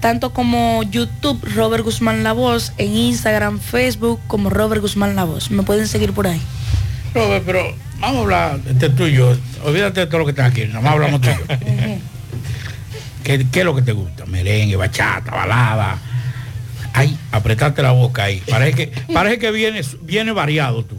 [0.00, 5.50] tanto como YouTube, Robert Guzmán La Voz, en Instagram, Facebook, como Robert Guzmán La Voz.
[5.50, 6.40] Me pueden seguir por ahí.
[7.14, 9.36] Robert, pero vamos a hablar entre tú y yo.
[9.64, 11.98] Olvídate de todo lo que está aquí, nada más hablamos tú y yo.
[13.24, 14.24] ¿Qué, qué es lo que te gusta?
[14.26, 15.98] Merengue, bachata, balada.
[16.94, 18.42] Ay, apretarte la boca ahí.
[18.48, 20.96] Parece que, parece que viene, viene variado tú.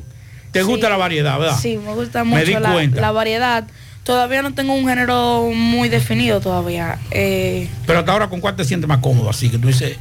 [0.52, 1.58] ¿Te gusta la variedad, verdad?
[1.60, 3.02] Sí, me gusta Me mucho la, cuenta.
[3.02, 3.68] la variedad.
[4.10, 6.98] Todavía no tengo un género muy definido todavía.
[7.12, 9.98] Eh, Pero hasta ahora con cuál te sientes más cómodo, así que tú dices,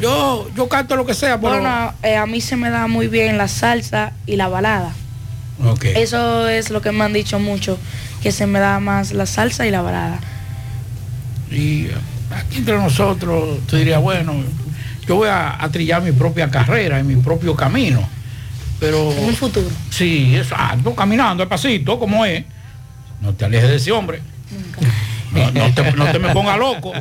[0.00, 1.60] yo, yo canto lo que sea, pero.
[1.60, 4.94] bueno, eh, a mí se me da muy bien la salsa y la balada.
[5.62, 5.84] Ok.
[5.94, 7.76] Eso es lo que me han dicho mucho,
[8.22, 10.20] que se me da más la salsa y la balada.
[11.50, 11.94] Y eh,
[12.34, 14.36] aquí entre nosotros, tú dirías, bueno,
[15.06, 18.08] yo voy a, a trillar mi propia carrera, en mi propio camino.
[18.78, 19.12] Pero.
[19.12, 19.68] En un futuro.
[19.90, 22.42] Sí, exacto, caminando despacito, como es.
[23.20, 24.20] No te alejes de ese hombre.
[25.32, 26.92] No, no te, no te me pongas loco,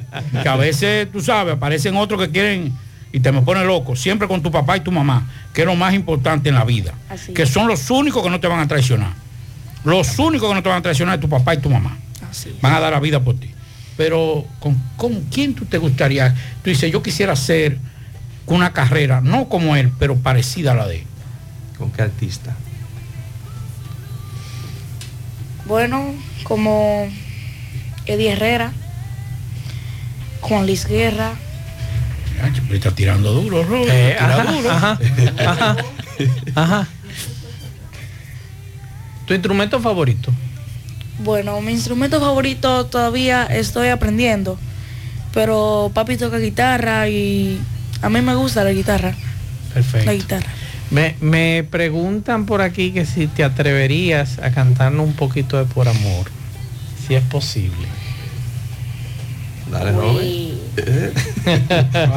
[0.43, 2.73] que a veces, tú sabes, aparecen otros que quieren
[3.11, 5.75] y te me pones loco, siempre con tu papá y tu mamá, que es lo
[5.75, 7.49] más importante en la vida, Así que es.
[7.49, 9.13] son los únicos que no te van a traicionar.
[9.83, 11.97] Los únicos que no te van a traicionar es tu papá y tu mamá.
[12.29, 13.49] Así Van a dar la vida por ti.
[13.97, 16.35] Pero ¿con, con quién tú te gustaría?
[16.63, 17.79] Tú dices, yo quisiera hacer
[18.45, 21.03] una carrera, no como él, pero parecida a la de él.
[21.77, 22.55] ¿Con qué artista?
[25.69, 27.07] Bueno, como
[28.07, 28.71] Eddie Herrera,
[30.41, 31.33] Juan Luis Guerra.
[32.41, 34.71] Pero está tirando duro, Robert, Eh, tira ajá, duro.
[34.71, 34.99] ajá,
[35.45, 35.77] ajá,
[36.55, 36.87] ajá.
[39.27, 40.31] ¿Tu instrumento favorito?
[41.19, 44.57] Bueno, mi instrumento favorito todavía estoy aprendiendo,
[45.35, 47.59] pero papi toca guitarra y
[48.01, 49.13] a mí me gusta la guitarra.
[49.71, 50.05] Perfecto.
[50.07, 50.47] La guitarra.
[50.91, 55.87] Me, me preguntan por aquí que si te atreverías a cantarnos un poquito de Por
[55.87, 56.27] Amor,
[57.07, 57.87] si es posible.
[59.71, 60.09] Dale, Lo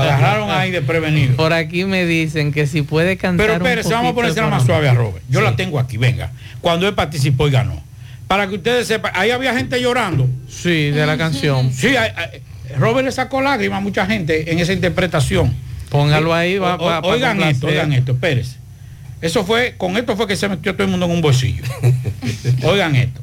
[0.00, 1.36] agarraron ahí de prevenido.
[1.36, 4.64] Por aquí me dicen que si puede cantar Pero un espérese, vamos a ponerse más
[4.64, 4.94] suave a.
[4.94, 5.22] Robert.
[5.28, 6.32] Yo la tengo aquí, venga.
[6.62, 7.82] Cuando él participó y ganó.
[8.26, 10.26] Para que ustedes sepan, ahí había gente llorando.
[10.48, 11.70] Sí, de la canción.
[11.72, 12.40] Sí, hay- hay-
[12.78, 15.54] Robert le sacó lágrimas a mucha gente en esa interpretación.
[15.90, 18.61] Póngalo ahí, va- O- va- Oigan esto, oigan esto, espérese.
[19.22, 21.62] Eso fue, con esto fue que se metió todo el mundo en un bolsillo.
[22.64, 23.20] oigan esto.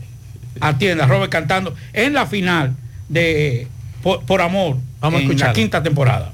[0.61, 2.75] Atienda, Robert cantando en la final
[3.07, 3.67] de
[4.01, 5.53] Por, Por Amor Vamos a en la escucharlo.
[5.53, 6.31] quinta temporada.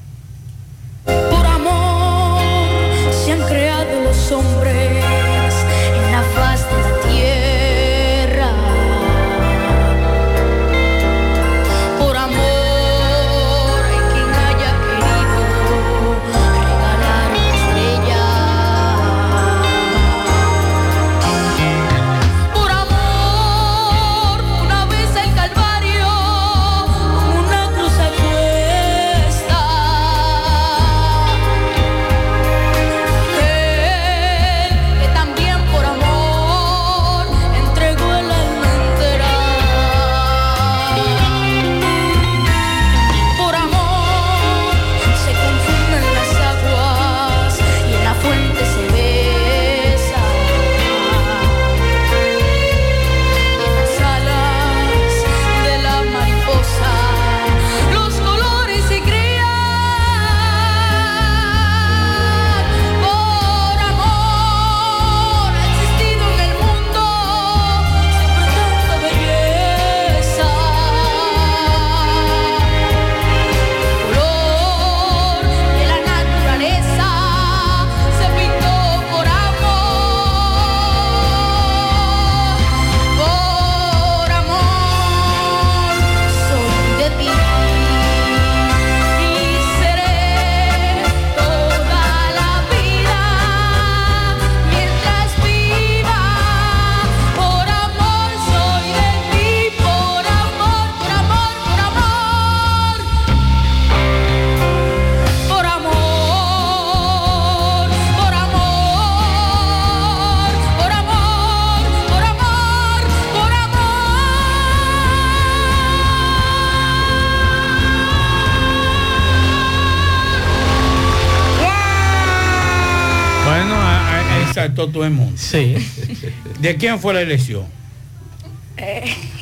[125.50, 125.76] Sí.
[126.59, 127.63] ¿De quién fue la elección?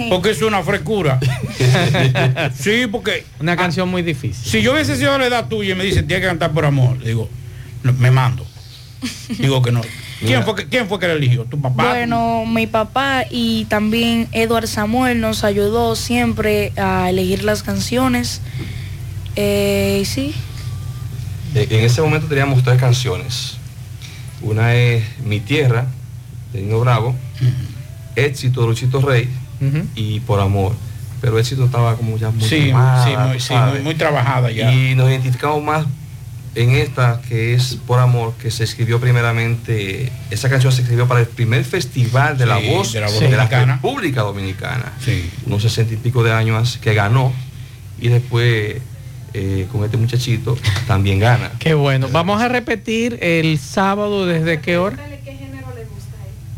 [0.09, 1.19] Porque es una frescura.
[2.59, 3.25] sí, porque.
[3.39, 4.49] Una canción muy difícil.
[4.51, 6.97] Si yo hubiese sido la edad tuya y me dicen, tienes que cantar por amor,
[6.99, 7.29] le digo,
[7.81, 8.45] "No, me mando.
[9.39, 9.81] Digo que no.
[10.19, 11.43] ¿Quién fue, que- ¿Quién fue que la eligió?
[11.45, 11.89] ¿Tu papá?
[11.89, 18.39] Bueno, mi papá y también Edward Samuel nos ayudó siempre a elegir las canciones.
[19.35, 20.33] Eh, y sí,
[21.55, 23.57] en ese momento teníamos tres canciones.
[24.43, 25.87] Una es Mi Tierra,
[26.51, 27.15] de Nino Bravo,
[28.15, 29.27] Éxito de Luchito Rey
[29.95, 30.73] y Por Amor.
[31.21, 34.73] Pero Éxito estaba como ya muy Sí, sí, muy- sí, trabajada ya.
[34.73, 35.85] Y nos identificamos más
[36.55, 41.21] en esta que es Por Amor, que se escribió primeramente, esa canción se escribió para
[41.21, 43.73] el primer festival de la Sí, voz de la voz de la dominicana.
[43.75, 44.91] República Dominicana.
[45.45, 47.31] Unos sesenta y pico de años que ganó
[47.99, 48.75] y después
[49.33, 50.57] eh, con este muchachito
[50.87, 51.51] también gana.
[51.59, 52.07] Qué bueno.
[52.11, 54.97] Vamos a repetir el sábado desde qué hora.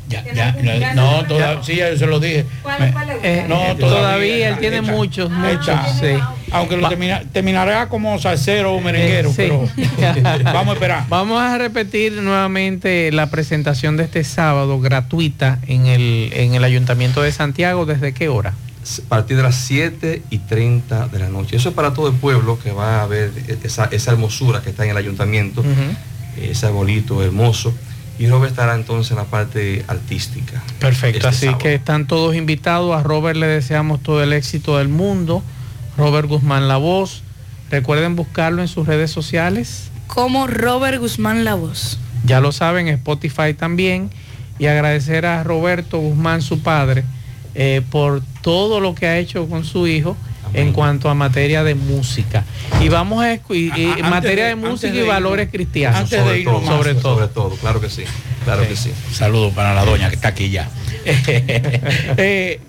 [0.08, 2.46] Ya, ya, no, no, toda- sí, ya yo se lo dije.
[2.80, 2.94] Me-
[3.24, 6.12] Eh, no, eh, todavía él tiene muchos, muchos, sí.
[6.52, 9.36] Aunque lo termina- terminará como salsero o merenguero, Eh, sí.
[9.38, 9.68] pero
[10.44, 11.06] vamos a esperar.
[11.10, 17.24] Vamos a repetir nuevamente la presentación de este sábado gratuita en el, en el Ayuntamiento
[17.24, 17.88] de Santiago.
[17.88, 18.54] ¿Desde qué hora?
[19.06, 21.56] A partir de las 7 y 30 de la noche.
[21.56, 23.32] Eso es para todo el pueblo que va a ver
[23.64, 25.64] esa, esa hermosura que está en el ayuntamiento,
[26.40, 27.74] ese arbolito hermoso.
[28.18, 30.64] Y Robert estará entonces en la parte artística.
[30.80, 31.58] Perfecto, Este así sábado.
[31.60, 32.96] que están todos invitados.
[32.96, 35.44] A Robert le deseamos todo el éxito del mundo.
[35.98, 37.24] Robert Guzmán La Voz.
[37.72, 39.90] Recuerden buscarlo en sus redes sociales.
[40.08, 42.00] Como Robert Guzmán La Voz.
[42.26, 44.10] Ya lo saben, Spotify también.
[44.60, 47.04] Y agradecer a Roberto Guzmán, su padre,
[47.56, 50.16] eh, por todo lo que ha hecho con su hijo
[50.54, 52.44] en cuanto a materia de música.
[52.82, 55.50] Y vamos a escu- y- y en antes materia de, de- música de y valores
[55.52, 56.00] cristianos.
[56.02, 57.14] antes de sobre, irnos todo, más, sobre todo.
[57.16, 58.04] sobre todo, claro que sí,
[58.46, 58.92] claro que sí.
[59.12, 60.70] Saludos para la doña que está aquí ya.
[62.18, 62.60] Eh,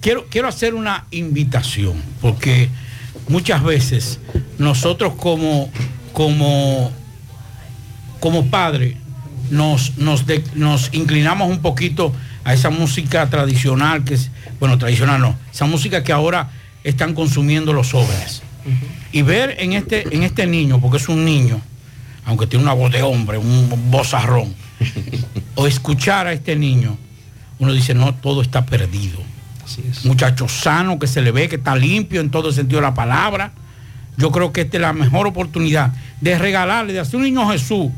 [0.00, 2.68] quiero, quiero hacer una invitación, porque
[3.28, 4.18] muchas veces
[4.58, 5.70] nosotros como,
[6.12, 6.90] como,
[8.20, 8.96] como padre
[9.50, 12.12] nos, nos, de- nos inclinamos un poquito
[12.46, 16.48] a esa música tradicional, que es, bueno, tradicional no, esa música que ahora
[16.84, 18.40] están consumiendo los jóvenes.
[19.12, 21.60] Y ver en este, en este niño, porque es un niño,
[22.24, 24.54] aunque tiene una voz de hombre, un bozarrón,
[25.56, 26.96] o escuchar a este niño,
[27.58, 29.18] uno dice, no, todo está perdido.
[30.04, 32.94] Muchacho sano, que se le ve, que está limpio en todo el sentido de la
[32.94, 33.50] palabra.
[34.16, 37.90] Yo creo que esta es la mejor oportunidad de regalarle, de hacer un niño Jesús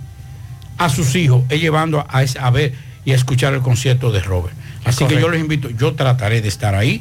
[0.79, 2.73] a sus hijos, es llevando a, ese- a ver
[3.09, 4.55] y a escuchar el concierto de Robert.
[4.85, 7.01] Así que yo les invito, yo trataré de estar ahí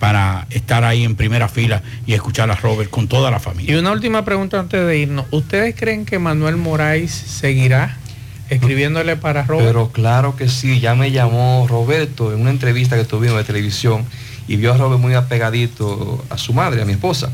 [0.00, 3.72] para estar ahí en primera fila y escuchar a Robert con toda la familia.
[3.72, 5.24] Y una última pregunta antes de irnos.
[5.30, 7.96] ¿Ustedes creen que Manuel Moraes seguirá
[8.50, 9.68] escribiéndole para Robert?
[9.68, 14.04] Pero claro que sí, ya me llamó Roberto en una entrevista que tuvimos de televisión
[14.48, 17.30] y vio a Robert muy apegadito a su madre, a mi esposa.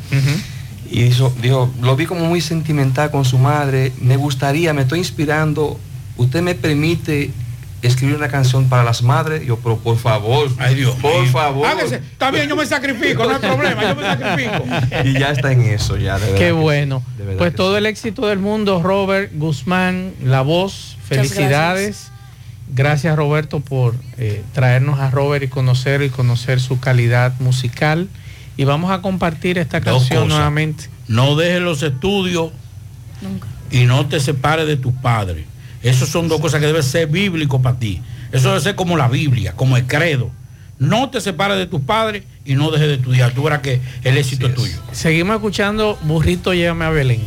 [0.91, 4.99] Y dijo, dijo, lo vi como muy sentimental con su madre, me gustaría, me estoy
[4.99, 5.81] inspirando,
[6.19, 7.31] usted me permite
[7.83, 11.33] escribir una canción para las madres, yo, pero por favor, Ay, Dios por mío.
[11.33, 11.67] favor.
[11.67, 14.65] Hágase, está bien, yo me sacrifico, no hay problema, yo me sacrifico.
[15.05, 17.03] Y ya está en eso, ya, de verdad Qué que bueno.
[17.19, 22.09] de Pues todo el éxito del mundo, Robert Guzmán, La Voz, felicidades.
[22.75, 23.17] Gracias.
[23.17, 28.09] Roberto por eh, traernos a Robert y conocer y conocer su calidad musical.
[28.57, 30.29] Y vamos a compartir esta Dos canción cosas.
[30.37, 30.85] nuevamente.
[31.09, 32.51] No dejes los estudios
[33.71, 35.45] y no te separes de tus padres.
[35.83, 38.01] Esas son dos cosas que deben ser bíblicos para ti.
[38.31, 40.31] Eso debe ser como la Biblia, como el credo.
[40.79, 43.33] No te separes de tus padres y no dejes de estudiar.
[43.33, 44.77] Tú verás que el éxito es tuyo.
[44.93, 47.21] Seguimos escuchando Burrito Llévame a Belén.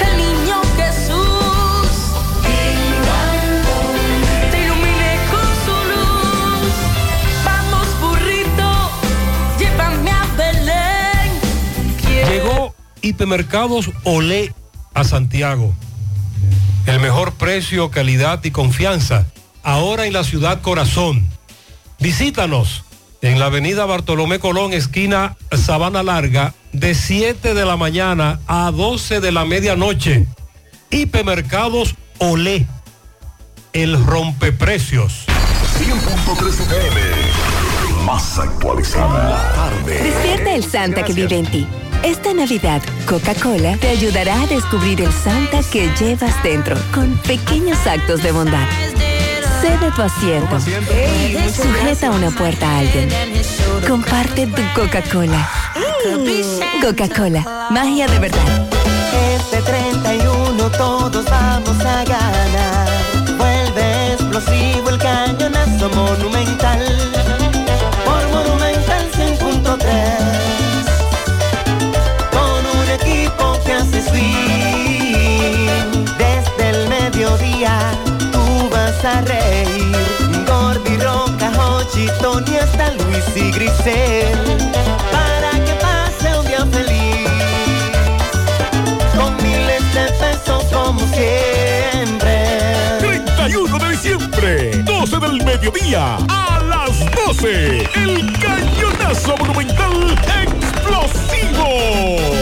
[0.00, 1.88] El niño Jesús
[4.50, 6.72] te ilumine con su luz.
[7.44, 8.90] Vamos, burrito,
[9.58, 11.32] llévame a Belén.
[12.06, 14.54] Quiero- Llegó Hipermercados Olé
[14.94, 15.74] a Santiago.
[16.86, 19.26] El mejor precio, calidad y confianza.
[19.62, 21.26] Ahora en la ciudad corazón.
[22.00, 22.84] Visítanos
[23.20, 29.20] en la avenida Bartolomé Colón, esquina Sabana Larga, de 7 de la mañana a 12
[29.20, 30.26] de la medianoche.
[30.90, 32.66] Hipermercados Olé.
[33.72, 35.24] El rompeprecios.
[35.78, 37.00] 100.3 FM.
[38.04, 39.30] Más actualizada.
[39.30, 40.02] La tarde.
[40.02, 41.66] Despierta el Santa que vive en ti.
[42.02, 48.22] Esta Navidad, Coca-Cola te ayudará a descubrir el Santa que llevas dentro con pequeños actos
[48.22, 48.66] de bondad.
[49.60, 50.58] Cede tu asiento.
[51.54, 53.08] Sujeta una puerta a alguien.
[53.86, 55.48] Comparte tu Coca-Cola.
[56.82, 58.68] Coca-Cola, magia de verdad.
[59.36, 62.88] Este 31 todos vamos a ganar.
[63.38, 66.41] Vuelve explosivo el cañonazo monumental.
[81.92, 84.38] Roca, Hochi, Tony, hasta Luis y Grisel.
[85.10, 87.28] Para que pase un día feliz
[89.16, 92.36] con miles de pesos como siempre.
[92.98, 97.88] 31 de diciembre, 12 del mediodía a las 12.
[97.94, 102.41] El cañonazo monumental explosivo.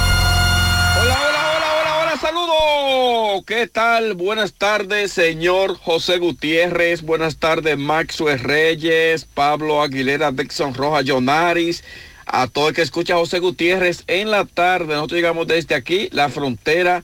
[2.21, 3.43] Saludos.
[3.47, 4.13] ¿Qué tal?
[4.13, 7.01] Buenas tardes, señor José Gutiérrez.
[7.01, 11.83] Buenas tardes, Maxwell Reyes, Pablo Aguilera, Dixon Roja, Jonaris.
[12.27, 14.93] A todo el que escucha a José Gutiérrez en la tarde.
[14.93, 17.03] Nosotros llegamos desde aquí, la frontera.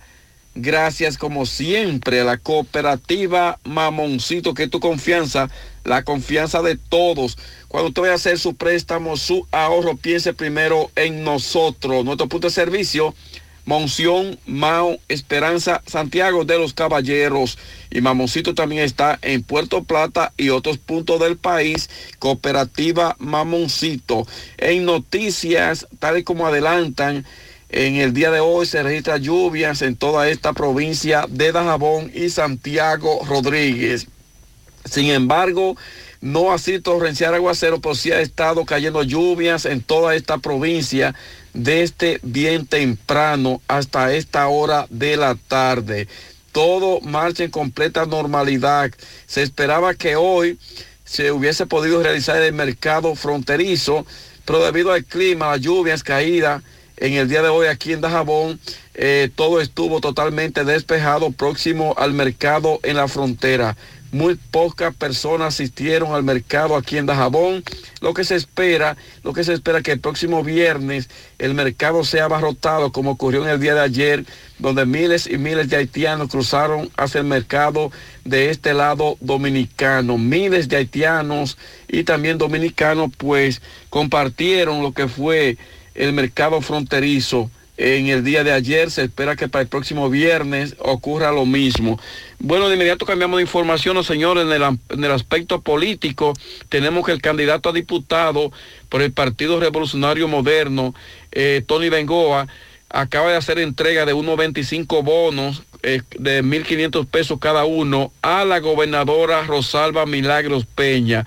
[0.53, 5.49] Gracias como siempre a la cooperativa Mamoncito, que tu confianza,
[5.83, 7.39] la confianza de todos.
[7.67, 12.05] Cuando usted vaya a hacer su préstamo, su ahorro, piense primero en nosotros.
[12.05, 13.15] Nuestro punto de servicio,
[13.67, 17.57] Monción, Mao, Esperanza, Santiago de los Caballeros.
[17.91, 21.89] Y Mamoncito también está en Puerto Plata y otros puntos del país.
[22.17, 24.25] Cooperativa Mamoncito.
[24.57, 27.25] En noticias, tal y como adelantan,
[27.67, 32.29] en el día de hoy se registran lluvias en toda esta provincia de Dajabón y
[32.29, 34.07] Santiago Rodríguez.
[34.85, 35.75] Sin embargo,
[36.21, 41.13] no así torrencial aguacero, pero sí ha estado cayendo lluvias en toda esta provincia
[41.57, 46.07] desde bien temprano hasta esta hora de la tarde.
[46.51, 48.91] Todo marcha en completa normalidad.
[49.25, 50.59] Se esperaba que hoy
[51.03, 54.05] se hubiese podido realizar el mercado fronterizo,
[54.45, 56.61] pero debido al clima, las lluvias caídas
[56.97, 58.59] en el día de hoy aquí en Dajabón,
[58.93, 63.75] eh, todo estuvo totalmente despejado próximo al mercado en la frontera.
[64.11, 67.63] Muy pocas personas asistieron al mercado aquí en Dajabón.
[67.99, 71.09] Lo que se espera, lo que se espera que el próximo viernes
[71.39, 74.25] el mercado sea abarrotado como ocurrió en el día de ayer,
[74.59, 77.91] donde miles y miles de haitianos cruzaron hacia el mercado
[78.23, 80.17] de este lado dominicano.
[80.17, 81.57] Miles de haitianos
[81.87, 85.57] y también dominicanos pues compartieron lo que fue
[85.95, 88.91] el mercado fronterizo en el día de ayer.
[88.91, 91.99] Se espera que para el próximo viernes ocurra lo mismo.
[92.39, 96.33] Bueno, de inmediato cambiamos de información, señores, en el, aspecto político.
[96.69, 98.51] Tenemos que el candidato a diputado
[98.89, 100.93] por el Partido Revolucionario Moderno,
[101.31, 102.47] eh, Tony Bengoa,
[102.89, 108.45] acaba de hacer entrega de unos 25 bonos eh, de 1.500 pesos cada uno a
[108.45, 111.25] la gobernadora Rosalba Milagros Peña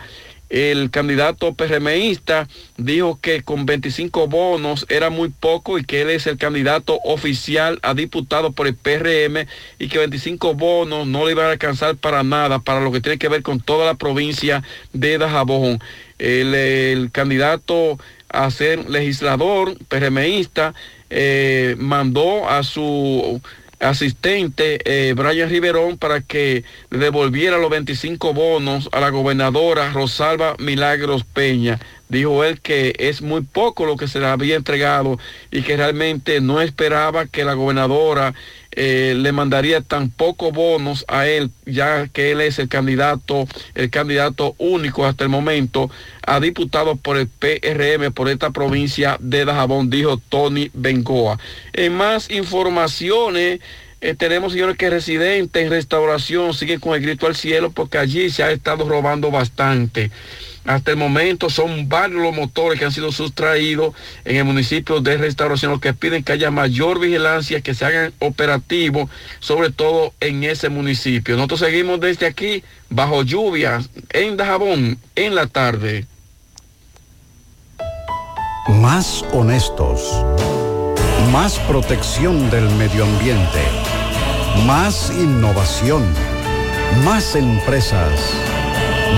[0.50, 6.26] el candidato PRMista dijo que con 25 bonos era muy poco y que él es
[6.26, 9.46] el candidato oficial a diputado por el PRM
[9.78, 13.18] y que 25 bonos no le iban a alcanzar para nada, para lo que tiene
[13.18, 15.78] que ver con toda la provincia de Dajabón.
[16.18, 17.98] El, candidato
[18.28, 20.74] a ser legislador PRMista
[21.10, 23.40] eh, mandó a su
[23.80, 30.54] asistente eh, Brian Riverón para que le devolviera los 25 bonos a la gobernadora Rosalba
[30.58, 31.80] Milagros Peña.
[32.08, 35.18] Dijo él que es muy poco lo que se le había entregado
[35.50, 38.34] y que realmente no esperaba que la gobernadora
[38.72, 43.90] eh, le mandaría tan pocos bonos a él, ya que él es el candidato, el
[43.90, 45.90] candidato único hasta el momento
[46.24, 51.38] a diputado por el PRM por esta provincia de Dajabón, dijo Tony Bengoa.
[51.72, 53.60] En más informaciones,
[54.00, 58.30] eh, tenemos señores que residentes en restauración siguen con el grito al cielo porque allí
[58.30, 60.10] se ha estado robando bastante.
[60.64, 63.94] Hasta el momento son varios los motores que han sido sustraídos
[64.24, 68.12] en el municipio de restauración, los que piden que haya mayor vigilancia, que se hagan
[68.18, 71.36] operativos, sobre todo en ese municipio.
[71.36, 76.06] Nosotros seguimos desde aquí, bajo lluvia, en Dajabón, en la tarde.
[78.68, 80.24] Más honestos.
[81.32, 83.89] Más protección del medio ambiente.
[84.66, 86.04] Más innovación.
[87.04, 88.12] Más empresas.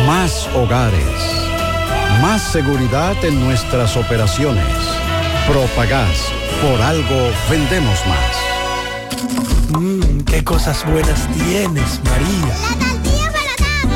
[0.06, 1.00] Más hogares.
[2.20, 4.64] Más seguridad en nuestras operaciones.
[5.48, 6.28] Propagás.
[6.62, 9.80] Por algo vendemos más.
[9.80, 12.54] Mmm, qué cosas buenas tienes, María.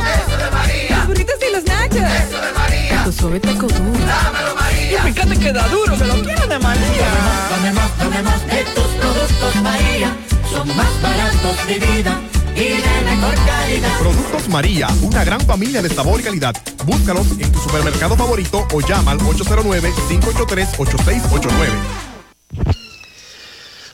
[0.03, 0.97] La Eso de María.
[0.99, 1.97] Los burritos y los nachos.
[1.97, 3.05] Eso de María.
[3.05, 4.07] Tu suave taco duro.
[4.07, 4.99] Dámelo, María.
[4.99, 7.09] Y fíjate que da duro, que lo quiero de María.
[7.51, 10.17] Dame más, Tome más de tus productos María,
[10.57, 12.21] son más baratos de vida
[12.55, 13.99] y de mejor calidad.
[13.99, 16.55] Productos María, una gran familia de sabor y calidad.
[16.85, 21.51] Búscalos en tu supermercado favorito o llama al 809-583-8689.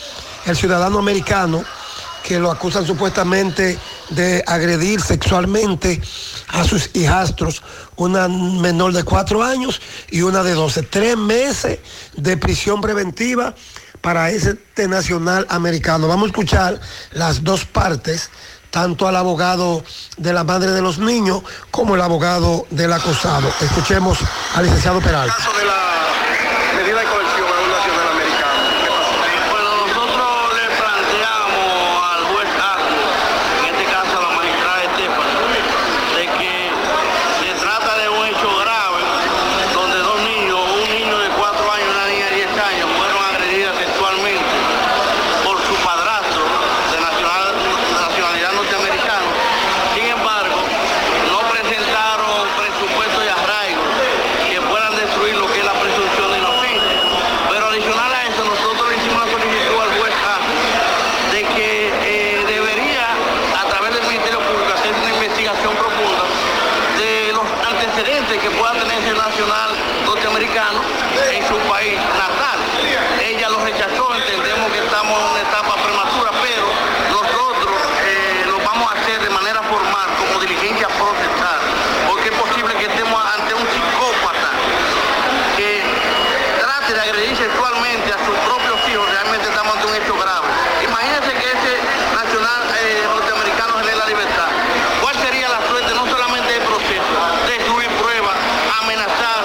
[0.46, 1.62] el ciudadano americano
[2.24, 3.78] que lo acusan supuestamente
[4.10, 6.00] de agredir sexualmente
[6.48, 7.62] a sus hijastros,
[7.96, 9.80] una menor de cuatro años
[10.10, 10.82] y una de 12.
[10.84, 11.78] Tres meses
[12.16, 13.54] de prisión preventiva
[14.00, 16.08] para este nacional americano.
[16.08, 16.80] Vamos a escuchar
[17.12, 18.30] las dos partes,
[18.70, 19.82] tanto al abogado
[20.16, 23.48] de la madre de los niños como el abogado del acusado.
[23.60, 24.18] Escuchemos
[24.54, 25.34] al licenciado Peralta.
[26.76, 28.62] medida de coerción a un nacional americano.
[29.50, 32.94] Bueno, nosotros le planteamos al juez Carlos,
[33.58, 35.28] en este caso a la magistrada Estefan,
[36.16, 36.70] de que
[37.40, 39.00] se trata de un hecho grave
[39.74, 43.18] donde dos niños, un niño de 4 años y una niña de 10 años, fueron
[43.34, 44.54] agredidas sexualmente
[45.44, 46.44] por su padrastro
[46.92, 47.56] de nacional-
[48.08, 49.28] nacionalidad norteamericana.
[49.94, 50.56] Sin embargo,
[51.32, 53.82] no presentaron presupuesto y arraigo
[54.48, 56.96] que puedan destruir lo que es la presunción de inocencia.
[57.50, 60.54] Pero adicional a eso, nosotros le hicimos una solicitud al juez Castro
[61.32, 61.68] de que
[62.04, 63.06] eh, debería,
[63.58, 66.24] a través del Ministerio Público, hacer una investigación profunda
[66.98, 69.70] de los antecedentes que pueda tener ese nacional
[70.06, 70.80] norteamericano
[71.32, 72.58] en su país natal.
[73.24, 76.66] Ella lo rechazó, entendemos que estamos en una etapa prematura, pero
[77.10, 81.60] nosotros eh, lo vamos a hacer de manera formal, como diligencia procesal,
[82.08, 84.50] porque es posible que estemos ante un psicópata
[85.56, 85.82] que
[86.60, 90.46] trate de agredir sexualmente a sus propios hijos, realmente estamos ante un hecho grave.
[90.84, 91.72] Imagínense que ese
[92.14, 94.48] nacional eh, norteamericano se le dé la libertad.
[95.02, 97.12] ¿Cuál sería la suerte no solamente del proceso,
[97.46, 98.36] destruir pruebas,
[98.80, 99.42] amenazar?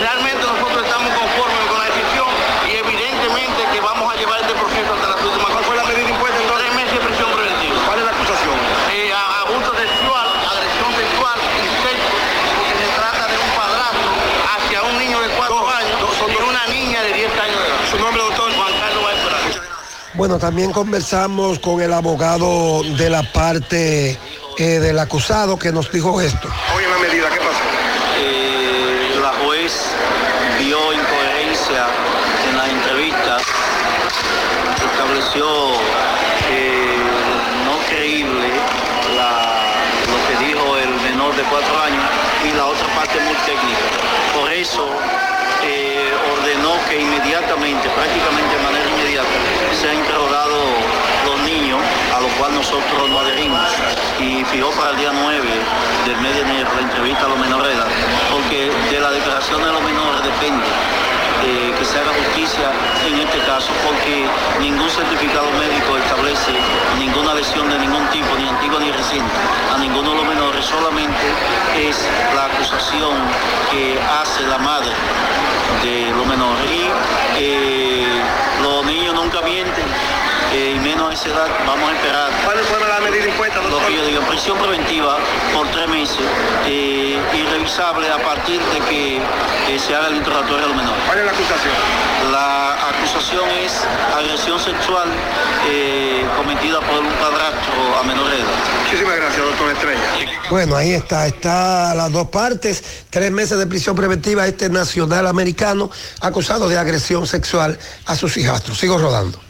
[0.00, 2.28] Realmente nosotros estamos conformes con la decisión
[2.68, 6.08] y evidentemente que vamos a llevar este proceso hasta las últimas ¿Cuál fue la medida
[6.08, 7.76] impuesta en tres meses de prisión preventiva?
[7.86, 8.56] ¿Cuál es la acusación?
[9.40, 12.08] abuso sexual, agresión sexual, incesto,
[12.56, 14.10] porque se trata de un padrastro
[14.54, 17.80] hacia un niño de 4 años y una niña de 10 años de edad.
[17.90, 18.52] ¿Su nombre, doctor?
[18.54, 19.60] Juan Carlos Valperato.
[20.30, 24.16] Bueno, también conversamos con el abogado de la parte
[24.58, 26.46] eh, del acusado que nos dijo esto.
[26.72, 27.58] Hoy en la medida, ¿qué pasó?
[28.16, 29.72] Eh, la juez
[30.60, 31.84] vio incoherencia
[32.48, 33.38] en la entrevista,
[34.92, 35.46] estableció
[36.52, 36.94] eh,
[37.66, 38.50] no creíble
[39.16, 39.74] la-
[40.06, 42.04] lo que dijo el menor de cuatro años
[42.48, 43.82] y la otra parte muy técnica.
[44.38, 44.86] Por eso
[45.64, 46.08] eh,
[46.38, 49.28] ordenó que inmediatamente, prácticamente de manera inmediata,
[49.78, 50.60] sean interrogados
[51.26, 51.80] los niños,
[52.16, 53.60] a lo cual nosotros no adherimos,
[54.18, 55.48] y fijó para el día 9
[56.06, 57.76] del mes de enero la entrevista a los menores
[58.32, 60.66] porque de la declaración de los menores depende
[61.44, 62.70] eh, que se haga justicia
[63.06, 64.26] en este caso, porque
[64.60, 66.52] ningún certificado médico establece
[66.98, 69.32] ninguna lesión de ningún tipo, ni antigua ni reciente,
[69.72, 71.32] a ninguno de los menores, solamente
[71.78, 73.16] es la acusación
[73.70, 74.92] que hace la madre
[75.82, 76.64] de los menores.
[76.70, 76.90] Y
[77.38, 77.79] eh,
[81.10, 82.30] a esa edad, vamos a esperar.
[82.44, 85.18] ¿Cuáles fueron las medidas impuestas, Lo que yo digo, prisión preventiva
[85.52, 86.20] por tres meses,
[86.66, 91.02] eh, irrevisable a partir de que eh, se haga el interrogatorio a los menores.
[91.06, 91.74] ¿Cuál es la acusación?
[92.30, 93.72] La acusación es
[94.16, 95.08] agresión sexual
[95.68, 98.46] eh, cometida por un padrastro a menor de edad.
[98.84, 100.38] Muchísimas gracias, doctor Estrella.
[100.48, 105.26] Bueno, ahí está, está las dos partes, tres meses de prisión preventiva a este nacional
[105.26, 107.76] americano acusado de agresión sexual
[108.06, 108.78] a sus hijastros.
[108.78, 109.49] Sigo rodando.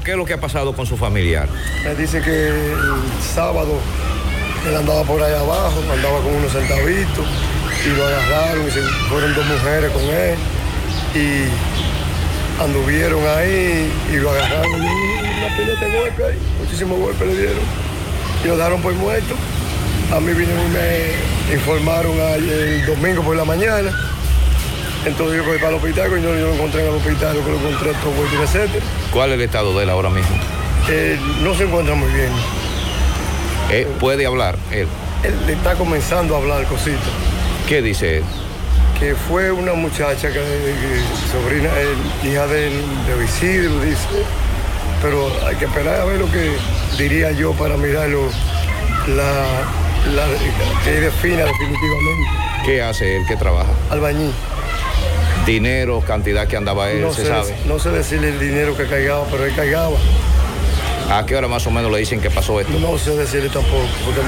[0.03, 1.47] ¿Qué es lo que ha pasado con su familiar?
[1.83, 2.75] Me dice que el
[3.35, 3.79] sábado
[4.67, 7.27] él andaba por ahí abajo, andaba con unos centavitos
[7.85, 10.35] y lo agarraron y se fueron dos mujeres con él
[11.13, 17.35] y anduvieron ahí y lo agarraron y una pila de golpe ahí, muchísimos golpes le
[17.35, 17.63] dieron
[18.43, 19.35] y lo dejaron por muerto.
[20.11, 23.91] A mí y me informaron el domingo por la mañana.
[25.05, 27.45] Entonces yo cogí para el hospital, y yo, yo lo encontré en el hospital, lo
[27.45, 28.85] que lo encontré todo y etcétera.
[29.11, 30.35] ¿Cuál es el estado de él ahora mismo?
[30.89, 32.31] Eh, no se encuentra muy bien.
[33.71, 34.87] Eh, ¿Puede hablar él?
[35.23, 36.99] Él está comenzando a hablar cositas.
[37.67, 38.23] ¿Qué dice él?
[38.99, 44.07] Que fue una muchacha que, que sobrina, eh, hija de, de Isidro, dice.
[45.03, 46.51] Pero hay que esperar a ver lo que
[46.97, 48.29] diría yo para mirarlo,
[49.15, 49.45] la,
[50.15, 50.25] la,
[50.83, 52.29] que defina definitivamente.
[52.65, 53.23] ¿Qué hace él?
[53.27, 53.71] ¿Qué trabaja?
[53.89, 54.31] Albañil.
[55.45, 57.55] Dinero, cantidad que andaba él, No se sé, sabe.
[57.65, 59.97] no sé decirle el dinero que caigaba, pero él caigaba.
[61.11, 62.77] ¿A qué hora más o menos le dicen que pasó esto?
[62.79, 64.21] No sé decirle tampoco, porque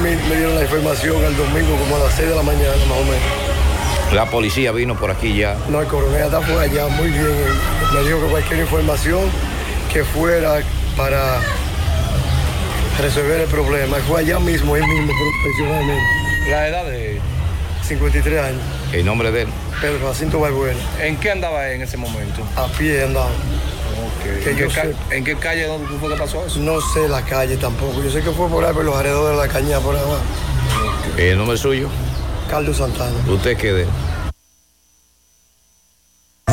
[0.00, 3.04] me dieron la información el domingo como a las 6 de la mañana más o
[3.04, 4.14] menos.
[4.14, 5.56] La policía vino por aquí ya.
[5.68, 7.26] No, el coronel está por allá muy bien.
[7.92, 9.20] Me dijo que cualquier información
[9.92, 10.60] que fuera
[10.96, 11.40] para
[13.00, 13.96] resolver el problema.
[14.08, 15.12] Fue allá mismo, él mismo,
[15.42, 16.04] profesionalmente.
[16.50, 17.20] ¿La edad de
[17.82, 18.60] 53 años.
[18.92, 19.48] ¿El nombre de él?
[19.80, 20.78] Pedro Jacinto Barbuena.
[21.00, 22.42] ¿En qué andaba en ese momento?
[22.56, 23.28] A pie andaba.
[24.22, 24.94] Que ¿En, yo qué ca- sé.
[25.16, 26.58] en qué calle dónde fue que pasó eso?
[26.60, 28.02] No sé la calle tampoco.
[28.02, 30.18] Yo sé que fue por ahí, por los alrededores de la cañada, por abajo.
[31.16, 31.88] ¿El nombre suyo?
[32.50, 33.12] Carlos Santana.
[33.28, 33.86] ¿Usted qué de?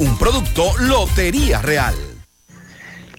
[0.00, 1.94] Un producto Lotería Real.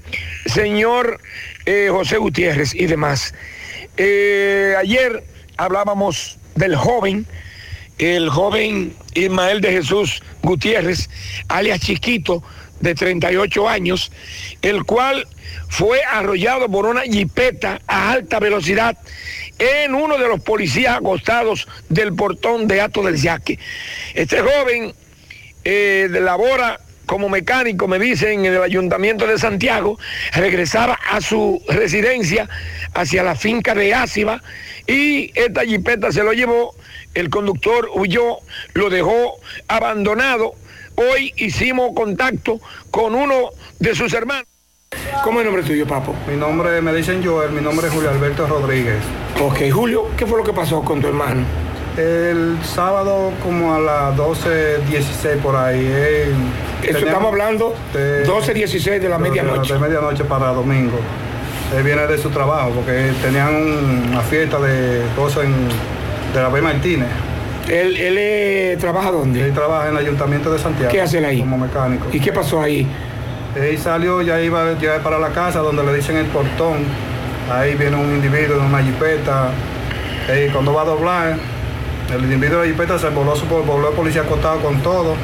[0.45, 1.21] señor
[1.65, 3.33] eh, José Gutiérrez y demás.
[3.97, 5.23] Eh, ayer
[5.57, 7.25] hablábamos del joven,
[7.97, 11.09] el joven Ismael de Jesús Gutiérrez,
[11.47, 12.43] alias Chiquito,
[12.79, 14.11] de 38 años,
[14.61, 15.27] el cual
[15.69, 18.97] fue arrollado por una jipeta a alta velocidad
[19.57, 23.59] en uno de los policías acostados del portón de Ato del Yaque.
[24.13, 24.93] Este joven
[25.63, 29.97] eh, labora como mecánico, me dicen, en el ayuntamiento de Santiago,
[30.33, 32.49] regresaba a su residencia
[32.93, 34.41] hacia la finca de Áciba
[34.87, 36.75] y esta jipeta se lo llevó,
[37.13, 38.37] el conductor huyó,
[38.73, 40.55] lo dejó abandonado.
[40.95, 42.59] Hoy hicimos contacto
[42.91, 43.49] con uno
[43.79, 44.45] de sus hermanos.
[45.23, 46.15] ¿Cómo es el nombre tuyo, papo?
[46.29, 48.97] Mi nombre, me dicen Joel, mi nombre es Julio Alberto Rodríguez.
[49.41, 51.43] Ok, Julio, ¿qué fue lo que pasó con tu hermano?
[51.97, 55.79] El sábado como a las 12, 16 por ahí.
[55.81, 56.31] eh,
[56.83, 57.73] Eso estamos hablando
[58.25, 59.73] 12, 16 de la medianoche.
[59.73, 60.99] De medianoche para domingo.
[61.75, 65.53] Él viene de su trabajo porque tenían un- una fiesta de cosas en,
[66.33, 66.61] de la B.
[66.61, 67.07] Martínez.
[67.67, 69.43] ¿Él, él eh, trabaja dónde?
[69.43, 70.91] Él trabaja en el ayuntamiento de Santiago.
[70.91, 71.39] ¿Qué hace él ahí?
[71.39, 72.07] Como mecánico.
[72.11, 72.87] ¿Y qué pasó ahí?
[73.55, 76.79] Él salió, ya iba ya para la casa donde le dicen el portón.
[77.51, 79.49] Ahí viene un individuo en una jipeta.
[80.51, 81.37] Cuando va a doblar,
[82.13, 85.15] el individuo de la jipeta se voló, su, voló el policía acostado con todo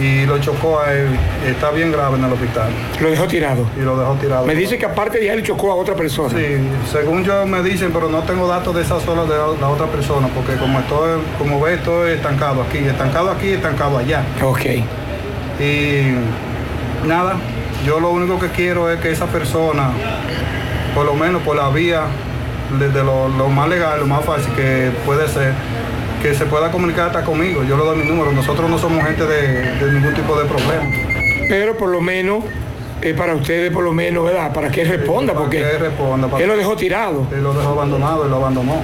[0.00, 1.08] y lo chocó a él.
[1.46, 2.70] Está bien grave en el hospital.
[3.00, 3.66] Lo dejó tirado.
[3.76, 4.46] Y lo dejó tirado.
[4.46, 6.30] Me dice que aparte de él chocó a otra persona.
[6.30, 6.56] Sí,
[6.90, 10.28] según yo me dicen, pero no tengo datos de esa sola de la otra persona,
[10.28, 14.22] porque como estoy, como ve, estoy estancado aquí, estancado aquí, estancado allá.
[14.42, 14.66] Ok.
[15.60, 16.14] Y
[17.06, 17.36] nada,
[17.84, 19.90] yo lo único que quiero es que esa persona,
[20.94, 22.02] por lo menos por la vía,
[22.78, 25.52] desde lo, lo más legal, lo más fácil que puede ser,
[26.22, 27.62] que se pueda comunicar hasta conmigo.
[27.64, 28.32] Yo le doy mi número.
[28.32, 30.84] Nosotros no somos gente de, de ningún tipo de problema.
[31.48, 32.44] Pero por lo menos,
[33.02, 34.52] eh, para ustedes por lo menos, ¿verdad?
[34.52, 36.28] Para que él responda, porque Que él responda.
[36.28, 37.26] para- él lo dejó tirado.
[37.32, 38.82] Él lo dejó abandonado, él lo abandonó.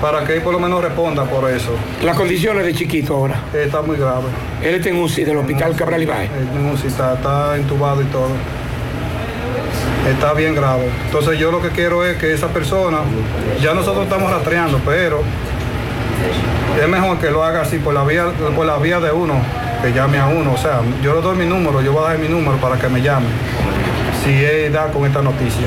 [0.00, 1.70] Para que él por lo menos responda por eso.
[2.04, 3.36] Las condiciones de chiquito ahora.
[3.54, 4.24] Está muy grave.
[4.62, 6.30] Él está en UCI del hospital Cabral Ibáez.
[6.54, 8.28] En UCI está, está entubado y todo.
[10.10, 10.90] Está bien grave.
[11.06, 12.98] Entonces yo lo que quiero es que esa persona,
[13.62, 15.22] ya nosotros estamos rastreando, pero
[16.80, 19.34] es mejor que lo haga así por la vía, por la vía de uno,
[19.82, 20.52] que llame a uno.
[20.52, 22.88] O sea, yo le doy mi número, yo voy a dar mi número para que
[22.88, 23.26] me llame.
[24.22, 25.66] Si él da con esta noticia.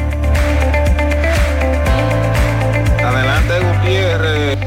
[3.81, 4.57] Gutiérrez.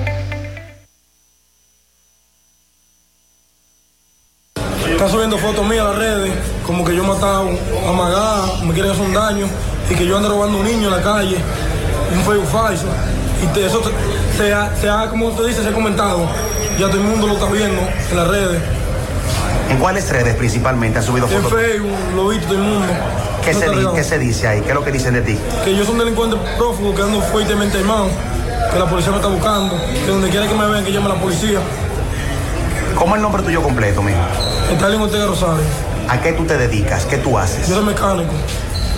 [4.90, 6.32] Están subiendo fotos mías a las redes,
[6.66, 7.50] como que yo he matado
[7.88, 9.46] a Magá, me quieren hacer un daño,
[9.90, 11.36] y que yo ando robando un niño en la calle,
[12.14, 12.86] un Facebook falso.
[13.42, 16.28] Y te- eso se, se ha, se ha, como usted dice, se ha comentado.
[16.78, 17.80] Ya todo el mundo lo está viendo
[18.10, 18.60] en las redes.
[19.70, 21.58] ¿En cuáles redes principalmente has subido En fotos?
[21.60, 22.86] Facebook, lo he visto todo el mundo.
[23.44, 23.86] ¿Qué No se, di-.
[23.94, 24.60] ¿Qué se dice ahí?
[24.62, 25.38] ¿Qué es lo que dicen de ti?
[25.64, 28.08] Que yo soy un delincuente prófugo que ando fuertemente armado,
[28.74, 31.10] que la policía me está buscando, que donde quiera que me vean que llame a
[31.10, 31.60] la policía.
[32.96, 34.18] ¿Cómo es el nombre tuyo completo, mijo?
[34.72, 35.64] Stalin Ortega Rosario.
[36.08, 37.06] ¿A qué tú te dedicas?
[37.06, 37.68] ¿Qué tú haces?
[37.68, 38.32] Yo soy mecánico.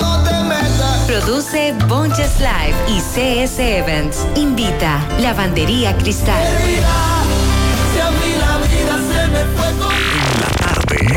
[0.00, 1.02] no te metas.
[1.06, 4.26] Produce Bonches Live y CS Events.
[4.36, 6.42] Invita Lavandería Cristal.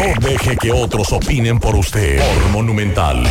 [0.06, 2.20] No deje que otros opinen por usted.
[2.20, 3.24] Por Monumental.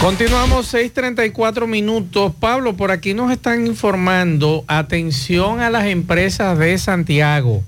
[0.00, 2.32] Continuamos 6:34 minutos.
[2.40, 7.62] Pablo, por aquí nos están informando, atención a las empresas de Santiago.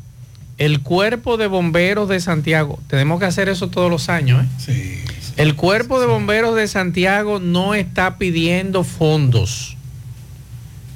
[0.57, 4.49] El cuerpo de bomberos de Santiago, tenemos que hacer eso todos los años, ¿eh?
[4.65, 5.05] Sí.
[5.37, 9.77] El cuerpo de bomberos de Santiago no está pidiendo fondos.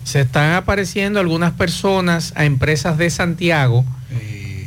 [0.04, 3.84] Se están apareciendo algunas personas a empresas de Santiago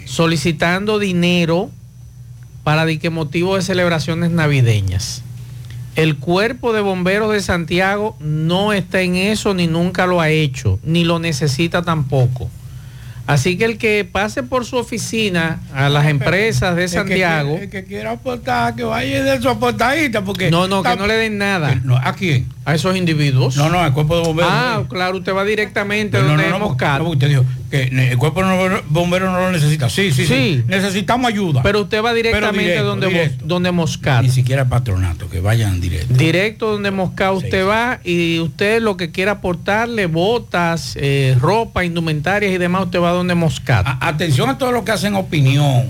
[0.06, 1.72] solicitando dinero
[2.64, 5.22] para de qué motivo de celebraciones navideñas.
[5.96, 10.80] El cuerpo de bomberos de Santiago no está en eso ni nunca lo ha hecho,
[10.84, 12.50] ni lo necesita tampoco.
[13.26, 17.50] Así que el que pase por su oficina a las empresas de El que Santiago,
[17.52, 20.52] quiera- El que quiera aportar, que vaya y de su aportadita, porque...
[20.52, 21.80] no, no, que no le den nada.
[22.04, 22.48] ¿A quién?
[22.66, 23.58] A esos individuos.
[23.58, 24.52] No, no, al cuerpo de bomberos.
[24.54, 28.82] Ah, claro, usted va directamente No, donde no, no, usted dijo que el cuerpo de
[28.88, 29.90] bomberos no lo necesita.
[29.90, 30.34] Sí, sí, sí.
[30.34, 30.64] Sí.
[30.68, 31.62] Necesitamos ayuda.
[31.62, 33.46] Pero usted va directamente directo, donde, directo.
[33.46, 34.24] Donde Moscat.
[34.24, 36.14] Ni siquiera patronato, que vayan directo.
[36.14, 42.54] Directo donde Moscat usted va y usted lo que quiera aportarle, botas, eh, ropa, indumentarias
[42.54, 43.86] y demás, usted va donde Moscat.
[43.86, 45.88] A- atención a todos los que hacen opinión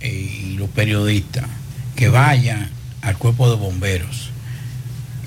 [0.00, 0.10] eh,
[0.50, 1.44] y los periodistas,
[1.94, 2.68] que vayan
[3.00, 4.30] al cuerpo de bomberos.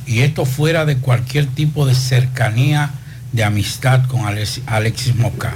[0.10, 2.90] Y esto fuera de cualquier tipo de cercanía
[3.31, 5.56] de amistad con Alex- Alexis Moca.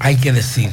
[0.00, 0.70] Hay que decir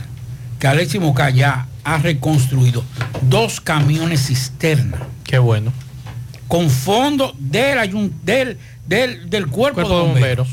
[0.58, 2.84] que Alexis Moca ya ha reconstruido
[3.22, 4.98] dos camiones cisterna.
[5.24, 5.72] Qué bueno.
[6.48, 8.58] Con fondos del, del,
[8.88, 10.48] del, del cuerpo, Cuerpo de de bomberos.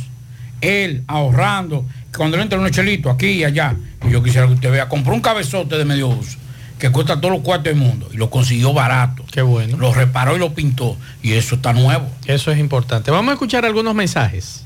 [0.61, 3.75] Él ahorrando, cuando le entra un chelito aquí y allá,
[4.07, 6.37] y yo quisiera que usted vea, compró un cabezote de medio uso
[6.79, 9.25] que cuesta todos los cuartos del mundo y lo consiguió barato.
[9.31, 9.77] Qué bueno.
[9.77, 12.07] Lo reparó y lo pintó y eso está nuevo.
[12.27, 13.11] Eso es importante.
[13.11, 14.65] Vamos a escuchar algunos mensajes.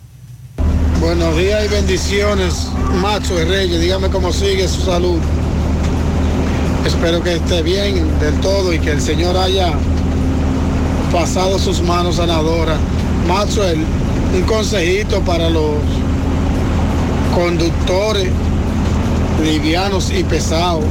[1.01, 2.69] Buenos días y bendiciones,
[3.01, 3.81] Macho y Reyes.
[3.81, 5.19] Dígame cómo sigue su salud.
[6.85, 9.73] Espero que esté bien del todo y que el Señor haya
[11.13, 12.79] pasado sus manos sanadoras.
[13.27, 13.63] Macho,
[14.35, 15.77] un consejito para los
[17.35, 18.31] conductores
[19.43, 20.85] livianos y pesados.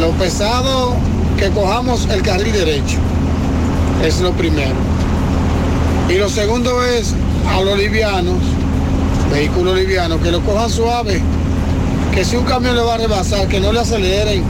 [0.00, 0.94] Lo pesado,
[1.38, 2.98] que cojamos el carril derecho.
[4.04, 4.74] Es lo primero.
[6.08, 7.14] Y lo segundo es
[7.50, 8.36] a los livianos,
[9.32, 11.20] vehículos livianos, que lo cojan suave.
[12.14, 14.42] Que si un camión le va a rebasar, que no le aceleren.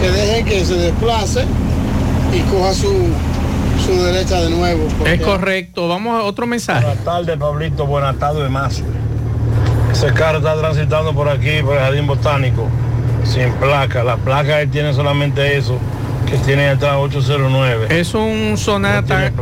[0.00, 1.44] Que dejen que se desplace
[2.34, 2.92] y coja su,
[3.86, 4.88] su derecha de nuevo.
[4.98, 5.88] porque- Es correcto.
[5.88, 6.84] Vamos a otro mensaje.
[6.84, 7.86] Buenas tardes, Pablito.
[7.86, 8.82] Buenas tardes, más.
[9.92, 12.66] Ese carro está transitando por aquí, por el Jardín Botánico,
[13.24, 14.04] sin placa.
[14.04, 15.78] La placa él tiene solamente eso,
[16.28, 17.86] que tiene atrás 809.
[17.90, 19.32] Es un sonata,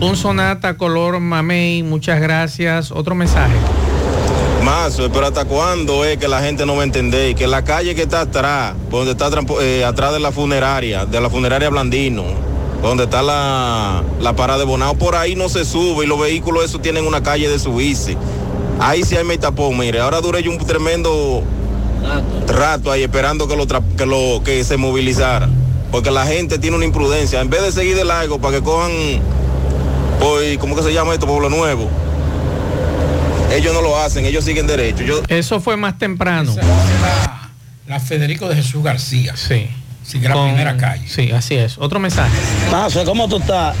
[0.00, 1.82] un sonata color mamey.
[1.82, 2.90] Muchas gracias.
[2.90, 3.54] Otro mensaje.
[4.62, 7.30] Mazo, pero ¿hasta cuándo es que la gente no va a entender?
[7.30, 9.28] Y que la calle que está atrás, donde está
[9.60, 12.22] eh, atrás de la funeraria, de la funeraria Blandino,
[12.80, 16.64] donde está la, la parada de Bonao, por ahí no se sube y los vehículos
[16.64, 18.16] esos tienen una calle de subirse.
[18.78, 21.42] Ahí sí hay mi tapón, mire, ahora duré yo un tremendo
[22.46, 25.48] rato ahí esperando que lo, que lo que se movilizara.
[25.90, 27.40] Porque la gente tiene una imprudencia.
[27.40, 28.92] En vez de seguir de largo para que cojan,
[30.22, 31.26] hoy, ¿cómo que se llama esto?
[31.26, 31.90] Pueblo Nuevo.
[33.52, 35.04] Ellos no lo hacen, ellos siguen derecho.
[35.04, 36.54] Yo, Eso fue más temprano.
[37.86, 39.36] La Federico de Jesús García.
[39.36, 39.68] Sí.
[40.02, 41.06] Sigue la primera calle.
[41.06, 41.76] Sí, así es.
[41.78, 42.32] Otro mensaje.
[42.70, 43.76] Mazo, ¿cómo tú estás?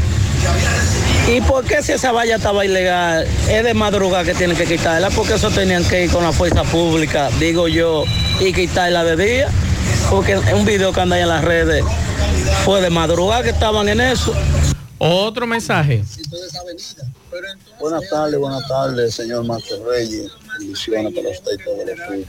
[1.28, 3.26] ¿Y por qué si esa valla estaba ilegal?
[3.48, 6.64] Es de madrugada que tienen que quitarla, porque eso tenían que ir con la fuerza
[6.64, 8.04] pública, digo yo,
[8.40, 9.48] y quitarla de día.
[10.10, 11.84] Porque un video que anda ahí en las redes
[12.64, 14.34] fue de madrugada que estaban en eso.
[14.98, 16.04] Otro mensaje.
[17.80, 20.30] Buenas tardes, buenas tardes, señor Macho Reyes.
[20.58, 22.28] Bendiciones para usted y todos los suyos.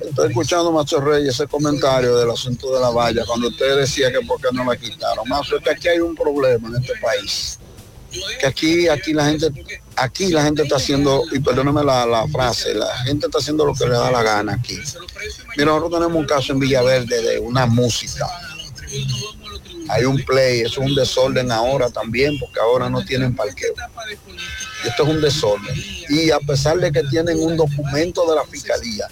[0.00, 4.20] Estoy escuchando, Macho Reyes, ese comentario del asunto de la valla, cuando usted decía que
[4.20, 5.28] por qué no la quitaron.
[5.28, 7.58] Macho, es que aquí hay un problema en este país.
[8.40, 9.50] Que aquí, aquí la gente,
[9.96, 13.74] aquí la gente está haciendo, y perdóneme la, la frase, la gente está haciendo lo
[13.74, 14.78] que le da la gana aquí.
[15.56, 18.26] Mira, nosotros tenemos un caso en Villaverde de una música.
[19.88, 23.74] Hay un play, eso es un desorden ahora también, porque ahora no tienen parqueo.
[24.84, 25.74] Esto es un desorden.
[26.08, 29.08] Y a pesar de que tienen un documento de la fiscalía,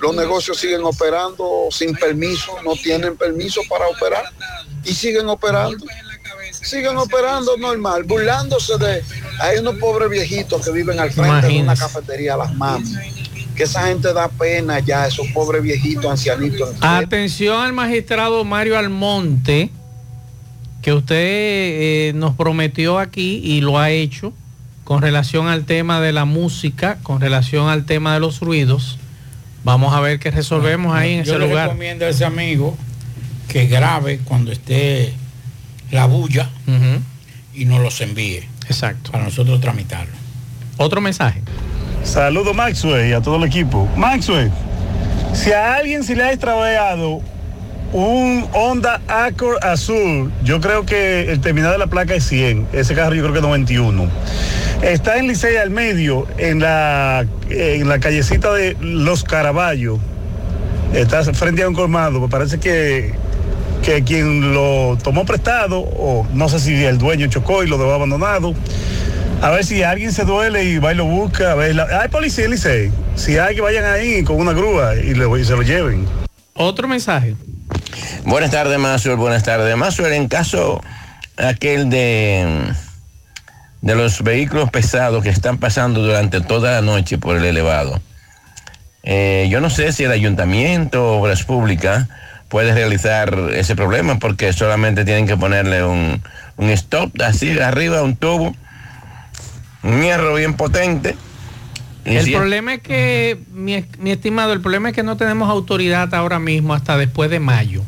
[0.00, 4.24] los negocios siguen operando sin permiso, no tienen permiso para operar
[4.84, 5.84] y siguen operando.
[6.68, 9.02] Siguen operando normal, burlándose de...
[9.40, 12.92] Hay unos pobres viejitos que viven al frente de una cafetería Las Mamas.
[13.56, 16.74] Que esa gente da pena ya, esos pobres viejitos, ancianitos.
[16.80, 19.70] Atención al magistrado Mario Almonte,
[20.82, 24.32] que usted eh, nos prometió aquí y lo ha hecho
[24.84, 28.98] con relación al tema de la música, con relación al tema de los ruidos.
[29.64, 31.68] Vamos a ver qué resolvemos ahí en Yo ese le lugar.
[31.68, 32.76] recomiendo a ese amigo
[33.48, 35.14] que grabe cuando esté
[35.90, 36.48] la bulla
[37.54, 38.48] y nos los envíe.
[38.68, 39.12] Exacto.
[39.12, 40.12] Para nosotros tramitarlo.
[40.76, 41.42] Otro mensaje.
[42.04, 43.88] Saludo Maxwell y a todo el equipo.
[43.96, 44.50] Maxwell,
[45.34, 47.20] si a alguien se le ha extraviado
[47.92, 52.94] un Honda Accord azul, yo creo que el terminal de la placa es 100, ese
[52.94, 54.08] carro yo creo que es 91.
[54.82, 59.98] Está en Licey al medio, en la, en la callecita de Los Caraballos.
[60.92, 63.14] Está frente a un colmado, me parece que,
[63.82, 67.92] que quien lo tomó prestado, o no sé si el dueño chocó y lo dejó
[67.92, 68.54] abandonado.
[69.40, 71.52] A ver si alguien se duele y va y lo busca.
[71.52, 72.90] A ver, la- hay policía en Licey.
[73.14, 76.06] Si hay que vayan ahí con una grúa y, le- y se lo lleven.
[76.54, 77.36] Otro mensaje.
[78.24, 79.16] Buenas tardes, Mazur.
[79.16, 79.76] Buenas tardes.
[79.76, 80.82] Mazur, en caso
[81.36, 82.64] aquel de,
[83.80, 88.00] de los vehículos pesados que están pasando durante toda la noche por el elevado,
[89.04, 92.08] eh, yo no sé si el ayuntamiento o obras públicas
[92.48, 96.22] puede realizar ese problema porque solamente tienen que ponerle un,
[96.56, 98.54] un stop así arriba, un tubo,
[99.82, 101.16] un hierro bien potente.
[102.04, 105.48] y El si- problema es que, mi, mi estimado, el problema es que no tenemos
[105.50, 107.82] autoridad ahora mismo hasta después de mayo.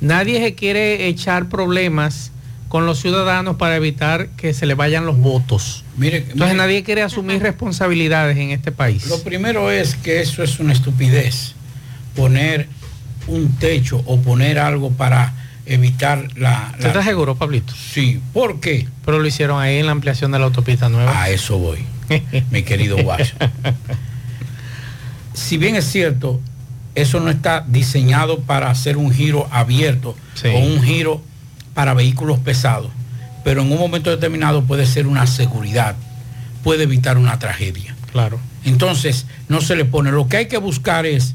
[0.00, 2.32] Nadie se quiere echar problemas
[2.68, 5.84] con los ciudadanos para evitar que se le vayan los votos.
[5.98, 9.06] Mire, Entonces mire, nadie quiere asumir responsabilidades en este país.
[9.06, 11.54] Lo primero es que eso es una estupidez.
[12.16, 12.68] Poner
[13.26, 15.34] un techo o poner algo para
[15.66, 16.70] evitar la...
[16.74, 17.72] ¿Usted está seguro, Pablito?
[17.74, 18.20] Sí.
[18.32, 18.88] ¿Por qué?
[19.04, 21.22] Pero lo hicieron ahí en la ampliación de la autopista nueva.
[21.22, 21.84] A eso voy,
[22.50, 23.34] mi querido Guacho.
[25.34, 26.40] si bien es cierto,
[26.94, 31.22] eso no está diseñado para hacer un giro abierto o un giro
[31.74, 32.90] para vehículos pesados,
[33.44, 35.96] pero en un momento determinado puede ser una seguridad,
[36.62, 37.94] puede evitar una tragedia.
[38.12, 38.38] Claro.
[38.64, 40.12] Entonces, no se le pone.
[40.12, 41.34] Lo que hay que buscar es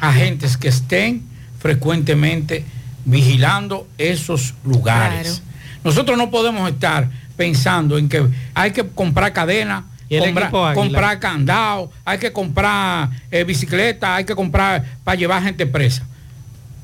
[0.00, 1.22] agentes que estén
[1.58, 2.64] frecuentemente
[3.04, 5.42] vigilando esos lugares.
[5.84, 11.20] Nosotros no podemos estar pensando en que hay que comprar cadena, ¿Y el comprar, comprar
[11.20, 16.04] candado, hay que comprar eh, bicicleta, hay que comprar para llevar gente presa.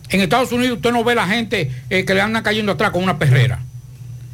[0.08, 3.02] En Estados Unidos usted no ve la gente eh, que le andan cayendo atrás con
[3.02, 3.58] una perrera.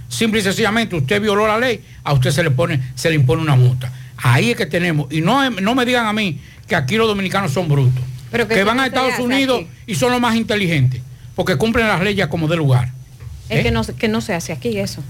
[0.08, 3.40] Simple y sencillamente usted violó la ley, a usted se le pone, se le impone
[3.40, 3.90] una multa.
[4.18, 6.38] Ahí es que tenemos, y no, no me digan a mí
[6.68, 9.68] que aquí los dominicanos son brutos, Pero que van no a Estados Unidos aquí.
[9.86, 11.00] y son los más inteligentes,
[11.36, 12.90] porque cumplen las leyes como de lugar.
[13.48, 13.62] Es ¿Eh?
[13.62, 15.04] que no, se- que no se hace aquí eso.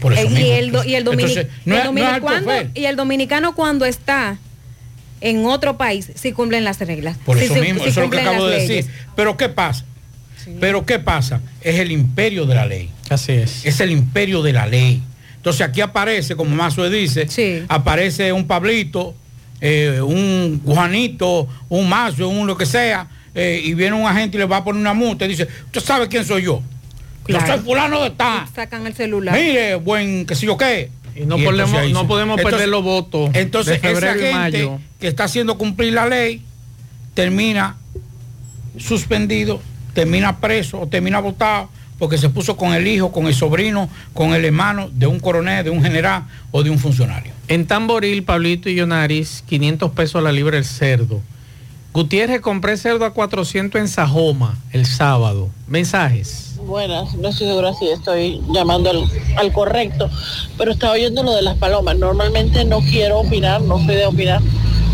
[0.00, 0.46] Por eso Eh, mismo.
[0.46, 4.38] y, el, do- y, el Entonces, no el es- cuando- y el dominicano cuando está
[5.20, 7.16] en otro país, sí cumplen las reglas.
[7.24, 8.86] Por sí eso mismo, sí eso es lo que acabo de decir.
[9.16, 9.84] Pero ¿qué pasa?
[10.60, 11.40] Pero ¿qué pasa?
[11.62, 12.90] Es el imperio de la ley.
[13.08, 13.64] Así es.
[13.64, 15.02] Es el imperio de la ley.
[15.36, 19.14] Entonces aquí aparece, como Mazue dice, aparece un Pablito,
[19.60, 24.40] eh, un Juanito, un Mazo, un lo que sea, eh, y viene un agente y
[24.40, 26.62] le va a poner una multa y dice, ¿usted sabe quién soy yo?
[27.26, 28.46] Yo soy fulano de tal.
[28.54, 29.34] Sacan el celular.
[29.38, 30.90] Mire, buen, qué sé yo qué.
[31.16, 34.78] Y no podemos- no se- podemos perder los votos Entonces, de esa gente mayo.
[35.00, 36.42] que está haciendo cumplir la ley
[37.14, 37.76] termina
[38.78, 39.60] suspendido,
[39.94, 41.68] termina preso o termina votado
[41.98, 45.62] porque se puso con el hijo, con el sobrino, con el hermano de un coronel,
[45.64, 47.32] de un general o de un funcionario.
[47.46, 51.20] En Tamboril, Pablito y Yonaris, 500 pesos la libra el cerdo.
[51.92, 55.50] Gutiérrez, compré cerdo a 400 en Sajoma el sábado.
[55.66, 56.54] Mensajes.
[56.66, 58.90] Buenas, no estoy segura si estoy llamando
[59.36, 60.08] al, correcto,
[60.56, 61.98] pero estaba oyendo lo de las palomas.
[61.98, 64.40] Normalmente no quiero opinar, no soy de opinar.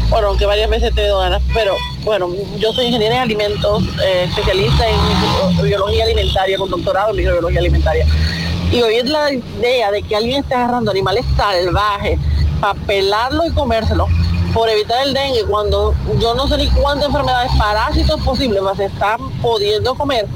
[0.09, 2.29] Bueno, aunque varias veces te doy ganas, pero bueno,
[2.59, 8.07] yo soy ingeniera en alimentos, eh, especialista en biología alimentaria, con doctorado en microbiología alimentaria.
[8.73, 12.19] Y oír la idea de que alguien esté agarrando animales salvajes
[12.61, 14.07] para pelarlo y comérselo
[14.53, 19.19] por evitar el dengue, cuando yo no sé ni cuántas enfermedades parásitos posibles se están
[19.41, 20.27] pudiendo comer.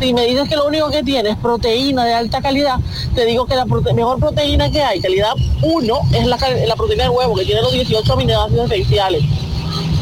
[0.00, 2.78] Si me dices que lo único que tiene es proteína de alta calidad,
[3.14, 5.32] te digo que la mejor proteína que hay, calidad
[5.62, 9.22] 1, es la proteína del huevo, que tiene los 18 aminoácidos esenciales.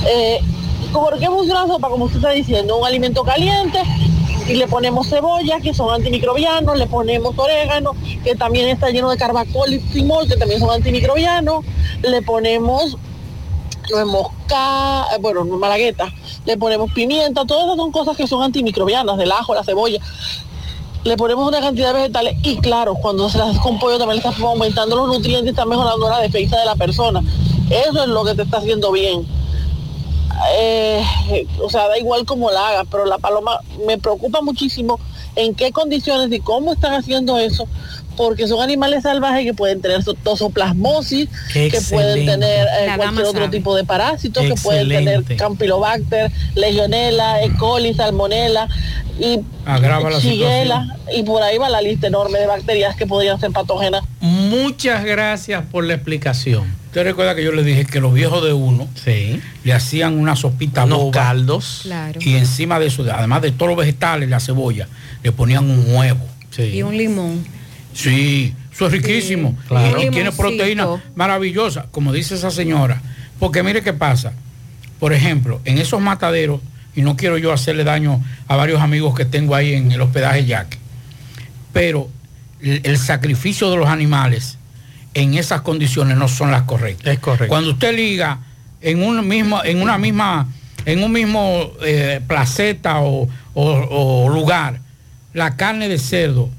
[0.07, 0.41] Eh,
[0.93, 1.89] ¿Por qué funciona la sopa?
[1.89, 3.81] Como usted está diciendo, un alimento caliente
[4.49, 7.93] y le ponemos cebolla, que son antimicrobianos, le ponemos orégano,
[8.25, 11.65] que también está lleno de carbacol y timol, que también son antimicrobianos,
[12.03, 12.97] le ponemos
[13.91, 16.13] nuez moscada, eh, bueno, malagueta,
[16.45, 20.01] le ponemos pimienta, todas esas son cosas que son antimicrobianas, del ajo, la cebolla.
[21.05, 24.23] Le ponemos una cantidad de vegetales y claro, cuando se las hace con pollo también
[24.23, 27.21] le está aumentando los nutrientes, está mejorando la defensa de la persona.
[27.71, 29.27] Eso es lo que te está haciendo bien.
[30.51, 31.05] Eh,
[31.63, 34.99] o sea, da igual cómo la hagas, pero la paloma me preocupa muchísimo
[35.37, 37.67] en qué condiciones y cómo están haciendo eso,
[38.17, 43.41] porque son animales salvajes que pueden tener so- tosoplasmosis, que pueden tener eh, cualquier otro
[43.45, 43.57] sabe.
[43.57, 47.53] tipo de parásitos, que pueden tener campylobacter, legionela, E.
[47.57, 48.69] coli, salmonella
[49.19, 53.39] y Agrava la shigella, y por ahí va la lista enorme de bacterias que podrían
[53.39, 54.03] ser patógenas.
[54.21, 56.75] Muchas gracias por la explicación.
[56.87, 58.87] Usted recuerda que yo le dije que los viejos de uno
[59.65, 61.81] le hacían una sopita Unos boba caldos.
[61.85, 62.21] Claro.
[62.23, 64.89] y encima de eso, además de todos los vegetales, la cebolla,
[65.23, 66.27] le ponían un huevo.
[66.59, 67.45] Y un limón.
[67.93, 69.57] Sí, eso es riquísimo.
[69.69, 69.99] claro.
[70.03, 73.01] Y tiene proteína maravillosa, como dice esa señora.
[73.39, 74.33] Porque mire qué pasa.
[74.99, 76.61] Por ejemplo, en esos mataderos,
[76.95, 80.45] y no quiero yo hacerle daño a varios amigos que tengo ahí en el hospedaje
[80.45, 80.79] Yaque,
[81.73, 82.09] pero
[82.61, 84.59] el, el sacrificio de los animales
[85.15, 87.13] en esas condiciones no son las correctas.
[87.15, 87.49] Es correcto.
[87.49, 88.39] Cuando usted liga
[88.81, 90.49] en un mismo, en una misma,
[90.87, 94.81] en un mismo eh, placeta o, o- o lugar,
[95.35, 96.51] la carne de cerdo,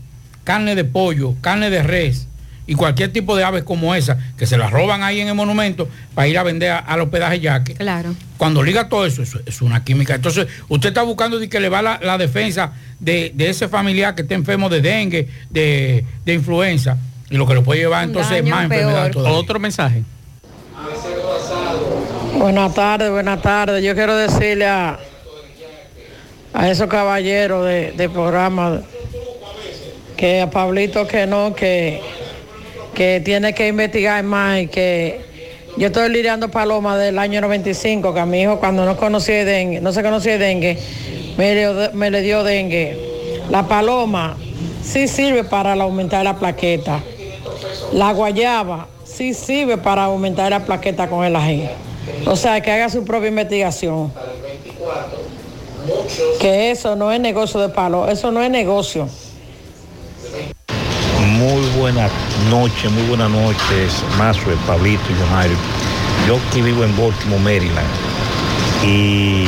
[0.43, 2.27] carne de pollo, carne de res
[2.65, 5.89] y cualquier tipo de aves como esa, que se las roban ahí en el monumento
[6.15, 7.73] para ir a vender a- al hospedaje yaque.
[7.75, 8.15] Claro.
[8.37, 10.15] Cuando liga todo eso, eso es una química.
[10.15, 14.15] Entonces, usted está buscando de que le va la, la defensa de, de ese familiar
[14.15, 16.97] que está enfermo de dengue, de, de influenza,
[17.29, 19.37] y lo que le puede llevar entonces es más enfermedad todavía.
[19.37, 20.03] Otro mensaje.
[22.37, 23.83] Buenas tardes, buenas tardes.
[23.83, 24.99] Yo quiero decirle a,
[26.53, 28.81] a esos caballeros de, de programa
[30.15, 32.01] que a Pablito que no, que,
[32.93, 35.21] que tiene que investigar más y que
[35.77, 39.81] yo estoy lidiando paloma del año 95, que a mi hijo cuando no conocía dengue,
[39.81, 40.77] no se conocía dengue,
[41.37, 43.41] me le, me le dio dengue.
[43.49, 44.37] La paloma
[44.83, 47.01] sí sirve para aumentar la plaqueta.
[47.91, 51.67] La guayaba sí sirve para aumentar la plaqueta con el ají.
[52.25, 54.11] O sea, que haga su propia investigación.
[56.39, 59.07] Que eso no es negocio de palo, eso no es negocio.
[61.33, 62.11] Muy buenas
[62.51, 65.57] noches, muy buenas noches, Mazue, Pablito y Yonario.
[66.27, 67.87] Yo aquí vivo en Baltimore, Maryland,
[68.85, 69.45] y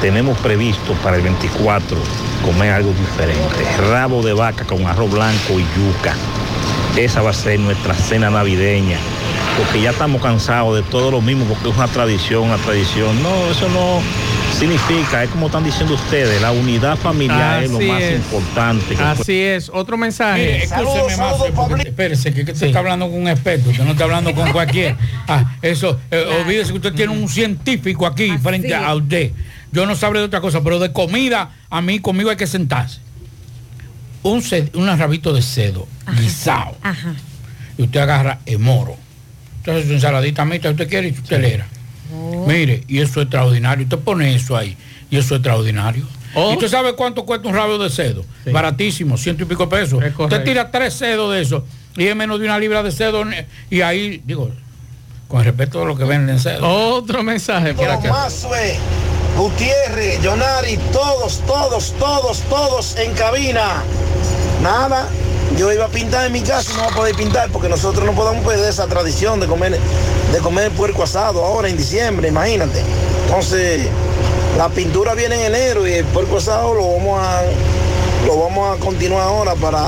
[0.00, 1.98] tenemos previsto para el 24
[2.42, 3.76] comer algo diferente.
[3.90, 6.14] Rabo de vaca con arroz blanco y yuca.
[6.96, 8.98] Esa va a ser nuestra cena navideña,
[9.58, 13.22] porque ya estamos cansados de todo lo mismo, porque es una tradición, una tradición.
[13.22, 14.00] No, eso no
[14.58, 18.14] significa, es como están diciendo ustedes, la unidad familiar es lo Así más es.
[18.16, 18.96] importante.
[18.96, 19.70] Así es.
[19.72, 20.42] Otro mensaje.
[20.42, 23.92] Mire, escúcheme más, porque- espérese, que, que usted está hablando con un experto, usted no
[23.92, 24.96] está hablando con cualquier.
[25.26, 29.32] Ah, eso, eh, olvídese que usted tiene un científico aquí frente a usted.
[29.72, 33.00] Yo no sabré de otra cosa, pero de comida, a mí conmigo hay que sentarse.
[34.22, 35.86] Un, ced- un rabito de cedo,
[36.18, 37.14] guisado, Ajá.
[37.76, 38.96] y usted agarra el moro.
[39.58, 41.66] Entonces su ensaladita mixta, usted quiere y usted le era.
[42.46, 43.84] Mire, y eso es extraordinario.
[43.84, 44.76] Usted pone eso ahí,
[45.10, 46.06] y eso es extraordinario.
[46.34, 48.24] ¿Y usted sabe cuánto cuesta un rabo de cedo?
[48.52, 50.02] Baratísimo, ciento y pico pesos.
[50.18, 51.64] Usted tira tres cedos de eso
[51.96, 53.24] y es menos de una libra de cedo.
[53.70, 54.50] Y ahí, digo,
[55.26, 56.68] con respeto a lo que venden cedo.
[56.68, 58.10] Otro mensaje por acá.
[58.10, 58.78] Mazue,
[59.36, 63.82] Gutiérrez, Jonari, todos, todos, todos, todos en cabina.
[64.62, 65.08] Nada,
[65.56, 68.04] yo iba a pintar en mi casa y no voy a poder pintar porque nosotros
[68.04, 69.78] no podemos perder esa tradición de comer,
[70.32, 72.82] de comer puerco asado ahora en diciembre, imagínate.
[73.26, 73.86] Entonces,
[74.56, 77.42] la pintura viene en enero y el puerco asado lo vamos a,
[78.26, 79.84] lo vamos a continuar ahora para,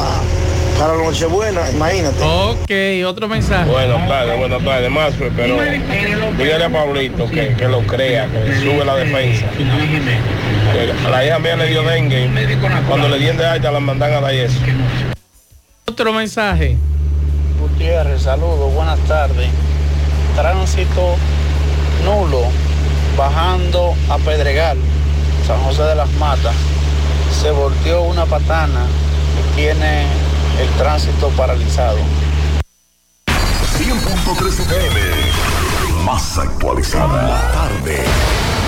[0.79, 2.23] para la Nochebuena, imagínate.
[2.23, 3.71] Ok, otro mensaje.
[3.71, 5.57] Buenas tardes, buenas tardes, más, pero
[6.39, 9.47] dígale a Pablito que, que lo crea, que sube la defensa.
[10.73, 12.57] Que a la hija mía le dio dengue, y
[12.89, 14.59] cuando le dieron de alta la mandan a la eso.
[15.91, 16.77] Otro mensaje.
[17.61, 19.49] Gutiérrez, saludos, buenas tardes.
[20.37, 21.17] Tránsito
[22.05, 22.43] nulo,
[23.19, 24.79] bajando a Pedregal,
[25.49, 26.55] San José de las Matas.
[27.43, 28.87] Se volteó una patana
[29.37, 30.07] y tiene
[30.61, 31.99] el tránsito paralizado.
[33.77, 35.01] 100.3 FM.
[36.05, 37.21] Más actualizada.
[37.21, 38.05] La tarde.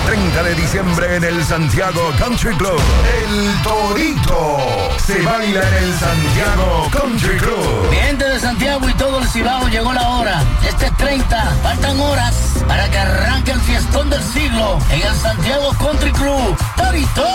[0.05, 2.79] 30 de diciembre en el Santiago Country Club.
[3.21, 4.57] El Torito.
[5.05, 7.89] Se baila en el Santiago Country Club.
[7.89, 10.43] Mi gente de Santiago y todo el Cibao llegó la hora.
[10.67, 12.35] Este es 30, faltan horas
[12.67, 16.57] para que arranque el fiestón del siglo en el Santiago Country Club.
[16.75, 17.27] Torito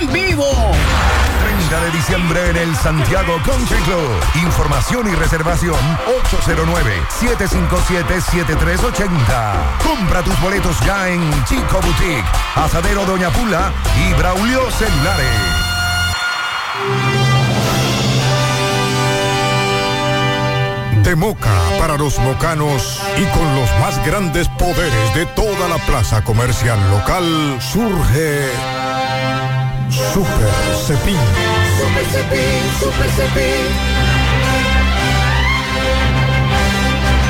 [0.00, 0.72] en vivo.
[1.68, 4.08] 30 de diciembre en el Santiago Country Club.
[4.42, 5.74] Información y reservación
[7.18, 9.78] 809-757-7380.
[9.82, 12.24] Compra tus boletos ya en Chico Boutique,
[12.54, 15.26] Asadero Doña Pula y Braulio Celulares.
[21.02, 26.22] De Moca para los mocanos y con los más grandes poderes de toda la plaza
[26.22, 28.52] comercial local surge
[29.90, 30.50] Super
[30.86, 31.16] Cepín.
[31.78, 33.66] Super Cepín, Super Cepín.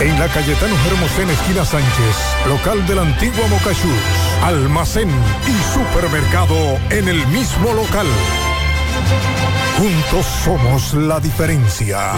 [0.00, 2.16] En la Cayetano Hermosén, esquina Sánchez,
[2.48, 4.02] local del antiguo Mocachús,
[4.42, 5.08] almacén
[5.46, 8.06] y supermercado en el mismo local.
[9.78, 12.12] Juntos somos la diferencia.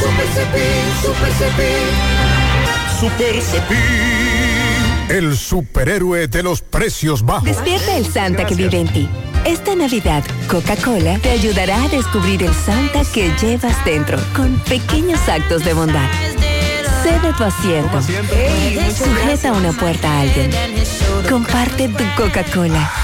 [0.00, 3.00] Super Cepín, Super Cepín.
[3.00, 4.53] Super Cepín.
[5.08, 7.44] El superhéroe de los precios bajos.
[7.44, 9.08] Despierta el Santa que vive en ti.
[9.44, 15.64] Esta Navidad, Coca-Cola te ayudará a descubrir el Santa que llevas dentro con pequeños actos
[15.64, 16.08] de bondad.
[17.02, 18.00] Cede tu asiento.
[18.96, 20.50] Sujeta una puerta a alguien.
[21.28, 23.03] Comparte tu Coca-Cola.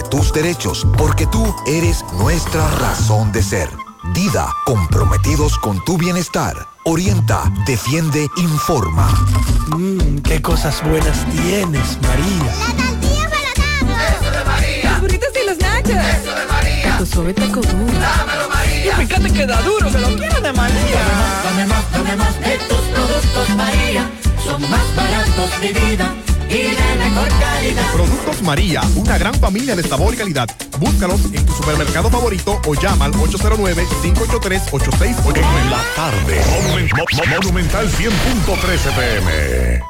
[0.03, 3.69] tus derechos, porque tú eres nuestra razón de ser.
[4.13, 6.55] Dida, comprometidos con tu bienestar.
[6.85, 9.07] Orienta, defiende, informa.
[9.77, 12.51] Mmm, qué cosas buenas tienes, María.
[14.17, 14.91] Eso de María.
[14.91, 15.91] Los burritos y los nachos.
[15.91, 16.97] Eso de María.
[16.97, 17.99] Tu suave taco duro.
[17.99, 19.01] Dámelo, María.
[19.01, 21.01] Y fíjate que da duro, que lo quiero de María.
[21.43, 24.09] Dame más, dame más de tus productos, María.
[24.43, 26.15] Son más baratos, mi vida.
[26.51, 27.91] Y de mejor calidad.
[27.93, 30.49] Productos María, una gran familia de sabor y calidad.
[30.79, 35.37] Búscalos en tu supermercado favorito o llama al 809-583-8689.
[35.37, 36.41] En la tarde.
[36.49, 39.81] Monumen- Mo- Mo- Monumental 100.13 pm.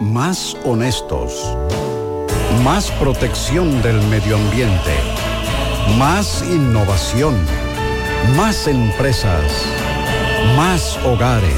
[0.00, 1.32] Más honestos.
[2.64, 4.94] Más protección del medio ambiente.
[5.98, 7.36] Más innovación.
[8.36, 9.44] Más empresas.
[10.56, 11.52] Más hogares.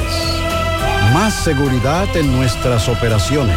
[1.14, 3.56] Más seguridad en nuestras operaciones.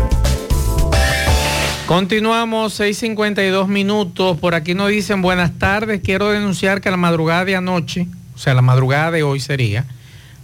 [1.91, 4.37] Continuamos, 6.52 minutos.
[4.37, 5.99] Por aquí nos dicen buenas tardes.
[6.01, 9.85] Quiero denunciar que a la madrugada de anoche, o sea, la madrugada de hoy sería,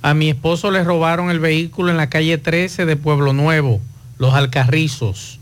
[0.02, 3.80] a mi esposo le robaron el vehículo en la calle 13 de Pueblo Nuevo,
[4.18, 5.40] Los Alcarrizos.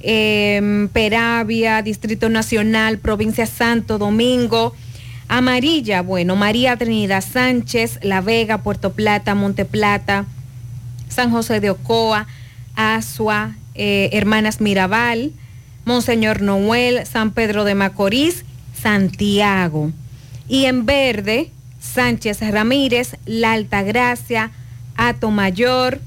[0.00, 4.74] eh, Peravia, Distrito Nacional, Provincia Santo Domingo.
[5.28, 10.26] Amarilla, bueno, María Trinidad Sánchez, La Vega, Puerto Plata, Monte Plata,
[11.08, 12.26] San José de Ocoa,
[12.74, 15.30] Asua, eh, Hermanas Mirabal,
[15.84, 18.44] Monseñor Noel, San Pedro de Macorís,
[18.74, 19.92] Santiago.
[20.48, 24.50] Y en verde, Sánchez Ramírez, La Altagracia,
[24.96, 26.00] Ato Mayor,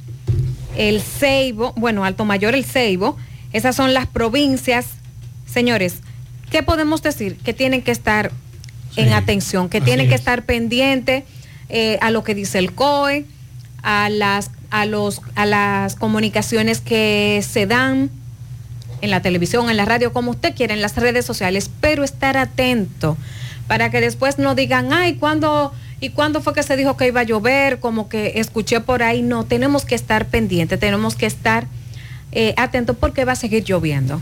[0.75, 3.17] El Ceibo, bueno, Alto Mayor, El Ceibo.
[3.53, 4.87] Esas son las provincias.
[5.45, 5.99] Señores,
[6.51, 7.37] ¿qué podemos decir?
[7.37, 8.31] Que tienen que estar
[8.95, 10.21] en atención, que tienen que es.
[10.21, 11.23] estar pendientes
[11.69, 13.25] eh, a lo que dice el COE,
[13.81, 18.09] a las, a, los, a las comunicaciones que se dan
[19.01, 22.37] en la televisión, en la radio, como usted quiera, en las redes sociales, pero estar
[22.37, 23.17] atento
[23.67, 27.21] para que después no digan, ay, ¿cuándo, ¿y cuándo fue que se dijo que iba
[27.21, 27.79] a llover?
[27.79, 29.21] Como que escuché por ahí.
[29.21, 31.67] No, tenemos que estar pendientes, tenemos que estar
[32.35, 34.21] eh, atentos porque va a seguir lloviendo.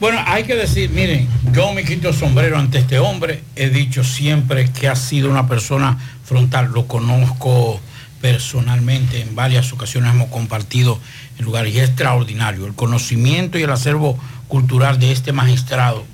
[0.00, 3.42] Bueno, hay que decir, miren, yo me quito el sombrero ante este hombre.
[3.56, 6.70] He dicho siempre que ha sido una persona frontal.
[6.72, 7.80] Lo conozco
[8.20, 9.22] personalmente.
[9.22, 10.98] En varias ocasiones hemos compartido
[11.38, 12.66] en lugares y es extraordinario.
[12.66, 14.18] El conocimiento y el acervo
[14.48, 16.04] cultural de este magistrado,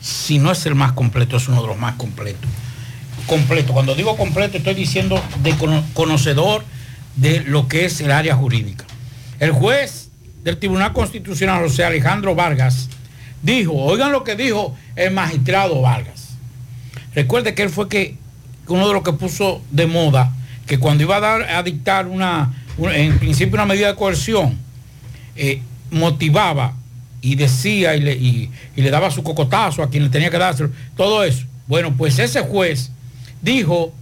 [0.00, 2.48] si no es el más completo, es uno de los más completos.
[3.26, 3.72] Completo.
[3.72, 6.62] Cuando digo completo, estoy diciendo de cono- conocedor
[7.16, 8.84] de lo que es el área jurídica.
[9.40, 10.10] El juez
[10.42, 12.88] del Tribunal Constitucional, José Alejandro Vargas,
[13.42, 16.30] dijo, oigan lo que dijo el magistrado Vargas.
[17.14, 18.16] Recuerde que él fue que
[18.68, 20.32] uno de los que puso de moda
[20.66, 24.56] que cuando iba a dar a dictar una, en principio una medida de coerción,
[25.36, 25.60] eh,
[25.90, 26.74] motivaba
[27.20, 30.38] y decía y le, y- y le daba su cocotazo a quien le tenía que
[30.38, 31.44] dárselo, todo eso.
[31.66, 32.90] Bueno, pues ese juez
[33.42, 33.92] dijo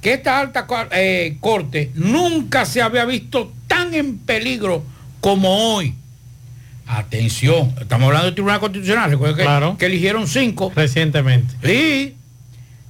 [0.00, 4.84] que esta alta eh, corte nunca se había visto tan en peligro
[5.20, 5.94] como hoy.
[6.86, 9.76] Atención, estamos hablando del Tribunal Constitucional, recuerden que, Claro.
[9.76, 10.72] que eligieron cinco.
[10.74, 11.54] Recientemente.
[11.64, 12.14] Sí,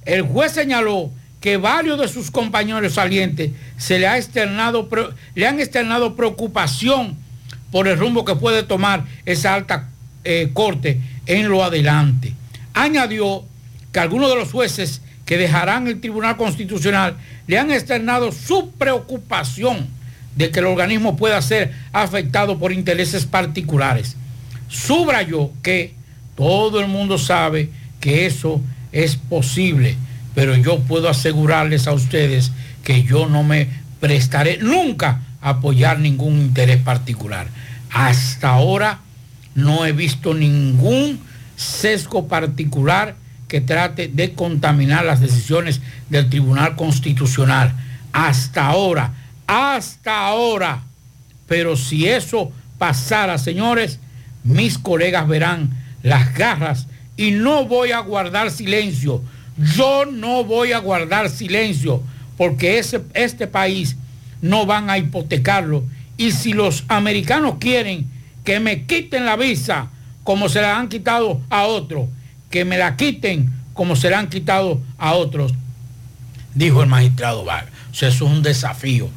[0.05, 1.09] el juez señaló
[1.41, 4.87] que varios de sus compañeros salientes se le, ha externado,
[5.33, 7.17] le han externado preocupación
[7.71, 9.89] por el rumbo que puede tomar esa alta
[10.23, 12.33] eh, corte en lo adelante.
[12.73, 13.43] Añadió
[13.91, 17.17] que algunos de los jueces que dejarán el Tribunal Constitucional
[17.47, 19.87] le han externado su preocupación
[20.37, 24.15] de que el organismo pueda ser afectado por intereses particulares.
[24.69, 25.93] Subrayó que
[26.35, 28.61] todo el mundo sabe que eso
[28.93, 29.97] es posible,
[30.33, 32.53] pero yo puedo asegurarles a ustedes
[32.85, 33.67] que yo no me
[33.99, 37.47] prestaré nunca a apoyar ningún interés particular.
[37.91, 39.01] Hasta ahora
[39.55, 41.19] no he visto ningún
[41.57, 43.15] sesgo particular
[43.47, 47.73] que trate de contaminar las decisiones del Tribunal Constitucional.
[48.11, 49.13] Hasta ahora,
[49.45, 50.83] hasta ahora,
[51.47, 53.99] Pero si eso pasara, señores,
[54.43, 55.69] mis colegas verán
[56.03, 59.21] las garras y no voy a guardar silencio.
[59.57, 62.03] Yo no voy a guardar silencio
[62.37, 63.95] porque ese, este país
[64.41, 65.83] no van a hipotecarlo.
[66.17, 68.07] Y si los americanos quieren
[68.43, 69.89] que me quiten la visa
[70.23, 72.09] como se la han quitado a otros,
[72.49, 75.53] que me la quiten como se la han quitado a otros,
[76.55, 77.73] dijo el magistrado Vargas.
[77.91, 79.09] O sea, eso es un desafío,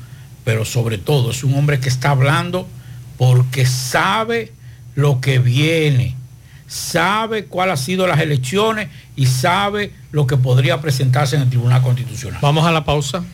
[0.44, 2.68] pero sobre todo es un hombre que está hablando
[3.16, 4.52] porque sabe
[4.94, 6.14] lo que viene,
[6.66, 11.82] sabe cuál ha sido las elecciones y sabe lo que podría presentarse en el Tribunal
[11.82, 12.40] Constitucional.
[12.42, 13.24] Vamos a la pausa.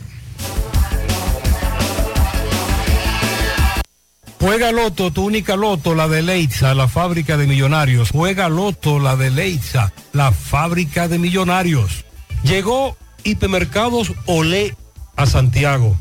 [4.47, 8.11] Juega Loto, tu única Loto, la de Leitza, la fábrica de millonarios.
[8.13, 12.05] Juega Loto, la de Leitza, la fábrica de millonarios.
[12.45, 14.77] Llegó Hipermercados Olé
[15.17, 15.97] a Santiago.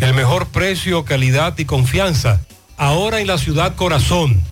[0.00, 2.40] El mejor precio, calidad y confianza.
[2.76, 4.42] Ahora en la ciudad corazón.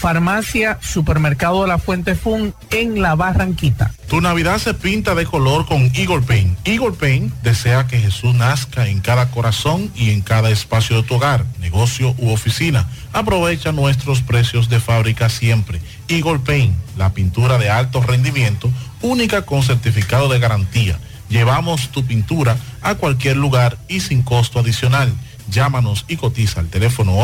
[0.00, 3.92] Farmacia Supermercado de la Fuente Fun en La Barranquita.
[4.08, 6.58] Tu Navidad se pinta de color con Eagle Paint.
[6.66, 11.16] Eagle Paint desea que Jesús nazca en cada corazón y en cada espacio de tu
[11.16, 12.88] hogar, negocio u oficina.
[13.12, 15.82] Aprovecha nuestros precios de fábrica siempre.
[16.08, 18.70] Eagle Paint, la pintura de alto rendimiento,
[19.02, 20.98] única con certificado de garantía.
[21.28, 25.12] Llevamos tu pintura a cualquier lugar y sin costo adicional.
[25.50, 27.18] Llámanos y cotiza al teléfono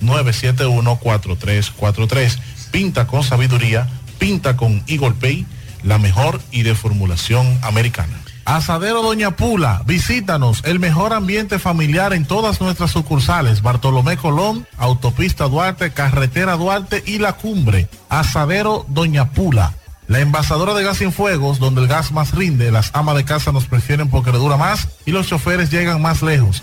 [0.00, 2.38] 809-971-4343.
[2.70, 3.86] Pinta con sabiduría,
[4.18, 5.44] pinta con Eagle Pay,
[5.82, 8.22] la mejor y de formulación americana.
[8.46, 15.48] Asadero Doña Pula, visítanos, el mejor ambiente familiar en todas nuestras sucursales, Bartolomé Colón, Autopista
[15.48, 17.88] Duarte, Carretera Duarte y La Cumbre.
[18.08, 19.74] Asadero Doña Pula.
[20.06, 23.50] La envasadora de gas sin fuegos, donde el gas más rinde, las amas de casa
[23.50, 26.62] nos prefieren porque le dura más y los choferes llegan más lejos.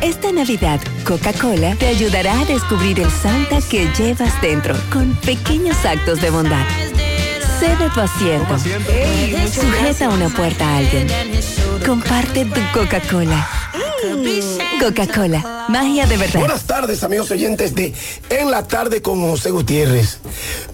[0.00, 6.20] Esta Navidad, Coca-Cola te ayudará a descubrir el Santa que llevas dentro con pequeños actos
[6.20, 6.64] de bondad.
[7.58, 8.58] Sé de tu asiento.
[9.48, 11.06] Sujeta una puerta a alguien.
[11.86, 13.48] Comparte tu Coca-Cola.
[14.80, 16.40] Coca-Cola, magia de verdad.
[16.40, 17.94] Buenas tardes, amigos oyentes de
[18.28, 20.18] En la Tarde con José Gutiérrez.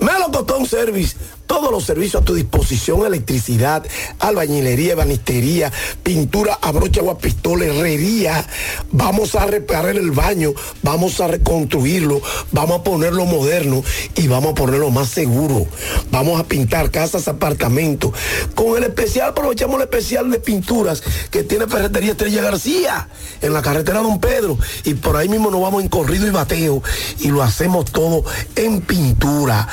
[0.00, 1.16] Melocotón Service,
[1.50, 3.84] todos los servicios a tu disposición, electricidad,
[4.20, 5.72] albañilería, banistería,
[6.04, 8.46] pintura a brocha o herrería.
[8.92, 10.52] Vamos a reparar el baño,
[10.84, 12.22] vamos a reconstruirlo,
[12.52, 13.82] vamos a ponerlo moderno
[14.14, 15.66] y vamos a ponerlo más seguro.
[16.12, 18.12] Vamos a pintar casas, apartamentos.
[18.54, 21.02] Con el especial, aprovechamos el especial de pinturas
[21.32, 23.08] que tiene Ferretería Estrella García
[23.42, 24.56] en la carretera Don Pedro.
[24.84, 26.80] Y por ahí mismo nos vamos en corrido y bateo
[27.18, 28.22] y lo hacemos todo
[28.54, 29.66] en pintura.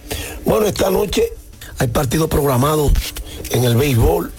[0.44, 1.24] Bueno, esta noche
[1.78, 2.90] hay partido programado
[3.50, 4.32] en el béisbol.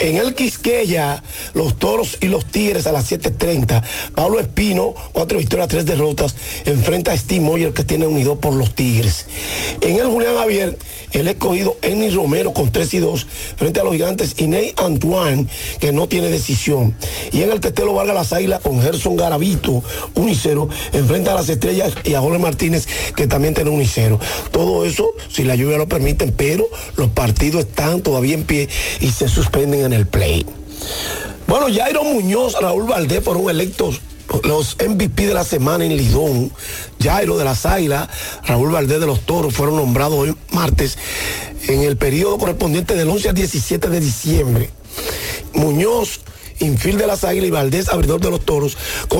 [0.00, 1.22] En el Quisqueya,
[1.52, 3.82] los toros y los tigres a las 7.30.
[4.14, 8.74] Pablo Espino, cuatro victorias, tres derrotas, enfrenta a Steve Moyer que tiene unido por los
[8.74, 9.26] tigres.
[9.82, 10.78] En el Julián Javier,
[11.12, 15.46] el escogido Eni Romero con 3 y 2 frente a los gigantes y Ney Antoine
[15.80, 16.94] que no tiene decisión.
[17.32, 19.82] Y en el Tetelo Vargas Las Águilas con Gerson Garavito,
[20.14, 23.82] 1 y 0, enfrenta a las estrellas y a Jorge Martínez que también tiene 1
[23.82, 24.18] y 0.
[24.50, 28.68] Todo eso, si la lluvia lo permite, pero los partidos están todavía en pie
[29.00, 30.46] y se suspenden en el play.
[31.46, 34.00] Bueno, Jairo Muñoz, Raúl Valdés fueron electos
[34.44, 36.52] los MVP de la semana en Lidón,
[37.02, 38.08] Jairo de las Águilas,
[38.44, 40.98] Raúl Valdés de los Toros fueron nombrados hoy martes
[41.66, 44.70] en el periodo correspondiente del 11 al 17 de diciembre.
[45.52, 46.20] Muñoz,
[46.60, 48.76] infiel de las Águilas y Valdés, abridor de los Toros,
[49.08, 49.18] con